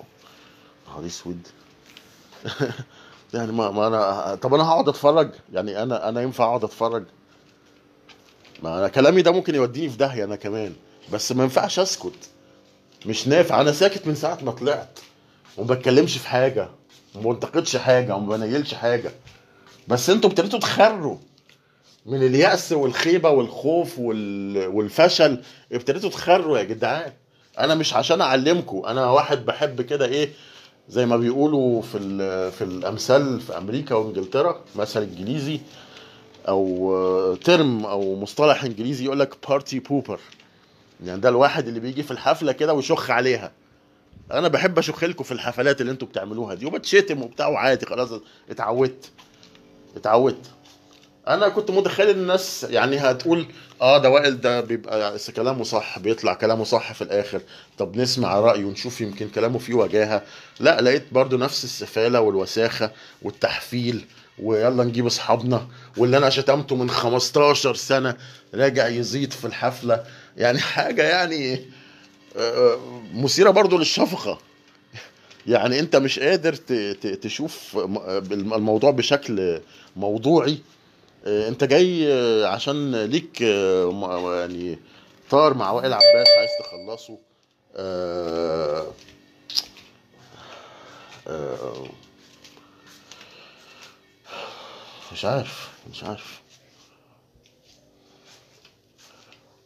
نهار 0.88 1.06
أسود. 1.06 1.46
يعني 3.34 3.52
ما, 3.52 3.70
ما 3.70 3.86
أنا 3.86 4.34
طب 4.34 4.54
أنا 4.54 4.64
هقعد 4.68 4.88
أتفرج؟ 4.88 5.30
يعني 5.52 5.82
أنا 5.82 6.08
أنا 6.08 6.22
ينفع 6.22 6.44
أقعد 6.44 6.64
أتفرج؟ 6.64 7.04
ما 8.62 8.78
أنا 8.78 8.88
كلامي 8.88 9.22
ده 9.22 9.30
ممكن 9.32 9.54
يوديني 9.54 9.88
في 9.90 9.96
داهية 9.96 10.24
أنا 10.24 10.36
كمان. 10.36 10.72
بس 11.12 11.32
ما 11.32 11.42
ينفعش 11.42 11.78
أسكت. 11.78 12.28
مش 13.06 13.28
نافع. 13.28 13.60
أنا 13.60 13.72
ساكت 13.72 14.06
من 14.06 14.14
ساعة 14.14 14.38
ما 14.42 14.50
طلعت 14.52 14.98
وما 15.56 15.74
بتكلمش 15.74 16.18
في 16.18 16.28
حاجة 16.28 16.68
وما 17.14 17.32
بنتقدش 17.32 17.76
حاجة 17.76 18.16
وما 18.16 18.36
بنيلش 18.36 18.74
حاجة. 18.74 19.12
بس 19.88 20.10
أنتوا 20.10 20.30
ابتديتوا 20.30 20.58
تخروا 20.58 21.16
من 22.06 22.22
اليأس 22.22 22.72
والخيبة 22.72 23.30
والخوف 23.30 23.98
وال... 23.98 24.66
والفشل. 24.66 25.42
ابتديتوا 25.72 26.10
تخروا 26.10 26.58
يا 26.58 26.64
جدعان. 26.64 27.12
أنا 27.58 27.74
مش 27.74 27.94
عشان 27.94 28.20
أعلمكم. 28.20 28.82
أنا 28.86 29.06
واحد 29.10 29.44
بحب 29.46 29.82
كده 29.82 30.06
إيه 30.06 30.30
زي 30.88 31.06
ما 31.06 31.16
بيقولوا 31.16 31.82
في. 31.82 31.98
في 32.50 32.64
الأمثال 32.64 33.40
في 33.40 33.58
أمريكا 33.58 33.94
وإنجلترا 33.94 34.60
مثل 34.76 35.02
انجليزي 35.02 35.60
أو 36.48 37.34
term 37.34 37.86
أو 37.86 38.16
مصطلح 38.20 38.64
إنجليزي 38.64 39.04
يقول 39.04 39.20
لك 39.20 39.48
party 39.48 39.78
pooper 39.78 40.20
يعني 41.04 41.20
ده 41.20 41.28
الواحد 41.28 41.68
اللي 41.68 41.80
بيجي 41.80 42.02
في 42.02 42.10
الحفلة 42.10 42.52
كده 42.52 42.74
ويشخ 42.74 43.10
عليها. 43.10 43.52
أنا 44.32 44.48
بحب 44.48 44.78
أشخ 44.78 45.04
لكم 45.04 45.24
في 45.24 45.32
الحفلات 45.32 45.80
اللي 45.80 45.92
أنتوا 45.92 46.08
بتعملوها 46.08 46.54
دي. 46.54 46.66
وبتشتم 46.66 47.22
وبتاع 47.22 47.48
وعادي 47.48 47.86
خلاص 47.86 48.08
اتعودت. 48.50 49.10
اتعودت. 49.96 50.46
أنا 51.28 51.48
كنت 51.48 51.70
متخيل 51.70 52.10
الناس 52.10 52.66
يعني 52.70 52.96
هتقول 52.96 53.46
آه 53.82 53.98
ده 53.98 54.10
وائل 54.10 54.40
ده 54.40 54.60
بيبقى 54.60 55.18
كلامه 55.36 55.64
صح 55.64 55.98
بيطلع 55.98 56.34
كلامه 56.34 56.64
صح 56.64 56.92
في 56.92 57.02
الآخر. 57.02 57.40
طب 57.78 57.96
نسمع 57.96 58.40
رأيه 58.40 58.64
ونشوف 58.64 59.00
يمكن 59.00 59.28
كلامه 59.28 59.58
فيه 59.58 59.74
وجاهة. 59.74 60.22
لا 60.60 60.80
لقيت 60.80 61.04
برضو 61.12 61.36
نفس 61.36 61.64
السفالة 61.64 62.20
والوساخة 62.20 62.90
والتحفيل. 63.22 64.04
ويلا 64.42 64.84
نجيب 64.84 65.06
أصحابنا. 65.06 65.68
واللي 65.96 66.16
أنا 66.16 66.30
شتمته 66.30 66.76
من 66.76 66.90
15 66.90 67.74
سنة 67.74 68.16
راجع 68.54 68.88
يزيد 68.88 69.32
في 69.32 69.44
الحفلة. 69.44 70.04
يعني 70.36 70.58
حاجة 70.58 71.02
يعني 71.02 71.60
آه، 72.36 72.78
مثيرة 73.14 73.50
برضو 73.50 73.78
للشفقة. 73.78 74.38
يعني 75.46 75.80
أنت 75.80 75.96
مش 75.96 76.18
قادر 76.18 76.54
تشوف 77.22 77.76
الموضوع 78.32 78.90
بشكل 78.90 79.60
موضوعي. 79.96 80.58
آه، 81.26 81.48
أنت 81.48 81.64
جاي 81.64 82.12
آه، 82.12 82.46
عشان 82.46 83.04
ليك 83.04 83.42
آه، 83.42 84.38
يعني 84.40 84.78
طار 85.30 85.54
مع 85.54 85.70
وائل 85.70 85.92
عباس 85.92 86.26
عايز 86.38 86.50
تخلصه. 86.60 87.18
آه، 87.76 88.86
آه، 91.28 91.86
مش 95.12 95.24
عارف 95.24 95.70
مش 95.90 96.04
عارف. 96.04 96.42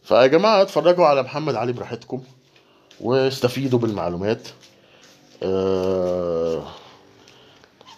فيا 0.03 0.27
جماعة 0.27 0.63
اتفرجوا 0.63 1.07
على 1.07 1.23
محمد 1.23 1.55
علي 1.55 1.73
براحتكم 1.73 2.23
واستفيدوا 3.01 3.79
بالمعلومات. 3.79 4.49
آه 5.43 6.65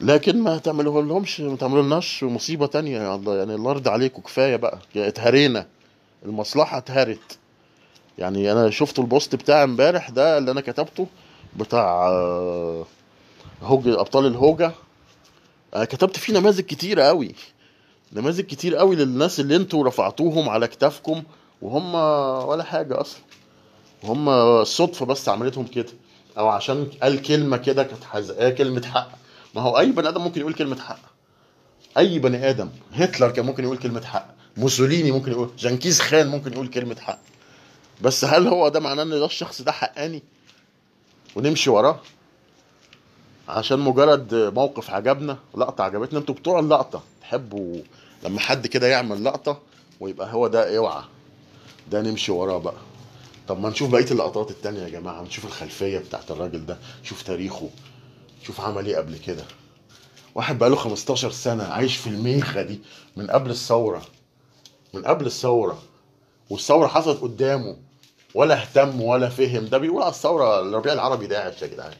لكن 0.01 0.43
ما 0.43 0.59
تعملوه 0.59 1.03
لهمش 1.03 1.41
ما 1.41 1.57
تعملوا 1.57 1.83
لناش 1.83 2.25
مصيبة 2.25 2.67
تانية 2.67 2.99
يا 2.99 3.15
الله. 3.15 3.37
يعني 3.37 3.55
الأرض 3.55 3.89
عليكم 3.89 4.23
كفاية 4.23 4.57
بقى. 4.57 4.79
اتهرينا. 4.97 5.67
المصلحة 6.25 6.79
اتهرت. 6.79 7.39
يعني 8.19 8.53
أنا 8.53 8.71
شفت 8.71 8.99
البوست 8.99 9.35
بتاع 9.35 9.65
امبارح 9.65 10.11
ده 10.11 10.39
اللي 10.39 10.51
أنا 10.51 10.61
كتبته 10.61 11.07
بتاع 11.57 12.09
آه، 12.09 12.87
هوج 13.63 13.89
أبطال 13.89 14.27
الهوجة. 14.27 14.65
أنا 14.67 14.75
كتبت 15.75 16.17
فيه 16.17 16.33
نماذج 16.33 16.61
كتيرة 16.61 17.03
قوي. 17.03 17.35
نماذج 18.13 18.41
كتير 18.41 18.77
قوي 18.77 18.97
للناس 18.97 19.41
اللي 19.41 19.57
أنتوا 19.57 19.85
رفعتوهم 19.85 20.49
على 20.49 20.67
كتافكم 20.67 21.23
وهم 21.63 21.95
ولا 22.49 22.63
حاجة 22.65 23.01
أصلا. 23.01 23.21
هم 24.05 24.29
الصدفة 24.29 25.07
بس 25.07 25.29
عملتهم 25.29 25.67
كده 25.67 25.93
أو 26.39 26.49
عشان 26.49 26.91
قال 27.03 27.23
كلمة 27.23 27.57
كده 27.57 27.83
كانت 27.83 28.05
حزقاه 28.05 28.51
كلمة 28.51 28.87
حق. 28.87 29.11
ما 29.55 29.63
هو 29.63 29.79
أي 29.79 29.93
بني 29.93 30.09
آدم 30.09 30.23
ممكن 30.23 30.41
يقول 30.41 30.55
كلمة 30.55 30.81
حق. 30.81 31.01
أي 31.99 32.19
بني 32.19 32.51
آدم 32.51 32.69
هتلر 32.93 33.31
كان 33.31 33.47
ممكن 33.47 33.65
يقول 33.65 33.79
كلمة 33.79 34.01
حق. 34.05 34.27
موسوليني 34.57 35.13
ممكن 35.13 35.33
يقول 35.33 35.51
جنكيز 35.59 36.01
خان 36.01 36.27
ممكن 36.29 36.53
يقول 36.53 36.69
كلمة 36.69 36.97
حق. 37.01 37.19
بس 38.01 38.25
هل 38.25 38.49
هو 38.49 38.69
ده 38.69 38.81
معناه 38.81 39.03
إن 39.03 39.11
ده 39.11 39.27
الشخص 39.27 39.63
ده 39.63 39.73
حقاني؟ 39.73 40.23
ونمشي 41.37 41.71
وراه. 41.71 42.01
عشان 43.51 43.79
مجرد 43.81 44.35
موقف 44.35 44.91
عجبنا 44.91 45.39
لقطة 45.57 45.85
عجبتنا. 45.85 46.19
أنتوا 46.19 46.35
بتوع 46.35 46.59
اللقطة 46.59 47.03
تحبوا 47.21 47.77
لما 48.25 48.41
حد 48.41 48.67
كده 48.67 48.87
يعمل 48.87 49.25
لقطة 49.25 49.59
ويبقى 50.01 50.33
هو 50.33 50.47
ده 50.47 50.77
اوعى. 50.79 51.03
ده 51.91 52.03
نمشي 52.03 52.33
وراه 52.33 52.59
بقى. 52.59 52.75
طب 53.49 53.61
ما 53.61 53.69
نشوف 53.71 53.91
بقية 53.91 54.11
اللقطات 54.11 54.51
التانية 54.51 54.81
يا 54.83 54.89
جماعة. 54.89 55.23
نشوف 55.23 55.45
الخلفية 55.45 55.99
بتاعت 55.99 56.31
الراجل 56.31 56.67
ده. 56.67 56.79
شوف 57.03 57.23
تاريخه. 57.23 57.71
شوف 58.43 58.61
عمل 58.61 58.87
إيه 58.87 58.97
قبل 58.97 59.17
كده. 59.19 59.45
واحد 60.35 60.59
بقاله 60.59 60.77
15 60.77 61.31
سنة 61.31 61.65
عايش 61.65 61.97
في 61.97 62.07
الميخة 62.07 62.63
دي 62.63 62.81
من 63.17 63.27
قبل 63.31 63.51
الثورة. 63.51 64.03
من 64.95 65.05
قبل 65.05 65.27
الثورة. 65.27 65.83
والثورة 66.51 66.87
حصلت 66.87 67.21
قدامه. 67.23 67.77
ولا 68.35 68.63
اهتم 68.63 69.01
ولا 69.03 69.29
فهم. 69.29 69.65
ده 69.67 69.79
بيقول 69.79 70.03
على 70.03 70.11
الثورة 70.11 70.61
الربيع 70.61 70.93
العربي 70.93 71.27
داعش 71.27 71.63
يا 71.63 71.67
جدعان 71.67 71.95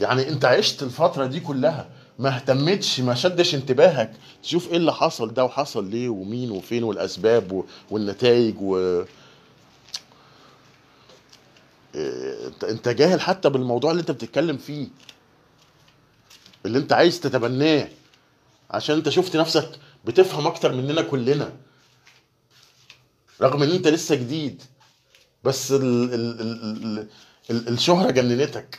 يعني 0.00 0.28
انت 0.28 0.44
عشت 0.44 0.82
الفترة 0.82 1.26
دي 1.26 1.40
كلها 1.40 1.88
ما 2.18 2.36
اهتمتش 2.36 3.00
ما 3.00 3.14
شدش 3.14 3.54
انتباهك. 3.54 4.12
تشوف 4.42 4.68
إيه 4.70 4.76
اللي 4.76 4.92
حصل 4.92 5.34
ده 5.34 5.44
وحصل 5.44 5.90
ليه 5.90 6.08
ومين 6.08 6.50
وفين 6.50 6.84
والأسباب 6.84 7.64
والنتائج 7.90 8.54
و 8.60 9.04
انت 12.64 12.88
جاهل 12.88 13.20
حتى 13.20 13.50
بالموضوع 13.50 13.90
اللي 13.90 14.00
انت 14.00 14.10
بتتكلم 14.10 14.56
فيه. 14.56 14.88
اللي 16.66 16.78
انت 16.78 16.92
عايز 16.92 17.20
تتبناه. 17.20 17.88
عشان 18.70 18.96
انت 18.96 19.08
شفت 19.08 19.36
نفسك 19.36 19.70
بتفهم 20.04 20.46
أكتر 20.46 20.72
مننا 20.72 21.02
كلنا. 21.02 21.52
رغم 23.42 23.62
إن 23.62 23.70
انت 23.70 23.88
لسه 23.88 24.14
جديد 24.14 24.62
بس 25.44 25.72
ال 25.72 26.14
ال 26.14 26.40
ال 26.40 26.84
ال 26.84 27.08
ال 27.50 27.68
الشهرة 27.68 28.10
جننتك. 28.10 28.78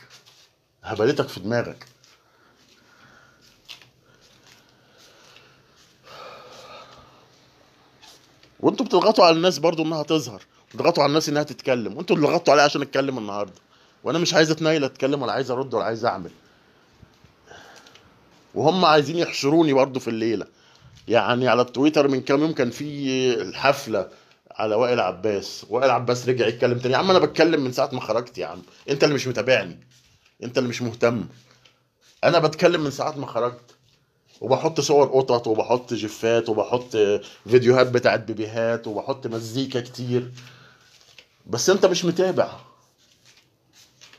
هبلتك 0.82 1.28
في 1.28 1.40
دماغك. 1.40 1.86
وانتوا 8.60 8.86
بتضغطوا 8.86 9.24
على 9.24 9.36
الناس 9.36 9.58
برضو 9.58 9.82
انها 9.82 10.02
تظهر. 10.02 10.42
بتضغطوا 10.70 11.02
على 11.02 11.10
الناس 11.10 11.28
انها 11.28 11.42
تتكلم. 11.42 11.96
وانتوا 11.96 12.16
اللي 12.16 12.28
ضغطتوا 12.28 12.52
عليا 12.52 12.64
عشان 12.64 12.82
اتكلم 12.82 13.18
النهارده. 13.18 13.60
وأنا 14.04 14.18
مش 14.18 14.34
عايز 14.34 14.50
اتنيل 14.50 14.84
اتكلم 14.84 15.22
ولا 15.22 15.32
عايز 15.32 15.50
ارد 15.50 15.74
ولا 15.74 15.84
عايز 15.84 16.04
اعمل. 16.04 16.30
وهم 18.54 18.84
عايزين 18.84 19.18
يحشروني 19.18 19.72
برضو 19.72 20.00
في 20.00 20.08
الليلة. 20.08 20.46
يعني 21.08 21.48
على 21.48 21.62
التويتر 21.62 22.08
من 22.08 22.20
كام 22.20 22.40
يوم 22.40 22.52
كان 22.52 22.70
في 22.70 22.84
الحفله 23.34 24.08
على 24.50 24.74
وائل 24.74 25.00
عباس. 25.00 25.66
وائل 25.70 25.90
عباس 25.90 26.28
رجع 26.28 26.46
يتكلم 26.46 26.78
تاني. 26.78 26.94
يا 26.94 26.98
عم 26.98 27.10
أنا 27.10 27.18
بتكلم 27.18 27.64
من 27.64 27.72
ساعة 27.72 27.90
ما 27.92 28.00
خرجت 28.00 28.38
يا 28.38 28.46
عم. 28.46 28.62
انت 28.90 29.04
اللي 29.04 29.14
مش 29.14 29.26
متابعني. 29.26 29.80
انت 30.42 30.58
اللي 30.58 30.68
مش 30.68 30.82
مهتم. 30.82 31.26
أنا 32.24 32.38
بتكلم 32.38 32.80
من 32.84 32.90
ساعة 32.90 33.18
ما 33.18 33.26
خرجت 33.26 33.74
وبحط 34.40 34.80
صور 34.80 35.06
قطط 35.06 35.46
وبحط 35.46 35.94
جفات 35.94 36.48
وبحط 36.48 36.96
فيديوهات 37.48 37.86
بتاعت 37.86 38.20
بيبيهات 38.20 38.86
وبحط 38.86 39.26
مزيكا 39.26 39.80
كتير. 39.80 40.30
بس 41.46 41.70
انت 41.70 41.86
مش 41.86 42.04
متابع. 42.04 42.56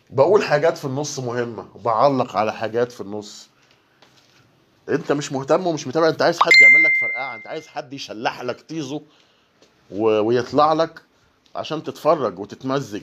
بقول 0.09 0.43
حاجات 0.43 0.77
في 0.77 0.85
النص 0.85 1.19
مهمة 1.19 1.67
وبعلق 1.75 2.35
على 2.35 2.53
حاجات 2.53 2.91
في 2.91 3.01
النص. 3.01 3.47
انت 4.89 5.11
مش 5.11 5.31
مهتم 5.31 5.67
ومش 5.67 5.87
متابع 5.87 6.09
انت 6.09 6.21
عايز 6.21 6.39
حد 6.39 6.51
يعمل 6.61 6.83
لك 6.83 6.91
فرقعة 7.01 7.35
انت 7.35 7.47
عايز 7.47 7.67
حد 7.67 7.93
يشلح 7.93 8.41
لك 8.41 8.61
طيزه 8.69 9.01
و... 9.91 10.03
ويطلع 10.03 10.73
لك 10.73 11.01
عشان 11.55 11.83
تتفرج 11.83 12.39
وتتمزج. 12.39 13.01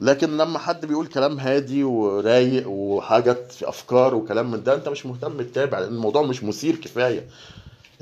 لكن 0.00 0.36
لما 0.36 0.58
حد 0.58 0.86
بيقول 0.86 1.06
كلام 1.06 1.38
هادي 1.40 1.84
ورايق 1.84 2.68
وحاجات 2.68 3.52
في 3.52 3.68
أفكار 3.68 4.14
وكلام 4.14 4.50
من 4.50 4.62
ده 4.62 4.74
أنت 4.74 4.88
مش 4.88 5.06
مهتم 5.06 5.42
تتابع 5.42 5.78
لأن 5.78 5.92
الموضوع 5.94 6.22
مش 6.22 6.44
مثير 6.44 6.76
كفاية. 6.76 7.26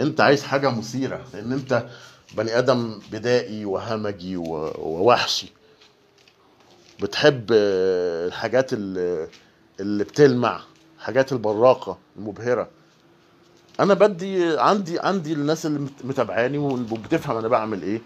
أنت 0.00 0.20
عايز 0.20 0.42
حاجة 0.42 0.70
مثيرة 0.70 1.20
لأن 1.34 1.52
أنت 1.52 1.86
بني 2.36 2.58
آدم 2.58 3.00
بدائي 3.12 3.64
وهمجي 3.64 4.36
ووحشي. 4.36 5.52
بتحب 7.02 7.46
آه، 7.52 8.26
الحاجات 8.26 8.72
اللي, 8.72 9.28
بتلمع 9.80 10.60
حاجات 11.00 11.32
البراقة 11.32 11.98
المبهرة. 12.16 12.68
أنا 13.80 13.94
بدي 13.94 14.58
عندي 14.58 14.98
عندي 15.00 15.32
الناس 15.32 15.66
اللي 15.66 15.78
مت- 15.78 16.04
متابعاني 16.04 16.58
وبتفهم 16.58 17.36
أنا 17.36 17.48
بعمل 17.48 17.82
إيه. 17.82 18.00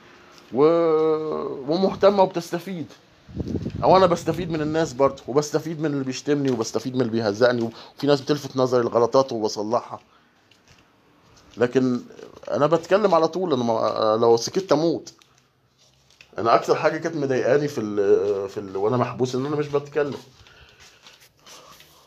ومهتمة 0.52 2.22
وبتستفيد. 2.22 2.86
أو 3.82 3.96
أنا 3.96 4.06
بستفيد 4.06 4.50
من 4.50 4.60
الناس 4.60 4.92
برضه 4.92 5.22
وبستفيد 5.28 5.80
من 5.80 5.86
اللي 5.86 6.04
بيشتمني 6.04 6.50
وبستفيد 6.50 6.94
من 6.94 7.00
اللي 7.00 7.12
بيهزقني 7.12 7.62
وفي 7.62 8.06
ناس 8.06 8.20
بتلفت 8.20 8.56
نظري 8.56 8.80
الغلطات 8.80 9.32
وبصلحها. 9.32 10.00
لكن 11.56 12.00
أنا 12.50 12.66
بتكلم 12.66 13.14
على 13.14 13.28
طول 13.28 13.52
أنا 13.52 14.16
لو 14.20 14.36
سكت 14.36 14.72
أموت. 14.72 15.12
أنا 16.38 16.54
أكتر 16.54 16.74
حاجة 16.74 16.98
كانت 16.98 17.16
مضايقاني 17.16 17.68
في 17.68 17.80
ال 17.80 18.48
في 18.48 18.60
ال 18.60 18.76
وأنا 18.76 18.96
محبوس 18.96 19.34
إن 19.34 19.46
أنا 19.46 19.56
مش 19.56 19.68
بتكلم. 19.68 20.18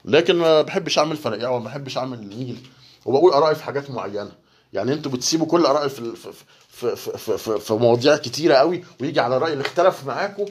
لكن 0.06 0.36
ما 0.36 0.62
بحبش 0.62 1.00
أعمل 1.00 1.18
فرقعه 1.18 1.52
وما 1.52 1.66
بحبش 1.66 1.98
أعمل 1.98 2.28
نيل 2.28 2.68
وبقول 3.06 3.34
آرائي 3.34 3.56
في 3.56 3.64
حاجات 3.64 3.92
معينة. 3.92 4.32
يعني 4.74 4.94
أنتوا 4.94 5.12
بتسيبوا 5.12 5.48
كل 5.48 5.66
آرائي 5.66 5.90
في 5.90 6.16
في 6.16 6.32
في 6.70 6.96
في, 6.96 7.38
في, 7.38 7.60
في, 7.60 7.74
مواضيع 7.74 8.18
كتيرة 8.18 8.56
قوي 8.56 8.84
ويجي 9.02 9.20
على 9.20 9.38
الراي 9.38 9.54
اللي 9.54 9.62
اختلف 9.62 10.06
معاكم 10.06 10.46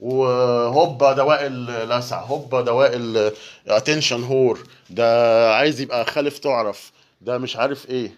وهوبا 0.00 1.12
ده 1.12 1.24
وائل 1.24 1.66
لسع 1.88 2.20
هوبا 2.20 2.60
ده 2.60 2.72
وائل 2.72 3.32
اتنشن 3.68 4.22
هور 4.22 4.62
ده 4.90 5.54
عايز 5.54 5.80
يبقى 5.80 6.04
خالف 6.04 6.38
تعرف. 6.38 6.92
ده 7.20 7.38
مش 7.38 7.56
عارف 7.56 7.90
إيه. 7.90 8.12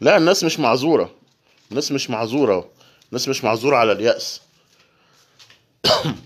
لا 0.00 0.16
الناس 0.16 0.44
مش 0.44 0.60
معذورة. 0.60 1.10
الناس 1.70 1.92
مش 1.92 2.10
معذورة. 2.10 2.70
الناس 3.08 3.28
مش 3.28 3.44
معذورة 3.44 3.76
على 3.76 3.92
اليأس. 3.92 4.40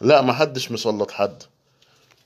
لا 0.00 0.20
ما 0.22 0.32
حدش 0.32 0.72
مسلط 0.72 1.10
حد. 1.10 1.42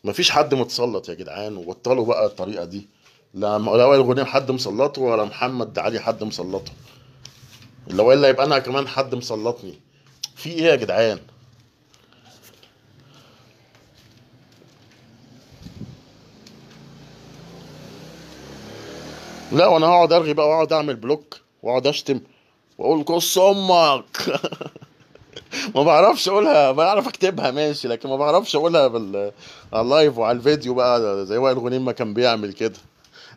ما 0.05 0.13
فيش 0.13 0.31
حد 0.31 0.55
متسلط 0.55 1.09
يا 1.09 1.15
جدعان. 1.15 1.57
وبطلوا 1.57 2.07
بقى 2.07 2.27
الطريقة 2.27 2.65
دي. 2.65 2.89
لا 3.35 3.59
لا 3.59 3.85
وائل 3.85 4.01
غنيم 4.01 4.25
حد 4.25 4.51
مسلطه 4.51 5.03
ولا 5.03 5.25
محمد 5.25 5.79
علي 5.79 6.01
حد 6.01 6.25
مسلطه. 6.25 6.73
لو 7.89 8.13
الا 8.13 8.29
يبقى 8.29 8.47
أنا 8.47 8.59
كمان 8.59 8.89
حد 8.89 9.15
مسلطني. 9.15 9.81
في 10.37 10.51
إيه 10.51 10.63
يا 10.63 10.77
جدعان؟ 10.77 11.19
لا 19.53 19.67
وأنا 19.67 19.87
هقعد 19.87 20.13
أرغي 20.13 20.33
بقى 20.35 20.49
وأقعد 20.49 20.73
أعمل 20.73 20.97
بلوك 20.97 21.41
وأقعد 21.63 21.87
أشتم 21.87 22.21
وأقول 22.79 23.05
كص 23.05 23.39
أمك 23.39 24.19
ما 25.75 25.83
بعرفش 25.83 26.29
أقولها 26.29 26.73
بعرف 26.73 27.09
أكتبها 27.09 27.51
ماشي 27.51 27.89
لكن 27.89 28.09
ما 28.09 28.17
بعرفش 28.17 28.57
أقولها 28.57 28.87
بال 28.87 29.33
على 29.73 29.83
اللايف 29.83 30.19
وعلى 30.19 30.39
الفيديو 30.39 30.75
بقى 30.75 31.27
زي 31.27 31.37
وائل 31.37 31.59
غنيم 31.59 31.85
ما 31.85 31.93
كان 31.93 32.15
بيعمل 32.15 32.53
كده. 32.53 32.79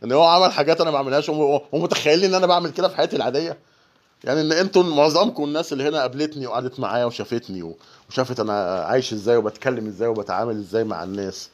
إن 0.03 0.11
هو 0.11 0.23
عمل 0.23 0.51
حاجات 0.51 0.81
أنا 0.81 0.91
ما 0.91 0.97
بعملهاش 0.97 1.29
وم- 1.29 1.61
ومتخيلين 1.71 2.29
إن 2.29 2.35
أنا 2.35 2.47
بعمل 2.47 2.69
كده 2.69 2.87
في 2.87 2.95
حياتي 2.97 3.15
العادية. 3.15 3.57
يعني 4.23 4.41
إن 4.41 4.51
أنتوا 4.51 4.83
معظمكم 4.83 5.43
الناس 5.43 5.73
اللي 5.73 5.83
هنا 5.89 5.99
قابلتني 5.99 6.47
وقعدت 6.47 6.79
معايا 6.79 7.05
وشافتني 7.05 7.73
وشافت 8.09 8.39
أنا 8.39 8.79
عايش 8.79 9.13
إزاي 9.13 9.37
وبتكلم 9.37 9.87
إزاي 9.87 10.07
وبتعامل 10.07 10.55
إزاي 10.55 10.83
مع 10.83 11.03
الناس. 11.03 11.49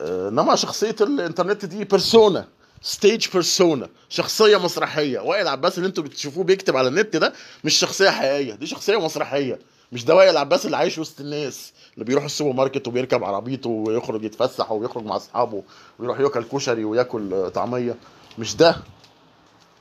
آه، 0.00 0.28
إنما 0.28 0.56
شخصية 0.56 0.96
الإنترنت 1.00 1.64
دي 1.64 1.84
بيرسونا 1.84 2.44
stage 2.82 3.28
persona 3.32 3.88
شخصية 4.08 4.56
مسرحية. 4.56 5.20
وائل 5.20 5.48
عباس 5.48 5.78
اللي 5.78 5.86
أنتوا 5.88 6.04
بتشوفوه 6.04 6.44
بيكتب 6.44 6.76
على 6.76 6.88
النت 6.88 7.16
ده 7.16 7.32
مش 7.64 7.74
شخصية 7.74 8.10
حقيقية. 8.10 8.54
دي 8.54 8.66
شخصية 8.66 9.00
مسرحية. 9.00 9.58
مش 9.92 10.04
ده 10.04 10.14
وائل 10.14 10.36
عباس 10.36 10.66
اللي 10.66 10.76
عايش 10.76 10.98
وسط 10.98 11.20
الناس. 11.20 11.72
اللي 11.94 12.04
بيروح 12.04 12.24
السوبر 12.24 12.52
ماركت 12.52 12.88
وبيركب 12.88 13.24
عربيته 13.24 13.70
ويخرج 13.70 14.24
يتفسح 14.24 14.72
ويخرج 14.72 15.04
مع 15.04 15.16
أصحابه 15.16 15.62
ويروح 15.98 16.20
ياكل 16.20 16.44
كشري 16.44 16.84
وياكل 16.84 17.50
طعمية. 17.50 17.94
مش 18.38 18.56
ده. 18.56 18.76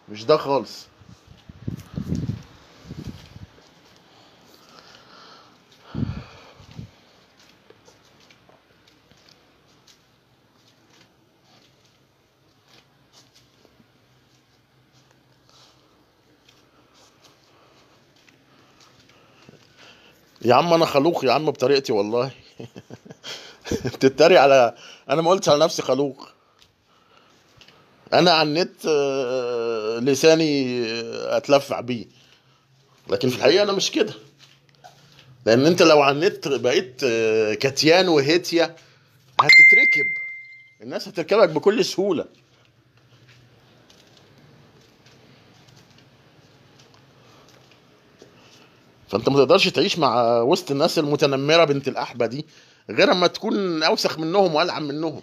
مش 0.10 0.26
ده 0.26 0.38
خالص. 0.38 0.91
يا 20.46 20.54
عم 20.56 20.74
أنا 20.74 20.86
خلوق 20.86 21.26
يا 21.26 21.32
عم 21.32 21.46
بطريقتي 21.46 21.94
والله. 21.94 22.32
بتتريق 23.86 24.42
على 24.42 24.76
أنا 25.10 25.22
ما 25.22 25.30
قلتش 25.30 25.50
على 25.50 25.60
نفسي 25.66 25.82
خلوق. 25.82 26.30
أنا 28.14 28.32
على 28.32 28.50
النت 28.50 28.86
آه، 28.88 30.00
لساني 30.00 30.82
آه، 30.86 31.38
أتلفع 31.38 31.80
بيه. 31.82 32.06
لكن 33.10 33.30
في 33.30 33.36
الحقيقة 33.36 33.64
أنا 33.64 33.72
مش 33.72 33.92
كده. 33.92 34.14
لأن 35.46 35.66
أنت 35.66 35.82
لو 35.82 36.02
على 36.02 36.16
النت 36.16 36.48
بقيت 36.48 37.02
آه، 37.04 37.54
كتيان 37.54 38.08
وهيتيا 38.08 38.76
هتتركب. 39.42 40.06
الناس 40.82 41.08
هتركبك 41.08 41.50
بكل 41.50 41.86
سهولة. 41.86 42.26
فانت 49.12 49.30
ما 49.30 49.36
تقدرش 49.38 49.68
تعيش 49.68 50.00
مع 50.00 50.42
وسط 50.42 50.72
الناس 50.72 51.00
المتنمرة 51.00 51.64
بنت 51.66 51.88
القحبة 51.88 52.26
دي 52.26 52.46
غير 52.90 53.12
أما 53.12 53.28
تكون 53.28 53.84
أوسخ 53.84 54.20
منهم 54.20 54.56
وألعن 54.56 54.84
منهم. 54.84 55.22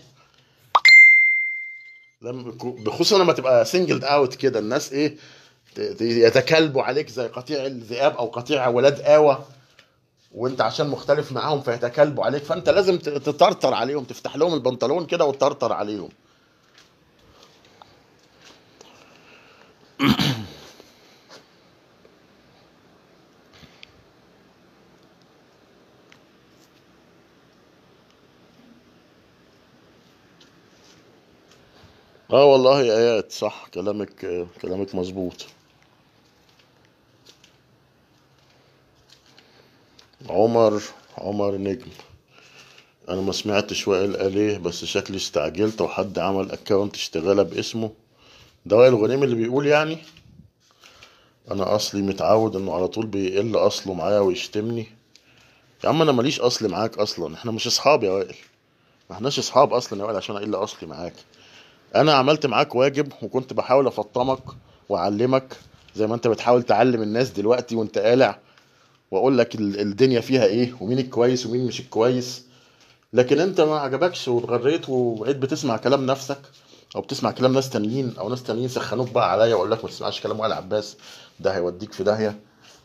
بخصوصا 2.62 3.18
لما 3.18 3.32
تبقى 3.32 3.64
singled 3.64 4.04
out 4.04 4.34
كده 4.34 4.58
الناس 4.58 4.92
إيه 4.92 5.16
يتكلبوا 6.00 6.82
عليك 6.82 7.08
زي 7.08 7.26
قطيع 7.26 7.66
الذئاب 7.66 8.16
أو 8.16 8.26
قطيع 8.26 8.68
ولاد 8.68 9.00
آوى 9.00 9.44
وأنت 10.34 10.60
عشان 10.60 10.88
مختلف 10.88 11.32
معاهم 11.32 11.60
فيتكلبوا 11.60 12.24
عليك 12.24 12.42
فأنت 12.42 12.68
لازم 12.68 12.98
تطرطر 12.98 13.74
عليهم 13.74 14.04
تفتح 14.04 14.36
لهم 14.36 14.54
البنطلون 14.54 15.06
كده 15.06 15.24
وتطرطر 15.24 15.72
عليهم. 15.72 16.08
آه 32.32 32.44
والله 32.44 32.82
يا 32.82 32.96
آيات 32.96 33.32
صح 33.32 33.66
كلامك 33.74 34.26
كلامك 34.62 34.94
مظبوط. 34.94 35.46
عمر 40.28 40.82
عمر 41.18 41.56
نجم. 41.56 41.86
أنا 43.08 43.20
ما 43.20 43.32
سمعتش 43.32 43.88
وائل 43.88 44.16
قال 44.16 44.36
إيه 44.36 44.58
بس 44.58 44.84
شكلي 44.84 45.16
استعجلت 45.16 45.80
وحد 45.80 46.18
عمل 46.18 46.50
اكونت 46.52 46.94
اشتغالة 46.94 47.42
باسمه. 47.42 47.90
ده 48.66 48.76
وائل 48.76 48.94
غنيم 48.94 49.22
اللي 49.22 49.34
بيقول 49.36 49.66
يعني؟ 49.66 49.98
أنا 51.50 51.74
أصلي 51.76 52.02
متعود 52.02 52.56
إنه 52.56 52.74
على 52.74 52.88
طول 52.88 53.06
بيقل 53.06 53.56
أصله 53.56 53.94
معايا 53.94 54.18
ويشتمني. 54.20 54.86
يا 55.84 55.88
عم 55.88 56.02
أنا 56.02 56.12
ماليش 56.12 56.40
أصل 56.40 56.68
معاك 56.68 56.98
أصلا. 56.98 57.34
إحنا 57.34 57.52
مش 57.52 57.66
أصحاب 57.66 58.04
يا 58.04 58.10
وائل. 58.10 58.34
ما 59.10 59.16
إحناش 59.16 59.38
أصحاب 59.38 59.72
أصلا 59.72 59.98
يا 60.00 60.04
وائل 60.04 60.16
عشان 60.16 60.36
أقل 60.36 60.54
أصلي 60.54 60.88
معاك. 60.88 61.14
أنا 61.96 62.12
عملت 62.14 62.46
معاك 62.46 62.74
واجب 62.74 63.12
وكنت 63.22 63.52
بحاول 63.52 63.86
أفطمك 63.86 64.42
وأعلمك 64.88 65.56
زي 65.96 66.06
ما 66.06 66.14
أنت 66.14 66.26
بتحاول 66.28 66.62
تعلم 66.62 67.02
الناس 67.02 67.30
دلوقتي 67.30 67.76
وأنت 67.76 67.98
قالع 67.98 68.38
وأقول 69.10 69.38
لك 69.38 69.54
ال- 69.54 69.80
الدنيا 69.80 70.20
فيها 70.20 70.44
إيه 70.44 70.74
ومين 70.80 70.98
الكويس 70.98 71.46
ومين 71.46 71.66
مش 71.66 71.80
الكويس. 71.80 72.44
لكن 73.12 73.40
أنت 73.40 73.60
ما 73.60 73.78
عجبكش 73.80 74.28
واتغريت 74.28 74.88
وبقيت 74.88 75.36
بتسمع 75.36 75.76
كلام 75.76 76.06
نفسك 76.06 76.38
أو 76.96 77.00
بتسمع 77.00 77.30
كلام 77.30 77.52
ناس 77.52 77.70
تانيين 77.70 78.14
أو 78.18 78.28
ناس 78.28 78.42
تانيين 78.42 78.68
سخنوك 78.68 79.10
بقى 79.10 79.32
عليا 79.32 79.54
وأقول 79.54 79.70
لك 79.70 79.84
ما 79.84 79.90
تسمعش 79.90 80.20
كلام 80.20 80.40
وائل 80.40 80.52
عباس 80.52 80.96
ده 81.40 81.54
هيوديك 81.56 81.92
في 81.92 82.04
داهية. 82.04 82.38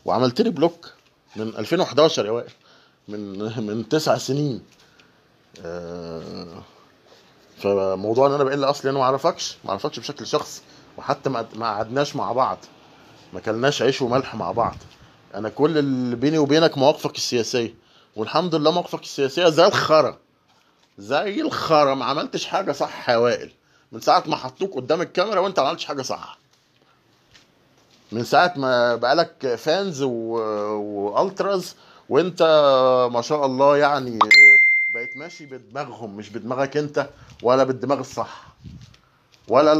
وعملت 0.05 0.41
لي 0.41 0.49
block 0.49 0.91
من 1.35 1.47
2011 1.57 2.25
يا 2.25 2.31
وائل 2.31 2.51
من 3.07 3.39
من 3.67 3.89
تسع 3.89 4.17
سنين. 4.17 4.61
آه، 5.65 6.61
فموضوع 7.63 8.27
ان 8.27 8.33
أنا 8.33 8.43
بقل 8.43 8.63
اصلي 8.63 8.91
أنا 8.91 8.99
ما 8.99 9.05
اعرفكش 9.05 9.57
ما 9.63 9.69
اعرفكش 9.69 9.99
بشكل 9.99 10.27
شخصي 10.27 10.61
وحتى 10.97 11.29
ما 11.29 11.47
قعدناش 11.61 12.15
مع 12.15 12.31
بعض 12.31 12.57
ما 13.33 13.39
كلناش 13.39 13.81
عيش 13.81 14.01
وملح 14.01 14.35
مع 14.35 14.51
بعض. 14.51 14.75
أنا 15.35 15.49
كل 15.49 15.77
اللي 15.77 16.15
بيني 16.15 16.37
وبينك 16.37 16.77
مواقفك 16.77 17.15
السياسية 17.15 17.75
والحمد 18.15 18.55
لله 18.55 18.71
مواقفك 18.71 19.01
السياسية 19.01 19.49
زي 19.49 19.65
الخرا 19.65 20.17
زي 20.97 21.41
الخرا. 21.41 21.95
ما 21.95 22.05
عملتش 22.05 22.45
حاجة 22.45 22.71
صح 22.71 23.09
يا 23.09 23.17
وائل. 23.17 23.51
من 23.91 23.99
ساعة 24.01 24.23
ما 24.27 24.35
حطوك 24.35 24.75
قدام 24.75 25.01
الكاميرا 25.01 25.39
وانت 25.39 25.59
ما 25.59 25.67
عملتش 25.67 25.85
حاجة 25.85 26.01
صح. 26.01 26.37
من 28.11 28.23
ساعة 28.23 28.53
ما 28.57 28.95
بقالك 28.95 29.55
fans. 29.55 30.01
و 30.01 30.26
ultras 30.26 31.75
وانت 32.09 32.41
ما 33.13 33.21
شاء 33.21 33.45
الله 33.45 33.77
يعني 33.77 34.19
بقيت 34.93 35.17
ماشي 35.17 35.45
بدماغهم 35.45 36.17
مش 36.17 36.29
بدماغك 36.29 36.77
انت 36.77 37.09
ولا 37.43 37.63
بالدماغ 37.63 37.99
الصح. 37.99 38.47
ولا 39.47 39.73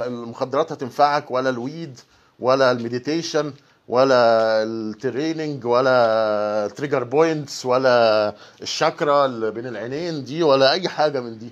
المخدرات 0.00 0.72
هتنفعك 0.72 1.30
ولا 1.30 1.50
ال 1.50 1.60
weed 1.60 2.00
ولا 2.40 2.70
ال 2.70 2.78
meditation 2.78 3.52
ولا 3.88 4.62
ال 4.62 4.74
training 4.74 5.66
ولا 5.66 6.70
trigger 6.76 7.04
points 7.04 7.66
ولا 7.66 8.34
الشاكرا 8.62 9.26
اللي 9.26 9.50
بين 9.50 9.66
العينين 9.66 10.24
دي 10.24 10.42
ولا 10.42 10.72
أي 10.72 10.88
حاجة 10.88 11.20
من 11.20 11.38
دي. 11.38 11.50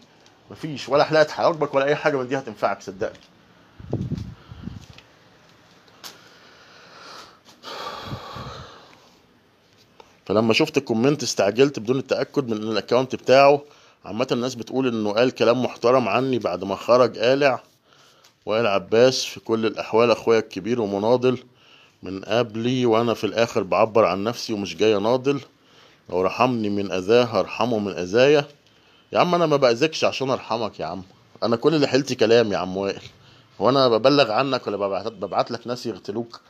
مفيش 0.51 0.89
ولا 0.89 1.05
حلاقه 1.05 1.31
حواجبك 1.31 1.75
ولا 1.75 1.85
أي 1.85 1.97
حاجة 1.97 2.17
من 2.17 2.29
دي 2.29 2.39
هتنفعك 2.39 2.83
صدقني. 2.83 3.19
فلما 10.27 10.53
شفت 10.53 10.79
ال 10.79 10.84
comment 10.84 11.23
استعجلت 11.23 11.79
بدون 11.79 11.99
التأكد 11.99 12.49
من 12.49 12.62
إن 12.62 12.73
ال 12.73 12.78
account 12.78 13.14
بتاعه. 13.14 13.62
عامة 14.05 14.27
الناس 14.33 14.55
بتقول 14.55 14.89
إنه 14.89 15.12
قال 15.12 15.31
كلام 15.31 15.62
محترم 15.62 16.09
عني 16.09 16.39
بعد 16.39 16.64
ما 16.64 16.77
خرج 16.77 17.18
قالع. 17.18 17.62
وائل 18.47 18.66
عباس 18.66 19.25
في 19.25 19.41
كل 19.41 19.66
الأحوال 19.66 20.11
أخويا 20.11 20.39
الكبير 20.39 20.81
ومناضل 20.81 21.39
من 22.03 22.20
قبلي 22.25 22.87
وأنا 22.87 23.14
في 23.14 23.25
الآخر 23.25 23.62
بعبر 23.62 24.05
عن 24.05 24.25
نفسي 24.25 24.53
ومش 24.53 24.77
جاي 24.77 24.97
اناضل 24.97 25.41
لو 26.11 26.23
رحمني 26.23 26.70
من 26.70 26.93
أذاه 26.93 27.25
هرحمه 27.25 27.79
من 27.79 27.93
أذايا. 27.93 28.45
يا 29.12 29.18
عم 29.18 29.35
أنا 29.35 29.47
ما 29.47 29.57
باذيكش 29.57 30.05
عشان 30.05 30.31
أرحمك 30.31 30.81
يا 30.81 30.87
عم. 30.87 31.03
أنا 31.43 31.57
كل 31.57 31.75
اللي 31.75 31.87
حيلتي 31.87 32.14
كلام 32.14 32.53
يا 32.53 32.59
عم 32.59 32.77
وائل. 32.77 33.03
هو 33.61 33.68
أنا 33.68 33.89
ببلغ 33.89 34.31
عنك 34.31 34.66
ولا 34.66 35.09
ببعت 35.09 35.51
لك 35.51 35.66
ناس 35.66 35.87
يغتلوك 35.87 36.41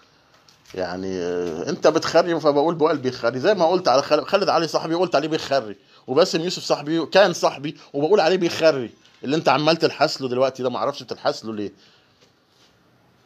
يعني 0.75 1.19
آه، 1.19 1.69
انت 1.71 1.87
بتخري 1.87 2.41
فبقول 2.41 2.75
بوائل 2.75 2.99
بيخري. 2.99 3.41
زي 3.41 3.55
ما 3.55 3.67
قلت 3.67 3.89
على 3.89 4.03
خالد, 4.03 4.49
علي 4.49 4.69
صاحبي 4.69 4.95
قلت 4.95 5.15
عليه 5.15 5.29
بيخري. 5.29 5.77
وباسم 6.07 6.41
يوسف 6.41 6.63
صاحبي 6.63 7.07
كان 7.07 7.33
صاحبي 7.33 7.77
وبقول 7.93 8.21
عليه 8.21 8.37
بيخري. 8.37 8.91
اللي 9.25 9.37
انت 9.37 9.49
عمال 9.49 9.77
تلحس 9.77 10.21
له 10.23 10.29
دلوقتي 10.29 10.63
ده 10.63 10.71
ما 10.71 10.77
أعرفش 10.77 11.05
له 11.45 11.55
ليه. 11.55 11.73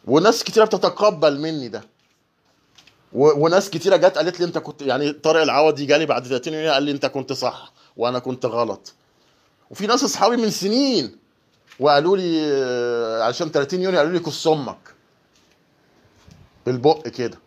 وناس 0.05 0.43
كتيرة 0.43 0.65
بتتقبل 0.65 1.39
مني 1.39 1.67
ده. 1.67 1.81
وناس 3.13 3.69
كتيرة 3.69 3.95
جت 3.95 4.17
قالت 4.17 4.39
لي 4.39 4.45
انت 4.45 4.57
كنت 4.57 4.81
يعني 4.81 5.11
طارق 5.11 5.41
العوضي 5.41 5.85
جالي 5.85 6.05
بعد 6.05 6.27
30 6.27 6.53
يوم 6.53 6.73
قال 6.73 6.83
لي 6.83 6.91
انت 6.91 7.05
كنت 7.05 7.33
صح 7.33 7.73
وأنا 7.97 8.19
كنت 8.19 8.45
غلط. 8.45 8.93
وفي 9.71 9.87
ناس 9.87 10.03
اصحابي 10.03 10.37
من 10.37 10.49
سنين 10.49 11.17
وقالوا 11.79 12.17
لي 12.17 13.21
عشان 13.23 13.51
30 13.51 13.81
يونيو 13.81 13.99
قالوا 13.99 14.13
لي 14.13 14.19
كس 14.19 14.47
أمك. 14.47 14.96
بالبق 16.67 17.07
كده. 17.07 17.37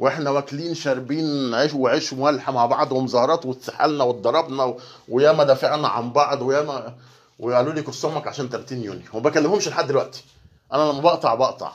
وإحنا 0.00 0.30
واكلين 0.30 0.74
شاربين 0.74 1.54
عيش 1.54 1.74
وعيش 1.74 2.12
وملح 2.12 2.50
مع 2.50 2.66
بعض 2.66 2.92
ومظاهرات 2.92 3.46
واتسحلنا 3.46 4.04
واتضربنا 4.04 4.64
و... 4.64 4.80
وياما 5.08 5.44
دافعنا 5.44 5.88
عن 5.88 6.12
بعض 6.12 6.42
وياما 6.42 6.94
وقالوا 7.38 7.72
لي 7.72 7.82
كس 7.82 8.04
أمك 8.04 8.26
عشان 8.26 8.48
30 8.48 8.78
يونيو. 8.78 9.02
وما 9.12 9.22
بكلمهمش 9.22 9.68
لحد 9.68 9.86
دلوقتي. 9.86 10.24
أنا 10.72 10.82
لما 10.92 11.00
بقطع 11.00 11.34
بقطع. 11.34 11.72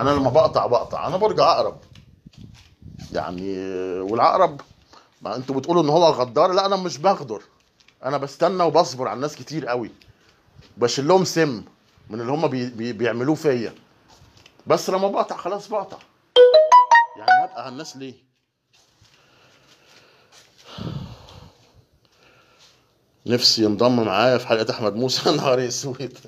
أنا 0.00 0.10
لما 0.10 0.30
بقطع 0.30 0.66
بقطع. 0.66 1.06
أنا 1.06 1.16
برجع 1.16 1.52
أقرب. 1.52 1.76
يعني 3.12 3.58
والعقرب 4.00 4.60
ما 5.22 5.36
أنتوا 5.36 5.54
بتقولوا 5.54 5.82
إن 5.82 5.88
هو 5.88 6.04
غدار؟ 6.04 6.52
لا 6.52 6.66
أنا 6.66 6.76
مش 6.76 6.98
بغدر. 6.98 7.42
أنا 8.04 8.18
بستنى 8.18 8.62
وبصبر 8.62 9.08
على 9.08 9.16
الناس 9.16 9.36
كتير 9.36 9.66
قوي. 9.66 9.90
بشيل 10.76 11.08
لهم 11.08 11.24
سم 11.24 11.64
من 12.10 12.20
اللي 12.20 12.32
هم 12.32 12.46
بي 12.46 12.66
بي 12.70 12.92
بيعملوه 12.92 13.34
فيا. 13.34 13.74
بس 14.66 14.90
لما 14.90 15.08
بقطع 15.08 15.36
خلاص 15.36 15.68
بقطع. 15.68 15.98
يعني 17.16 17.44
هبقى 17.44 17.62
على 17.62 17.72
الناس 17.72 17.96
ليه؟ 17.96 18.14
نفسي 23.26 23.64
ينضم 23.64 24.04
معايا 24.04 24.38
في 24.38 24.46
حلقة 24.46 24.70
أحمد 24.70 24.94
موسى. 24.96 25.30
نهار 25.36 25.66
أسود. 25.68 26.18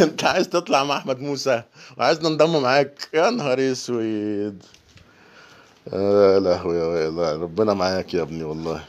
أنت 0.00 0.24
عايز 0.24 0.48
تطلع 0.48 0.84
مع 0.84 0.96
أحمد 0.96 1.20
موسى؟ 1.20 1.62
وعايز 1.98 2.20
ننضم 2.20 2.62
معاك. 2.62 3.08
يا 3.14 3.30
نهار 3.30 3.72
أسود. 3.72 4.62
يا 5.92 6.40
لهوي 6.40 6.76
يا 6.76 7.32
ربنا 7.36 7.74
معاك 7.74 8.14
يا 8.14 8.22
ابني 8.22 8.44
والله. 8.44 8.84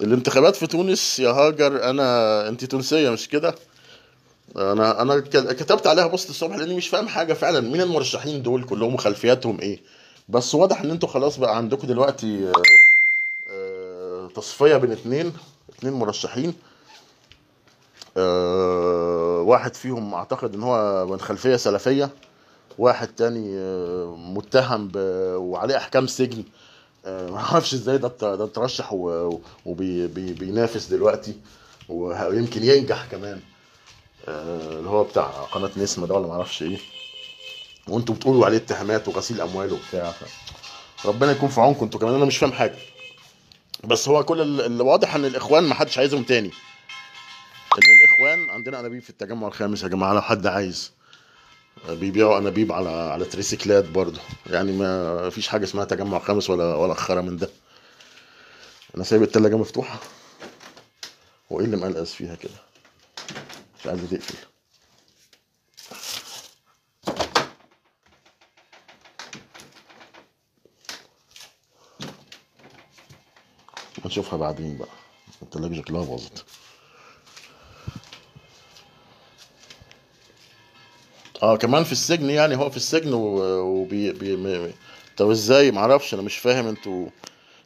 الانتخابات 0.00 0.56
في 0.56 0.66
تونس 0.66 1.18
يا 1.18 1.30
هاجر 1.30 1.90
أنا 1.90 2.48
أنت 2.48 2.64
تونسية 2.64 3.10
مش 3.10 3.28
كده؟ 3.28 3.54
أنا 4.56 5.02
أنا 5.02 5.20
كتبت 5.30 5.86
عليها 5.86 6.06
بوست 6.06 6.30
الصبح 6.30 6.56
لاني 6.56 6.74
مش 6.74 6.88
فاهم 6.88 7.08
حاجة 7.08 7.32
فعلا. 7.32 7.60
مين 7.60 7.80
المرشحين 7.80 8.42
دول 8.42 8.64
كلهم 8.64 8.94
وخلفياتهم 8.94 9.60
إيه؟ 9.60 9.80
بس 10.28 10.54
واضح 10.54 10.80
ان 10.80 10.90
أنتوا 10.90 11.08
خلاص 11.08 11.36
بقى 11.38 11.56
عندكم 11.56 11.86
دلوقتي 11.86 12.48
آه، 12.48 12.62
آه، 13.50 14.28
تصفية 14.36 14.76
بين 14.76 14.92
اتنين 14.92 15.32
اتنين 15.78 15.92
مرشحين. 15.92 16.54
آه، 18.16 19.40
واحد 19.40 19.74
فيهم 19.74 20.14
اعتقد 20.14 20.54
ان 20.54 20.62
هو 20.62 21.06
من 21.06 21.20
خلفية 21.20 21.56
سلفية 21.56 22.10
واحد 22.78 23.08
تاني 23.08 23.56
متهم 24.34 24.88
ب... 24.88 24.96
وعليه 25.36 25.76
احكام 25.76 26.06
سجن. 26.06 26.44
ما 27.06 27.36
أعرفش 27.38 27.74
إزاي 27.74 27.98
ده 27.98 28.08
ده 28.20 28.46
ترشح 28.46 28.92
وبينافس 29.66 30.86
دلوقتي 30.86 31.34
ويمكن 31.88 32.64
ينجح 32.64 33.06
كمان. 33.10 33.40
اللي 34.28 34.88
هو 34.88 35.04
بتاع 35.04 35.22
قناة 35.26 35.70
نسمة 35.76 36.06
ده 36.06 36.14
ولا 36.14 36.26
ما 36.26 36.32
أعرفش 36.32 36.62
إيه. 36.62 36.78
وانتوا 37.88 38.14
بتقولوا 38.14 38.46
عليه 38.46 38.56
اتهامات 38.56 39.08
وغسيل 39.08 39.40
اموال 39.40 39.72
وبتاع. 39.72 40.12
ربنا 41.04 41.32
يكون 41.32 41.48
في 41.48 41.60
عونكم 41.60 41.84
أنتوا 41.84 42.00
كمان 42.00 42.14
أنا 42.14 42.24
مش 42.24 42.38
فاهم 42.38 42.52
حاجة. 42.52 42.78
بس 43.84 44.08
هو 44.08 44.24
كل 44.24 44.40
ال- 44.40 44.60
اللي 44.60 44.82
واضح 44.82 45.14
إن 45.14 45.24
الإخوان 45.24 45.64
ما 45.64 45.74
حدش 45.74 45.98
عايزهم 45.98 46.22
تاني. 46.22 46.50
إن 47.78 47.82
الإخوان 48.02 48.50
عندنا 48.50 48.80
أنابيب 48.80 49.02
في 49.02 49.10
التجمع 49.10 49.48
الخامس 49.48 49.82
يا 49.82 49.88
جماعة 49.88 50.14
لو 50.14 50.20
حد 50.22 50.46
عايز. 50.46 50.92
بيبيعوا 51.88 52.38
أنابيب 52.38 52.72
على 52.72 52.88
على 52.88 53.24
تريسيكلات 53.24 53.84
برضه. 53.84 54.20
يعني 54.46 54.72
ما 54.72 55.30
فيش 55.30 55.48
حاجة 55.48 55.64
اسمها 55.64 55.84
تجمع 55.84 56.18
خامس 56.18 56.50
ولا 56.50 56.74
ولا 56.74 56.94
خرا 56.94 57.20
من 57.20 57.36
ده. 57.36 57.48
أنا 58.96 59.04
سايب 59.04 59.22
التلاجة 59.22 59.56
مفتوحة. 59.56 59.98
هو 61.52 61.60
إيه 61.60 61.66
اللي 61.66 61.76
مقلقس 61.76 62.12
فيها 62.14 62.34
كده؟ 62.34 62.67
مش 63.80 63.86
عايزه 63.86 64.06
تقفل 64.06 64.36
نشوفها 74.06 74.38
بعدين 74.38 74.76
بقى. 74.78 74.88
التلاجة 75.42 75.74
شكلها 75.80 76.04
باظت. 76.04 76.44
آه 81.42 81.56
كمان 81.56 81.84
في 81.84 81.92
السجن 81.92 82.30
يعني 82.30 82.56
هو 82.56 82.70
في 82.70 82.76
السجن 82.76 83.12
وبي 83.14 84.12
بي 84.12 84.72
طب 85.16 85.30
إزاي؟ 85.30 85.70
معرفش 85.70 86.14
أنا 86.14 86.22
مش 86.22 86.36
فاهم 86.38 86.66
أنتوا 86.66 87.06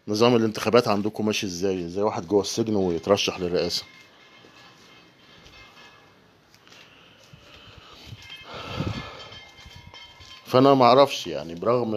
نظام 0.09 0.37
الانتخابات 0.37 0.89
عندكم 0.89 1.27
ماشي 1.27 1.47
إزاي؟ 1.47 1.85
إزاي 1.85 2.05
واحد 2.05 2.27
جوه 2.29 2.41
السجن 2.41 2.75
ويترشح 2.77 3.41
للرئاسة؟ 3.41 3.85
فانا 10.53 10.75
معرفش 10.75 11.27
يعني 11.27 11.55
برغم 11.55 11.93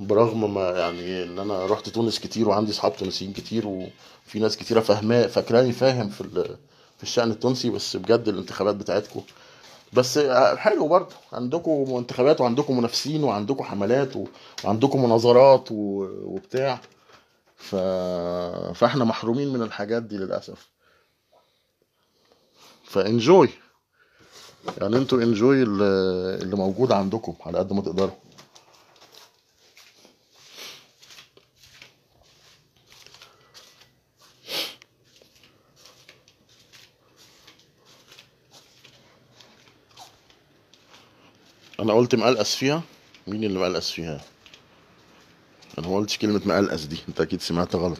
برغم 0.00 0.54
ما 0.54 0.70
يعني 0.70 1.22
ان 1.22 1.38
أنا 1.38 1.66
رحت 1.66 1.88
تونس 1.88 2.18
كتير 2.18 2.48
وعندي 2.48 2.70
اصحاب 2.72 2.96
تونسيين 2.96 3.32
كتير 3.32 3.66
وفي 3.66 4.38
ناس 4.38 4.56
كتيرة 4.56 4.80
فاهماه 4.80 5.26
فاكراني 5.26 5.72
فاهم 5.72 6.08
في 6.08 6.24
في 6.96 7.02
الشأن 7.02 7.30
التونسي 7.30 7.70
بس 7.70 7.96
بجد 7.96 8.28
الانتخابات 8.28 8.74
بتاعتكم 8.74 9.22
بس 9.92 10.18
حلو 10.56 10.88
برضه 10.88 11.14
عندكم 11.32 11.94
انتخابات 11.96 12.40
وعندكم 12.40 12.78
منافسين 12.78 13.24
وعندكم 13.24 13.64
حملات. 13.64 14.12
وعندكم 14.64 15.04
مناظرات. 15.04 15.68
وبتاع 15.70 16.80
ف... 17.56 17.74
فاحنا 18.74 19.04
محرومين 19.04 19.52
من 19.52 19.62
الحاجات 19.62 20.02
دي 20.02 20.16
للأسف 20.16 20.68
فانجوي 22.84 23.48
يعني 24.80 24.96
أنتوا 24.96 25.22
انجوي 25.22 25.62
اللي 25.62 26.56
موجود 26.56 26.92
عندكم 26.92 27.34
على 27.46 27.58
قد 27.58 27.72
ما 27.72 27.82
تقدروا. 27.82 28.16
أنا 41.80 41.92
قلت 41.92 42.14
مقلقس 42.14 42.54
فيها. 42.54 42.82
مين 43.26 43.44
اللي 43.44 43.58
مقلقس 43.58 43.90
فيها؟ 43.90 44.20
أنا 45.78 45.88
ما 45.88 45.96
قلتش 45.96 46.18
كلمة 46.18 46.40
مقلقس 46.44 46.84
دي. 46.84 46.98
أنت 47.08 47.20
أكيد 47.20 47.40
سمعت 47.40 47.76
غلط. 47.76 47.98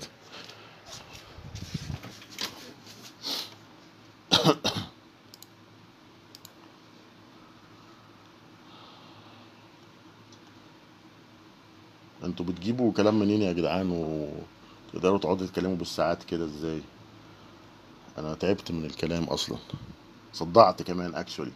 أنتوا 12.31 12.47
بتجيبوا 12.47 12.93
كلام 12.93 13.19
منين 13.19 13.43
يا 13.43 13.53
جدعان؟ 13.53 13.91
وتقدروا 13.91 15.19
تقعدوا 15.19 15.47
تتكلموا 15.47 15.77
بالساعات 15.77 16.25
كده 16.25 16.45
إزاي؟ 16.45 16.81
أنا 18.19 18.35
تعبت 18.35 18.71
من 18.73 18.85
الكلام 18.85 19.25
أصلا. 19.25 19.59
صدعت 20.33 20.83
كمان 20.83 21.15
اكشولي 21.15 21.53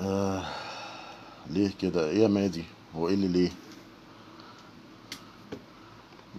آه 0.00 0.44
ليه 1.50 1.70
كده؟ 1.80 2.08
إيه 2.10 2.22
يا 2.22 2.28
مادي؟ 2.28 2.64
هو 2.96 3.08
إيه 3.08 3.14
اللي 3.14 3.28
ليه؟ 3.28 3.52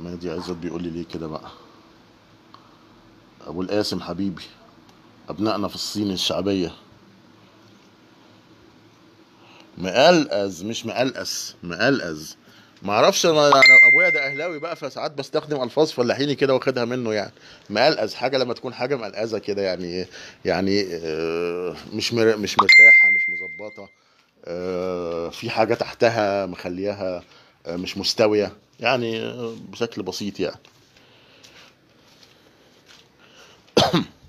مادي 0.04 0.32
عزت 0.32 0.52
بيقول 0.52 0.84
لي 0.84 0.90
ليه 0.90 1.06
كده 1.06 1.28
بقى؟ 1.28 1.52
أبو 3.48 3.62
القاسم 3.62 4.02
حبيبي 4.02 4.44
أبنائنا 5.30 5.68
في 5.68 5.76
الصين 5.76 6.12
الشعبية. 6.12 6.72
مقلقز 9.78 10.64
مش 10.64 10.86
مقلقس 10.86 11.56
مقلقز. 11.64 12.38
ما 12.82 12.94
أعرفش 12.94 13.26
أنا 13.26 13.52
أبويا 13.92 14.10
ده 14.10 14.28
أهلاوي 14.28 14.60
بقى 14.60 14.76
فساعات 14.76 15.12
بستخدم 15.12 15.64
ألفاظ 15.64 15.92
فلاحيني 15.92 16.36
كده 16.36 16.54
واخدها 16.54 16.86
منه 16.86 17.14
يعني. 17.14 17.32
مقلقز 17.70 18.14
حاجة 18.14 18.38
لما 18.38 18.54
تكون 18.54 18.74
حاجة 18.74 18.96
مقلقزة 18.96 19.40
كده 19.40 19.62
يعني 19.62 20.06
يعني 20.46 20.88
آه، 20.94 21.76
مش 21.94 22.14
مر... 22.14 22.38
مش 22.38 22.60
مرتاحة 22.60 23.10
مش 23.16 23.30
مظبطة 23.30 23.90
آه، 24.46 25.30
في 25.30 25.50
حاجة 25.50 25.74
تحتها 25.74 26.46
مخلياها 26.46 27.24
آه، 27.66 27.76
مش 27.76 27.98
مستوية 27.98 28.54
يعني 28.80 29.34
بشكل 29.72 30.04
بسيط 30.04 30.40
يعني. 30.40 30.60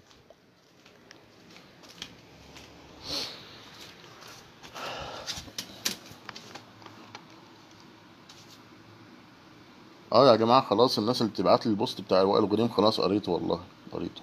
آه 10.17 10.31
يا 10.31 10.37
جماعة 10.37 10.61
خلاص 10.61 10.99
الناس 10.99 11.23
اللي 11.23 11.33
بتبعت 11.33 11.67
لي 11.67 11.71
ال 11.71 11.77
post 11.77 12.01
بتاع 12.01 12.23
وائل 12.23 12.45
غنيم 12.45 12.69
خلاص 12.69 13.01
قريته 13.01 13.33
والله 13.33 13.61
قريته. 13.93 14.23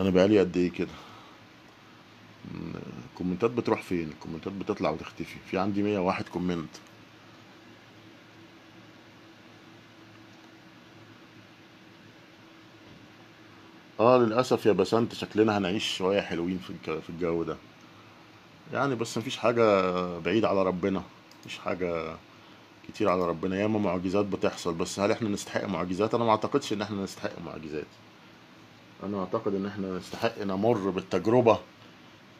أنا 0.00 0.10
بقالي 0.10 0.40
قد 0.40 0.56
إيه 0.56 0.70
كده؟ 0.70 0.88
الكومنتات 3.12 3.50
بتروح 3.50 3.82
فين؟ 3.82 4.08
الكومنتات 4.08 4.52
بتطلع 4.52 4.90
وتختفي. 4.90 5.38
في 5.50 5.58
عندي 5.58 5.82
101 5.82 6.28
comment. 6.28 6.68
آه 14.00 14.18
للأسف 14.18 14.66
يا 14.66 14.72
بسنت 14.72 15.14
شكلنا 15.14 15.58
هنعيش 15.58 15.96
شوية 15.96 16.20
حلوين 16.20 16.58
في 16.58 17.00
في 17.02 17.10
الجو 17.10 17.42
ده. 17.42 17.56
يعني 18.72 18.94
بس 18.94 19.18
مفيش 19.18 19.36
حاجة 19.36 19.62
بعيد 20.18 20.44
على 20.44 20.62
ربنا 20.62 21.02
مفيش 21.40 21.58
حاجة 21.58 22.16
كتير 22.88 23.08
على 23.08 23.26
ربنا. 23.28 23.60
ياما 23.60 23.78
معجزات 23.78 24.24
بتحصل 24.26 24.74
بس 24.74 25.00
هل 25.00 25.12
إحنا 25.12 25.28
نستحق 25.28 25.64
معجزات؟ 25.64 26.14
أنا 26.14 26.24
ما 26.24 26.30
أعتقدش 26.30 26.72
إن 26.72 26.82
إحنا 26.82 27.02
نستحق 27.02 27.38
معجزات. 27.46 27.86
أنا 29.02 29.20
أعتقد 29.20 29.54
إن 29.54 29.66
إحنا 29.66 29.98
نستحق 29.98 30.38
نمر 30.42 30.90
بالتجربة 30.90 31.58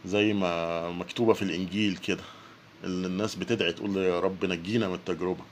زي 0.07 0.33
ما 0.33 0.91
مكتوبة 0.91 1.33
في 1.33 1.43
الإنجيل 1.43 1.97
كده 1.97 2.23
اللي 2.85 3.07
الناس 3.07 3.35
بتدعي 3.35 3.73
تقول 3.73 3.97
يا 3.97 4.21
رب 4.21 4.45
نجينا 4.45 4.89
من 4.89 4.95
التجربة 4.95 5.45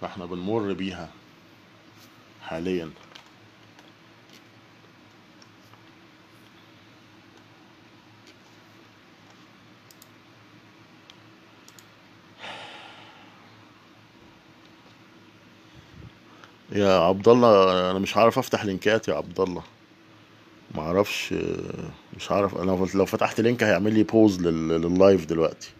فإحنا 0.00 0.26
بنمر 0.26 0.72
بيها 0.72 1.08
حاليا. 2.42 2.90
يا 16.72 16.92
عبد 16.98 17.28
الله 17.28 17.90
أنا 17.90 17.98
مش 17.98 18.16
عارف 18.16 18.38
أفتح 18.38 18.64
لينكات 18.64 19.08
يا 19.08 19.14
عبد 19.14 19.40
الله 19.40 19.62
ما 20.74 20.82
أعرفش 20.82 21.34
مش 22.16 22.30
عارف. 22.30 22.54
أنا 22.56 22.86
لو 22.94 23.06
فتحت 23.06 23.40
link 23.40 23.62
هيعمل 23.62 23.94
لي 23.94 24.02
pause 24.02 24.40
لل... 24.40 24.68
لل 24.68 24.87
live 24.87 25.26
دلوقتي 25.26 25.70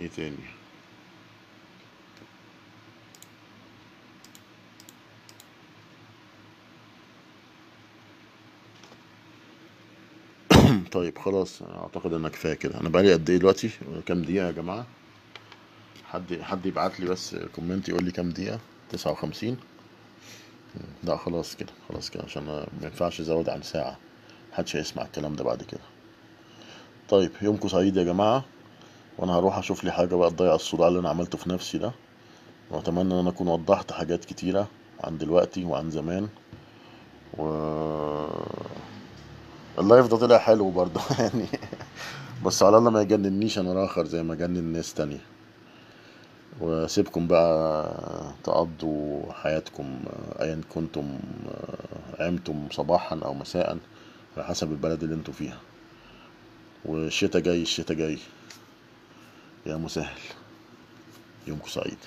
إيه 0.00 0.08
تاني 0.08 0.36
طيب 10.92 11.18
أعتقد 11.62 12.12
ان 12.12 12.28
كفايه 12.28 12.54
كده 12.54 12.80
أنا 12.80 12.88
بقالي 12.88 13.12
قد 13.12 13.30
إيه 13.30 13.36
دلوقتي؟ 13.36 13.70
كام 14.06 14.22
دقيقة 14.22 14.46
يا 14.46 14.50
جماعة؟ 14.52 14.86
حد 16.04 16.40
حد 16.42 16.66
يبعت 16.66 17.00
لي 17.00 17.06
بس 17.06 17.36
كومنت 17.56 17.88
يقول 17.88 18.04
لي 18.04 18.10
كام 18.10 18.30
دقيقة؟ 18.30 18.58
59 18.90 19.56
لا 21.04 21.16
خلاص 21.16 21.56
كده 21.56 21.72
خلاص 21.88 22.10
كده 22.10 22.22
عشان 22.24 22.42
ما 22.44 22.66
ينفعش 22.82 23.20
أزود 23.20 23.48
عن 23.48 23.62
ساعة. 23.62 23.96
محدش 24.52 24.76
هيسمع 24.76 25.02
الكلام 25.02 25.34
ده 25.36 25.44
بعد 25.44 25.62
كده. 25.62 25.80
طيب 27.08 27.30
يومكم 27.42 27.68
سعيد 27.68 27.96
يا 27.96 28.04
جماعة. 28.04 28.44
وأنا 29.18 29.32
هروح 29.32 29.58
أشوف 29.58 29.84
لي 29.84 29.92
حاجة 29.92 30.14
بقى 30.14 30.30
تضيع 30.30 30.54
الصداع 30.54 30.88
اللي 30.88 30.98
أنا 30.98 31.08
عملته 31.08 31.38
في 31.38 31.50
نفسي 31.50 31.78
ده. 31.78 31.92
وأتمنى 32.70 33.14
إن 33.14 33.18
أنا 33.18 33.28
أكون 33.30 33.48
وضحت 33.48 33.92
حاجات 33.92 34.24
كتيرة 34.24 34.68
عن 35.00 35.18
دلوقتي 35.18 35.64
وعن 35.64 35.90
زمان. 35.90 36.28
و 37.38 37.42
اللايف 39.78 40.06
ده 40.06 40.16
طلع 40.16 40.38
حلو 40.38 40.70
برضه. 40.70 41.00
يعني 41.18 41.46
بس 42.44 42.62
على 42.62 42.78
الله 42.78 42.90
ما 42.90 43.02
يجننيش 43.02 43.58
أنا 43.58 43.72
الآخر 43.72 44.04
زي 44.04 44.22
ما 44.22 44.34
جنن 44.34 44.64
ناس 44.72 44.94
تانية. 44.94 45.20
وأسيبكم 46.60 47.26
بقى 47.26 48.34
تقضوا 48.44 49.32
حياتكم 49.32 50.00
ايا 50.40 50.60
كنتم 50.74 51.18
عمتم 52.20 52.68
صباحا 52.72 53.20
أو 53.24 53.34
مساء 53.34 53.78
على 54.36 54.46
حسب 54.46 54.70
البلد 54.72 55.02
اللي 55.02 55.14
أنتوا 55.14 55.34
فيها. 55.34 55.58
والشتا 56.84 57.40
جاي 57.40 57.62
الشتا 57.62 57.94
جاي. 57.94 58.18
يا 59.66 59.76
مسهل 59.76 60.18
يومكم 61.46 61.68
سعيد. 61.68 61.98